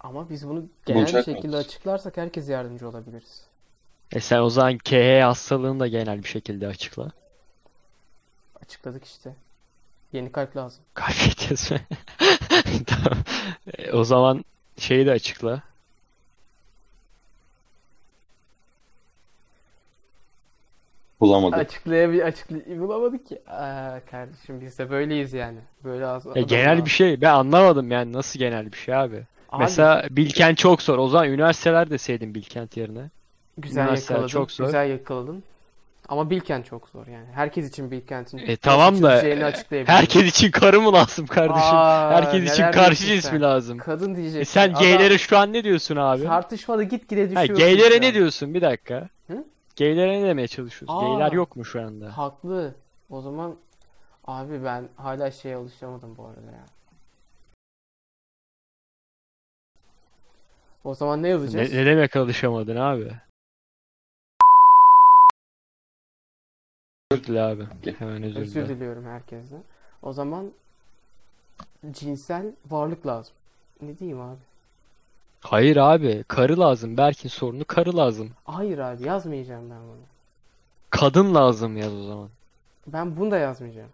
Ama 0.00 0.30
biz 0.30 0.48
bunu 0.48 0.64
genel 0.86 1.14
bir 1.14 1.18
Bulacak 1.18 1.24
şekilde 1.24 1.56
mıyız? 1.56 1.66
açıklarsak 1.66 2.16
herkes 2.16 2.48
yardımcı 2.48 2.88
olabiliriz. 2.88 3.46
E 4.12 4.20
sen 4.20 4.38
o 4.40 4.50
zaman 4.50 4.78
KH 4.78 5.22
hastalığını 5.22 5.80
da 5.80 5.86
genel 5.88 6.22
bir 6.22 6.28
şekilde 6.28 6.66
açıkla. 6.66 7.12
Açıkladık 8.62 9.04
işte. 9.04 9.34
Yeni 10.12 10.32
kalp 10.32 10.56
lazım. 10.56 10.84
Kaybedeceğiz 10.94 11.70
mi? 11.70 11.86
Tamam. 12.86 13.18
E, 13.78 13.92
o 13.92 14.04
zaman 14.04 14.44
şeyi 14.78 15.06
de 15.06 15.10
açıkla. 15.10 15.62
Bulamadım. 21.20 21.58
Açıklayabil 21.58 22.26
açıklay 22.26 22.78
bulamadık 22.80 23.26
ki. 23.26 23.38
Aa, 23.48 24.00
kardeşim 24.10 24.60
biz 24.60 24.78
de 24.78 24.90
böyleyiz 24.90 25.32
yani. 25.32 25.58
Böyle 25.84 26.06
az 26.06 26.26
E, 26.26 26.30
adam 26.30 26.46
genel 26.46 26.84
bir 26.84 26.90
şey. 26.90 27.20
Ben 27.20 27.30
anlamadım 27.34 27.90
yani 27.90 28.12
nasıl 28.12 28.38
genel 28.38 28.72
bir 28.72 28.76
şey 28.76 28.94
abi. 28.94 29.22
Abi, 29.52 29.62
Mesela 29.62 30.04
Bilkent 30.10 30.58
çok 30.58 30.82
zor. 30.82 30.98
O 30.98 31.08
zaman 31.08 31.28
üniversiteler 31.28 31.90
deseydin 31.90 32.34
Bilkent 32.34 32.76
yerine. 32.76 33.10
güzel 33.58 33.88
yakaladın. 33.96 34.26
çok 34.26 34.52
zor. 34.52 34.64
Güzel 34.66 34.90
yakaladın. 34.90 35.42
Ama 36.08 36.30
Bilkent 36.30 36.66
çok 36.66 36.88
zor 36.88 37.06
yani. 37.06 37.26
Herkes 37.34 37.68
için 37.68 37.90
Bilkent'in 37.90 38.38
E, 38.38 38.56
tamam 38.56 39.02
da 39.02 39.22
e. 39.22 39.36
Herkes 39.86 40.22
için 40.24 40.50
karı 40.50 40.80
mı 40.80 40.92
lazım 40.92 41.26
kardeşim? 41.26 41.76
Aa, 41.76 42.10
Herkes 42.14 42.52
için 42.52 42.70
karşı 42.70 43.04
cins 43.06 43.32
mi 43.32 43.40
lazım? 43.40 43.78
Kadın 43.78 44.12
E 44.14 44.16
diyeceksin. 44.16 44.52
sen 44.52 44.68
Adam 44.70 44.82
gaylere 44.82 45.18
şu 45.18 45.38
an 45.38 45.52
ne 45.52 45.64
diyorsun 45.64 45.96
abi? 45.96 46.24
tartışmada 46.24 46.82
gitgide 46.82 47.20
Ha, 47.22 47.28
düşüyorsun 47.42 47.56
gaylere 47.56 47.94
şu 47.94 48.00
ne 48.00 48.14
diyorsun? 48.14 48.54
Bir 48.54 48.60
dakika. 48.62 49.08
Hı? 49.26 49.44
Gaylere 49.78 50.22
ne 50.22 50.26
demeye 50.26 50.48
çalışıyorsun? 50.48 50.96
Aa. 50.96 51.00
Gayler 51.18 51.32
yok 51.32 51.56
mu 51.56 51.64
şu 51.64 51.82
anda? 51.82 52.18
Haklı. 52.18 52.74
O 53.10 53.20
zaman 53.20 53.56
abi 54.24 54.64
ben 54.64 54.88
hala 54.96 55.30
şeye 55.30 55.56
alışamadım 55.56 56.16
bu 56.16 56.26
arada 56.26 56.50
ya. 56.50 56.66
O 60.84 60.94
zaman 60.94 61.18
ne 61.18 61.22
Ne, 61.22 61.28
yazacağız? 61.28 61.72
ne 61.72 61.86
demek 61.86 62.16
alışamadın 62.16 62.76
abi? 62.76 63.12
Özür 67.12 67.24
dile 67.24 67.40
abi. 67.42 67.66
Hemen 67.98 68.22
özür 68.22 68.40
Özür 68.40 68.64
dile. 68.66 68.68
diliyorum 68.76 69.04
herkesten. 69.04 69.62
O 70.02 70.12
zaman 70.12 70.52
cinsel 71.90 72.52
varlık 72.70 73.06
lazım. 73.06 73.34
Ne 73.82 73.98
diyeyim 73.98 74.20
abi? 74.20 74.40
Hayır 75.40 75.76
abi. 75.76 76.24
Karı 76.28 76.60
lazım. 76.60 76.96
Berk'in 76.96 77.28
sorunu 77.28 77.64
karı 77.64 77.96
lazım. 77.96 78.30
Hayır 78.44 78.78
abi 78.78 79.06
yazmayacağım 79.06 79.70
ben 79.70 79.82
bunu. 79.82 80.00
Kadın 80.90 81.34
lazım 81.34 81.76
yaz 81.76 81.92
o 81.94 82.02
zaman. 82.02 82.28
Ben 82.86 83.16
bunu 83.16 83.30
da 83.30 83.38
yazmayacağım. 83.38 83.88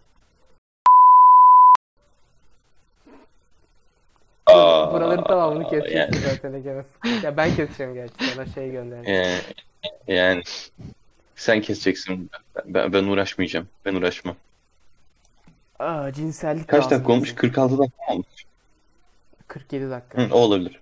Aa, 4.47 4.93
buraların 4.93 5.25
tamamını 5.25 5.69
keseceksin 5.71 5.99
yani. 5.99 6.17
zaten 6.17 6.53
Egemen. 6.53 6.85
Ya 7.23 7.37
ben 7.37 7.55
keseceğim 7.57 7.95
gerçi 7.95 8.15
sana 8.35 8.47
şey 8.47 8.71
gönderdim. 8.71 9.15
Yani, 9.15 9.39
yani 10.09 10.43
sen 11.37 11.61
keseceksin. 11.61 12.31
Ben, 12.65 12.93
ben 12.93 13.05
uğraşmayacağım. 13.05 13.69
Ben 13.85 13.95
uğraşmam. 13.95 14.37
Aa 15.79 16.13
cinsellik 16.13 16.69
Kaç 16.69 16.79
lazım 16.85 16.91
dakika 16.99 17.13
olmuş? 17.13 17.29
bize. 17.29 17.37
46 17.37 17.79
dakika 17.79 17.97
olmuş? 18.13 18.27
47 19.49 19.91
dakika. 19.91 20.23
Hı, 20.23 20.35
o 20.35 20.39
olabilir. 20.39 20.81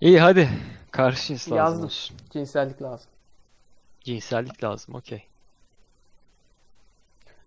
İyi 0.00 0.20
hadi. 0.20 0.48
Karşı 0.90 1.26
cins 1.26 1.46
lazım 1.52 1.56
Yazdım. 1.58 1.84
olsun. 1.84 2.16
Cinsellik 2.32 2.82
lazım. 2.82 3.10
Cinsellik 4.00 4.64
lazım 4.64 4.94
okey. 4.94 5.22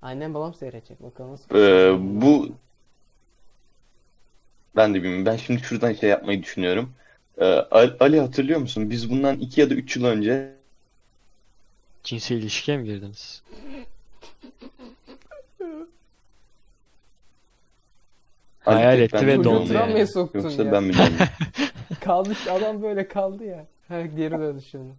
Annem 0.01 0.33
babam 0.33 0.53
seyredecek 0.53 1.03
bakalım 1.03 1.31
nasıl. 1.31 1.55
Ee, 1.55 2.21
bu 2.21 2.49
ben 4.75 4.93
de 4.93 4.97
bilmiyorum. 4.97 5.25
Ben 5.25 5.35
şimdi 5.35 5.61
şuradan 5.63 5.93
şey 5.93 6.09
yapmayı 6.09 6.43
düşünüyorum. 6.43 6.93
Ee, 7.37 7.45
Ali 7.45 7.97
Ali 7.99 8.19
hatırlıyor 8.19 8.59
musun? 8.59 8.89
Biz 8.89 9.09
bundan 9.09 9.39
2 9.39 9.61
ya 9.61 9.69
da 9.69 9.73
3 9.73 9.95
yıl 9.95 10.05
önce 10.05 10.59
Cinsel 12.03 12.35
ilişkiye 12.35 12.77
mi 12.77 12.85
girdiniz? 12.85 13.43
Hayal 18.75 18.99
etti 18.99 19.27
ve 19.27 19.43
dondu 19.43 19.73
yani. 19.73 20.07
soktun 20.07 20.39
Yoksa 20.39 20.63
ya. 20.63 20.71
ben 20.71 20.89
biliyorum. 20.89 21.13
Kaldı 22.01 22.31
işte 22.31 22.51
adam 22.51 22.81
böyle 22.81 23.07
kaldı 23.07 23.43
ya. 23.45 23.65
Ha, 23.87 24.01
geri 24.01 24.31
döndü 24.31 24.61
şimdi. 24.71 24.93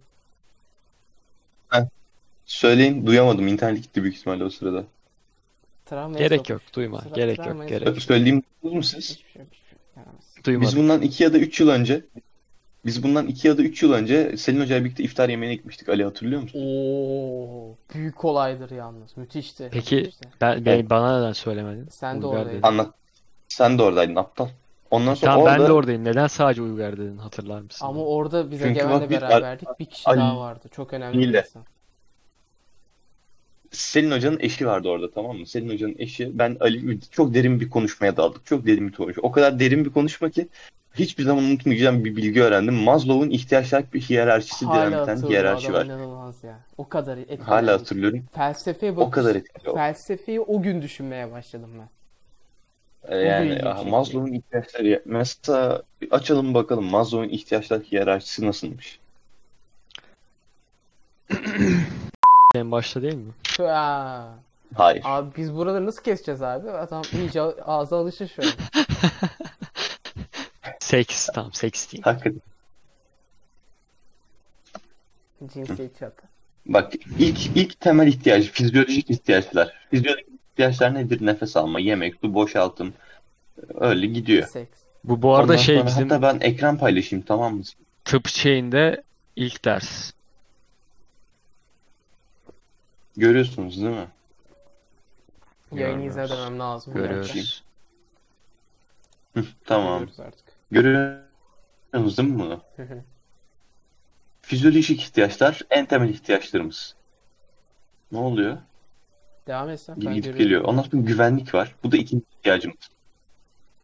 Söyleyin 2.45 3.05
duyamadım. 3.05 3.47
İnternet 3.47 3.83
gitti 3.83 4.03
büyük 4.03 4.15
ihtimalle 4.15 4.43
o 4.43 4.49
sırada. 4.49 4.83
Travmaya 5.85 6.19
Gerek 6.19 6.49
yok 6.49 6.61
duyma. 6.75 6.97
Sıra- 7.01 7.15
Gerek 7.15 7.37
yok 7.37 7.67
gerek. 7.69 7.87
sokmuş. 7.87 8.03
Söyleyeyim 8.03 8.43
duydunuz 8.63 8.75
mu 8.75 8.83
siz? 8.83 9.09
Hiçbir 9.11 9.31
şey, 9.31 9.41
hiçbir 9.41 9.57
şey 9.57 9.77
yaramaz. 9.97 10.23
Biz 10.37 10.43
Duymadım. 10.45 10.77
bundan 10.79 11.01
2 11.01 11.23
ya 11.23 11.33
da 11.33 11.37
3 11.37 11.59
yıl 11.59 11.69
önce 11.69 12.01
biz 12.85 13.03
bundan 13.03 13.27
2 13.27 13.47
ya 13.47 13.57
da 13.57 13.61
3 13.61 13.83
yıl 13.83 13.91
önce 13.93 14.37
Selin 14.37 14.61
Hoca'yla 14.61 14.85
birlikte 14.85 15.03
iftar 15.03 15.29
yemeğine 15.29 15.55
gitmiştik. 15.55 15.89
Ali 15.89 16.03
hatırlıyor 16.03 16.41
musun? 16.41 16.59
Oo, 16.65 17.75
büyük 17.93 18.25
olaydır 18.25 18.71
yalnız. 18.71 19.17
Müthişti. 19.17 19.69
Peki 19.71 19.95
Müthişti. 19.95 20.27
ben, 20.41 20.65
ben 20.65 20.89
bana 20.89 21.19
neden 21.19 21.33
söylemedin? 21.33 21.87
Sen 21.91 22.21
de 22.21 22.25
Uygar 22.25 22.37
oradaydın. 22.39 22.57
dedin. 22.57 22.67
Anlat. 22.67 22.93
Sen 23.51 23.77
de 23.77 23.83
oradaydın 23.83 24.15
aptal. 24.15 24.47
Ondan 24.91 25.13
sonra 25.13 25.31
Tamam 25.31 25.45
ben 25.45 25.51
orada 25.53 25.67
de 25.67 25.71
oradayım. 25.71 26.03
Neden 26.05 26.27
sadece 26.27 26.61
Uygar 26.61 26.97
dedin 26.97 27.17
hatırlar 27.17 27.61
mısın? 27.61 27.85
Ama 27.85 28.01
orada 28.05 28.51
biz 28.51 28.59
Çünkü 28.59 28.71
Egemen'le 28.71 29.01
bak 29.01 29.09
biz- 29.09 29.21
beraberdik. 29.21 29.67
Bir 29.79 29.85
kişi 29.85 30.09
Ali- 30.09 30.19
daha 30.19 30.39
vardı. 30.39 30.67
Çok 30.71 30.93
önemli 30.93 31.19
bir 31.19 31.37
insan. 31.37 31.63
Selin 33.71 34.11
Hoca'nın 34.11 34.39
eşi 34.39 34.67
vardı 34.67 34.89
orada 34.89 35.11
tamam 35.11 35.37
mı? 35.37 35.45
Selin 35.47 35.69
Hoca'nın 35.69 35.95
eşi 35.97 36.39
ben 36.39 36.57
Ali 36.59 36.99
çok 37.11 37.33
derin 37.33 37.59
bir 37.59 37.69
konuşmaya 37.69 38.17
daldık. 38.17 38.45
Çok 38.45 38.65
derin 38.65 38.87
bir 38.87 38.93
konuşma. 38.93 39.23
O 39.23 39.31
kadar 39.31 39.59
derin 39.59 39.85
bir 39.85 39.89
konuşma 39.89 40.29
ki 40.29 40.47
hiçbir 40.95 41.23
zaman 41.23 41.43
unutmayacağım 41.43 42.05
bir 42.05 42.15
bilgi 42.15 42.43
öğrendim. 42.43 42.73
Maslow'un 42.73 43.29
ihtiyaçlar 43.29 43.83
bir 43.93 44.01
hiyerarşisi 44.01 44.65
Hala 44.65 44.91
denen 44.91 44.99
bir 45.01 45.05
tane 45.05 45.29
hiyerarşi 45.29 45.67
Adam 45.67 45.79
var. 45.79 45.85
inanılmaz 45.85 46.43
ya. 46.43 46.59
O 46.77 46.89
kadar 46.89 47.17
etkileyici. 47.17 47.43
Hala 47.43 47.73
hatırlıyorum. 47.73 48.25
Felsefeye 48.33 48.91
O 48.91 48.95
bakış. 48.97 49.13
kadar 49.13 49.35
etkili. 49.35 49.73
Felsefeyi 49.73 50.39
o 50.41 50.61
gün 50.61 50.81
düşünmeye 50.81 51.31
başladım 51.31 51.69
ben. 51.79 51.89
Ee, 53.07 53.15
Yani. 53.17 53.61
Maslow'un 53.89 54.33
ihtiyaçları 54.33 55.01
mesela 55.05 55.81
açalım 56.11 56.53
bakalım 56.53 56.85
Maslow'un 56.85 57.29
ihtiyaçlar 57.29 57.81
hiyerarşisi 57.81 58.45
nasılmış? 58.47 58.99
En 62.55 62.71
başta 62.71 63.01
değil 63.01 63.13
mi? 63.15 63.31
Ha. 63.57 64.35
Hayır. 64.75 65.01
Abi 65.05 65.29
biz 65.37 65.55
buraları 65.55 65.85
nasıl 65.85 66.03
keseceğiz 66.03 66.41
abi? 66.41 66.71
Adam 66.71 67.01
iyice 67.13 67.41
ağza 67.41 67.97
alışır 67.97 68.27
şu 68.35 68.41
an. 68.41 68.47
Seks 70.79 71.27
tamam 71.33 71.53
seks 71.53 71.91
diyeyim. 71.91 72.03
Hakikaten. 72.03 72.41
Cinsiyet 75.53 75.99
çatı. 75.99 76.23
Bak 76.65 76.93
ilk 77.19 77.57
ilk 77.57 77.79
temel 77.79 78.07
ihtiyaç 78.07 78.43
fizyolojik 78.45 79.09
ihtiyaçlar. 79.09 79.73
Fizyolojik 79.91 80.30
ihtiyaçlar 80.51 80.93
nedir? 80.93 81.25
Nefes 81.25 81.57
alma, 81.57 81.79
yemek, 81.79 82.15
su, 82.21 82.33
boşaltım. 82.33 82.93
Öyle 83.75 84.07
gidiyor. 84.07 84.47
Seks. 84.47 84.79
Bu 85.03 85.21
bu 85.21 85.35
arada 85.35 85.51
Ondan 85.51 85.55
şey 85.63 85.75
sonra 85.75 85.87
bizim 85.87 86.09
hatta 86.09 86.21
ben 86.21 86.39
ekran 86.39 86.77
paylaşayım 86.77 87.25
tamam 87.25 87.55
mı? 87.55 87.63
tıp 88.05 88.27
şeyinde 88.27 89.03
ilk 89.35 89.65
ders. 89.65 90.11
Görüyorsunuz 93.17 93.81
değil 93.81 93.95
mi? 93.95 94.07
Yayını 95.71 96.05
izlemem 96.05 96.59
lazım. 96.59 96.93
Görüyoruz. 96.93 97.63
Tamam. 99.65 99.99
Görüyoruz 99.99 100.19
artık. 100.19 100.45
Görüyorsunuz 100.71 102.17
değil 102.17 102.29
mi 102.29 102.39
bunu? 102.39 102.61
Fizyolojik 104.41 105.01
ihtiyaçlar 105.01 105.61
en 105.69 105.85
temel 105.85 106.09
ihtiyaçlarımız. 106.09 106.95
Ne 108.11 108.19
oluyor? 108.19 108.57
Devam 109.47 109.69
etsen 109.69 109.95
Gidip 109.95 110.15
görüyorum. 110.15 110.37
geliyor. 110.37 110.61
Ondan 110.63 110.81
sonra 110.83 111.01
güvenlik 111.03 111.53
var. 111.53 111.75
Bu 111.83 111.91
da 111.91 111.97
ikinci 111.97 112.25
ihtiyacımız. 112.39 112.77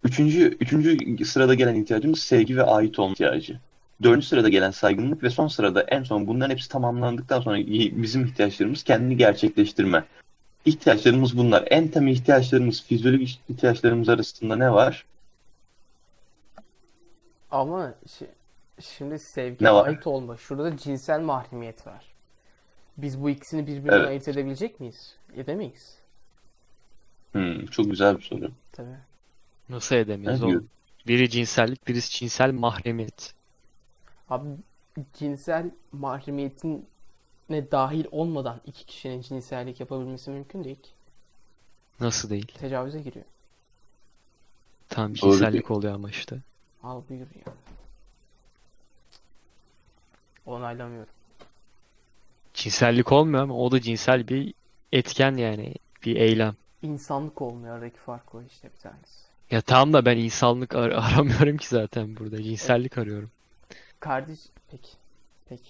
Üçüncü, 0.04 0.58
üçüncü 0.60 1.26
sırada 1.26 1.54
gelen 1.54 1.76
ihtiyacımız 1.76 2.20
sevgi 2.20 2.58
ve 2.58 2.64
ait 2.64 3.00
olma 3.00 3.12
ihtiyacı. 3.14 3.60
Dördüncü 4.04 4.26
sırada 4.28 4.50
gelen 4.50 4.72
saygınlık 4.72 5.24
ve 5.24 5.30
son 5.30 5.48
sırada 5.48 5.82
en 5.82 6.04
son 6.04 6.28
bunların 6.28 6.52
hepsi 6.52 6.70
tamamlandıktan 6.70 7.42
sonra 7.42 7.58
bizim 8.02 8.26
ihtiyaçlarımız 8.26 8.84
kendini 8.84 9.18
gerçekleştirme. 9.18 10.04
İhtiyaçlarımız 10.66 11.38
bunlar. 11.38 11.64
En 11.72 11.88
temel 11.88 12.12
ihtiyaçlarımız, 12.12 12.84
fizyolojik 12.84 13.40
ihtiyaçlarımız 13.50 14.10
arasında 14.10 14.56
ne 14.56 14.72
var? 14.72 15.06
Ama 17.52 17.94
şi- 18.08 18.28
şimdi 18.82 19.20
sevgi 19.20 19.64
Ne 19.66 19.74
var? 19.74 19.88
ait 19.88 20.08
olma. 20.08 20.38
Şurada 20.38 20.64
da 20.64 20.78
cinsel 20.78 21.20
mahremiyet 21.22 21.88
var. 21.88 22.06
Biz 22.98 23.22
bu 23.22 23.30
ikisini 23.30 23.68
birbirinden 23.68 23.98
Evet. 23.98 24.08
ayırt 24.08 24.28
edebilecek 24.28 24.80
miyiz? 24.80 25.16
Edemeyiz. 25.36 25.98
Hmm, 27.32 27.66
çok 27.66 27.90
güzel 27.90 28.18
bir 28.18 28.22
soru. 28.24 28.52
Tabii. 28.72 28.98
Nasıl 29.70 29.96
edemeyiz 29.96 30.40
Ne 30.42 30.46
oğlum? 30.46 30.52
diyor? 30.60 30.64
Biri 31.08 31.30
cinsellik, 31.30 31.88
birisi 31.88 32.12
cinsel 32.20 32.52
mahremiyet. 32.52 33.34
Abi 34.30 34.50
cinsel 35.14 35.72
mahremiyetine 35.92 36.82
dahil 37.72 38.06
olmadan 38.12 38.62
iki 38.66 38.86
kişinin 38.86 39.22
cinsellik 39.22 39.80
yapabilmesi 39.80 40.30
mümkün 40.30 40.64
değil. 40.64 40.82
ki. 40.82 40.90
Nasıl 42.00 42.30
değil? 42.30 42.48
Tecavüze 42.60 43.00
giriyor. 43.02 43.26
Tam 44.90 45.10
Doğru 45.10 45.32
cinsellik 45.32 45.72
oluyor 45.72 45.94
ama 45.94 46.10
işte. 46.10 46.38
Al 46.84 47.02
buyur 47.10 47.20
ya. 47.36 47.54
Onaylamıyorum. 50.46 51.14
Cinsellik 52.58 53.12
olmuyor 53.12 53.44
ama 53.44 53.58
o 53.58 53.72
da 53.72 53.82
cinsel 53.82 54.28
bir 54.28 54.54
etken 54.92 55.38
yani. 55.38 55.74
Bir 56.06 56.16
eylem. 56.16 56.56
İnsanlık 56.82 57.42
olmuyor 57.42 57.76
aradaki 57.76 57.98
fark 57.98 58.36
o 58.36 58.42
işte 58.44 58.70
bir 58.76 58.82
tanesi. 58.82 59.28
Ya 59.52 59.62
tamam 59.62 59.94
da 59.94 60.06
ben 60.06 60.18
insanlık 60.18 60.76
ar- 60.76 60.90
aramıyorum 60.92 61.58
ki 61.58 61.68
zaten 61.68 62.16
burada. 62.18 62.44
Cinsellik 62.44 62.98
arıyorum. 62.98 63.32
Kardeş 64.00 64.40
peki. 64.72 64.90
Peki. 65.50 65.70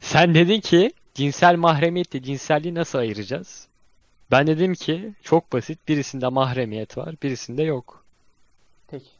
Sen 0.00 0.34
dedin 0.34 0.60
ki 0.60 0.92
cinsel 1.14 1.56
mahremiyetle 1.56 2.22
cinselliği 2.22 2.74
nasıl 2.74 2.98
ayıracağız? 2.98 3.66
Ben 4.30 4.46
dedim 4.46 4.74
ki 4.74 5.14
çok 5.22 5.52
basit. 5.52 5.88
Birisinde 5.88 6.28
mahremiyet 6.28 6.96
var, 6.98 7.14
birisinde 7.22 7.62
yok. 7.62 8.04
Peki. 8.88 9.10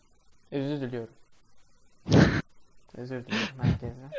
Özür 0.52 0.80
diliyorum. 0.80 1.14
Özür 2.96 3.24
diliyorum 3.26 3.58
herkesten. 3.62 4.10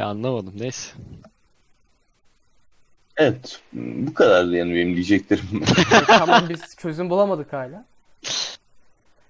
Ben 0.00 0.04
anlamadım. 0.04 0.52
Neyse. 0.58 0.90
Evet, 3.16 3.60
bu 3.72 4.14
kadardı 4.14 4.56
yani 4.56 4.74
benim 4.74 4.94
diyeceklerim. 4.94 5.64
Tamam 6.06 6.48
biz 6.48 6.76
çözüm 6.76 7.10
bulamadık 7.10 7.52
hala. 7.52 7.84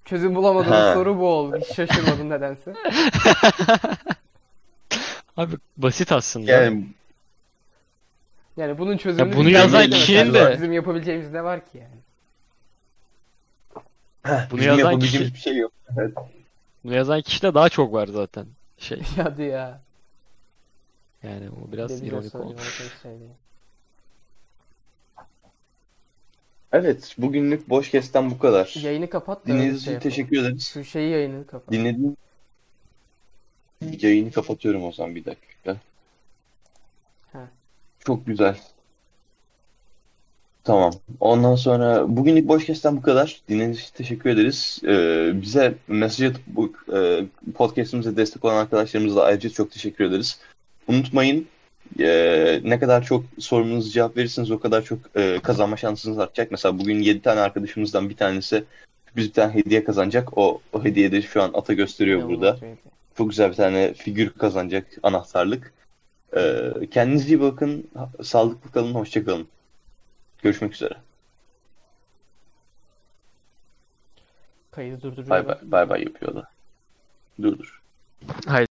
Çözüm 0.04 0.34
bulamadığımız 0.34 0.94
soru 0.94 1.18
bu 1.18 1.26
oldu. 1.26 1.56
Hiç 1.56 1.74
şaşırmadım 1.74 2.30
nedense. 2.30 2.74
Abi 5.36 5.54
basit 5.76 6.12
aslında. 6.12 6.50
Yani 6.50 6.86
Yani 8.56 8.78
bunun 8.78 8.96
çözümünü 8.96 9.30
Ya 9.30 9.36
bunu 9.36 9.50
yazan 9.50 9.90
kişinin 9.90 10.34
de- 10.34 10.52
Bizim 10.52 10.72
yapabileceğimiz 10.72 11.30
ne 11.32 11.44
var 11.44 11.60
ki 11.60 11.78
yani? 11.78 12.00
Bunu 14.50 14.60
bizim 14.60 14.72
yazan 14.78 14.98
kişi- 14.98 15.34
bir 15.34 15.38
şey 15.38 15.56
yok. 15.56 15.72
Evet. 15.98 16.12
Bunu 16.84 16.94
yazan 16.94 17.22
kişide 17.22 17.54
daha 17.54 17.68
çok 17.68 17.92
var 17.92 18.06
zaten. 18.06 18.46
Şey 18.78 19.02
Hadi 19.16 19.42
ya. 19.42 19.80
Yani 21.22 21.50
o 21.50 21.72
biraz 21.72 21.90
Demin 21.90 22.02
o 22.02 22.06
ironik 22.06 22.30
söylediğim 22.30 22.56
oldu. 22.56 22.62
o 22.62 22.82
tek 22.82 22.92
şey 23.02 23.10
değil. 23.20 23.30
Evet, 26.72 27.14
bugünlük 27.18 27.68
boş 27.68 27.90
kesten 27.90 28.30
bu 28.30 28.38
kadar. 28.38 28.74
Yayını 28.82 29.10
kapat 29.10 29.42
da 29.44 29.46
Dinlediğiniz 29.46 29.72
öyle 29.74 29.76
için 29.76 29.84
şey 29.84 29.94
yapalım. 29.94 30.10
teşekkür 30.10 30.40
ederiz. 30.42 30.66
Şu 30.72 30.84
şeyi 30.84 31.10
yayını 31.10 31.46
kapat. 31.46 31.72
Dinlediğiniz 31.72 32.14
Yayını 34.00 34.30
kapatıyorum 34.32 34.84
o 34.84 34.92
zaman 34.92 35.14
bir 35.16 35.24
dakika. 35.24 35.76
Ha. 37.32 37.48
Çok 37.98 38.26
güzel. 38.26 38.58
Tamam. 40.64 40.92
Ondan 41.20 41.54
sonra 41.54 42.16
bugünlük 42.16 42.48
Boşkes'ten 42.48 42.96
bu 42.96 43.02
kadar. 43.02 43.40
Dinlediğiniz 43.48 43.80
için 43.80 43.94
teşekkür 43.94 44.30
ederiz. 44.30 44.80
Ee, 44.84 45.30
bize 45.42 45.74
mesaj 45.88 46.30
atıp 46.30 46.42
bu 46.46 46.72
e, 46.96 47.26
podcast'imize 47.54 48.16
destek 48.16 48.44
olan 48.44 48.56
arkadaşlarımıza 48.56 49.16
da 49.20 49.24
ayrıca 49.24 49.50
çok 49.50 49.70
teşekkür 49.72 50.04
ederiz. 50.04 50.40
Unutmayın 50.90 51.46
e, 51.98 52.60
ne 52.64 52.78
kadar 52.78 53.04
çok 53.04 53.24
sorununuza 53.38 53.90
cevap 53.90 54.16
verirseniz 54.16 54.50
o 54.50 54.60
kadar 54.60 54.82
çok 54.82 54.98
e, 55.16 55.40
kazanma 55.42 55.76
şansınız 55.76 56.18
artacak. 56.18 56.50
Mesela 56.50 56.78
bugün 56.78 57.02
7 57.02 57.22
tane 57.22 57.40
arkadaşımızdan 57.40 58.10
bir 58.10 58.16
tanesi 58.16 58.64
biz 59.16 59.28
bir 59.28 59.32
tane 59.32 59.54
hediye 59.54 59.84
kazanacak. 59.84 60.38
O, 60.38 60.60
o 60.72 60.84
hediye 60.84 61.12
de 61.12 61.22
şu 61.22 61.42
an 61.42 61.50
ata 61.54 61.72
gösteriyor 61.72 62.28
burada. 62.28 62.58
Çok 63.16 63.30
güzel 63.30 63.50
bir 63.50 63.56
tane 63.56 63.94
figür 63.94 64.30
kazanacak 64.30 64.86
anahtarlık. 65.02 65.72
Ee, 66.36 66.72
kendinize 66.90 67.28
iyi 67.28 67.40
bakın. 67.40 67.90
Sağlıklı 68.22 68.72
kalın. 68.72 68.94
Hoşça 68.94 69.24
kalın. 69.24 69.48
Görüşmek 70.42 70.74
üzere. 70.74 70.94
Kaydı 74.70 75.02
durduruyorum. 75.02 75.30
Bay 75.30 75.48
bay 75.48 75.58
bay 75.62 75.88
bay 75.88 76.02
yapıyor 76.04 76.34
da. 76.34 76.48
Dur 77.42 77.58
dur. 77.58 77.80
Haydi. 78.46 78.68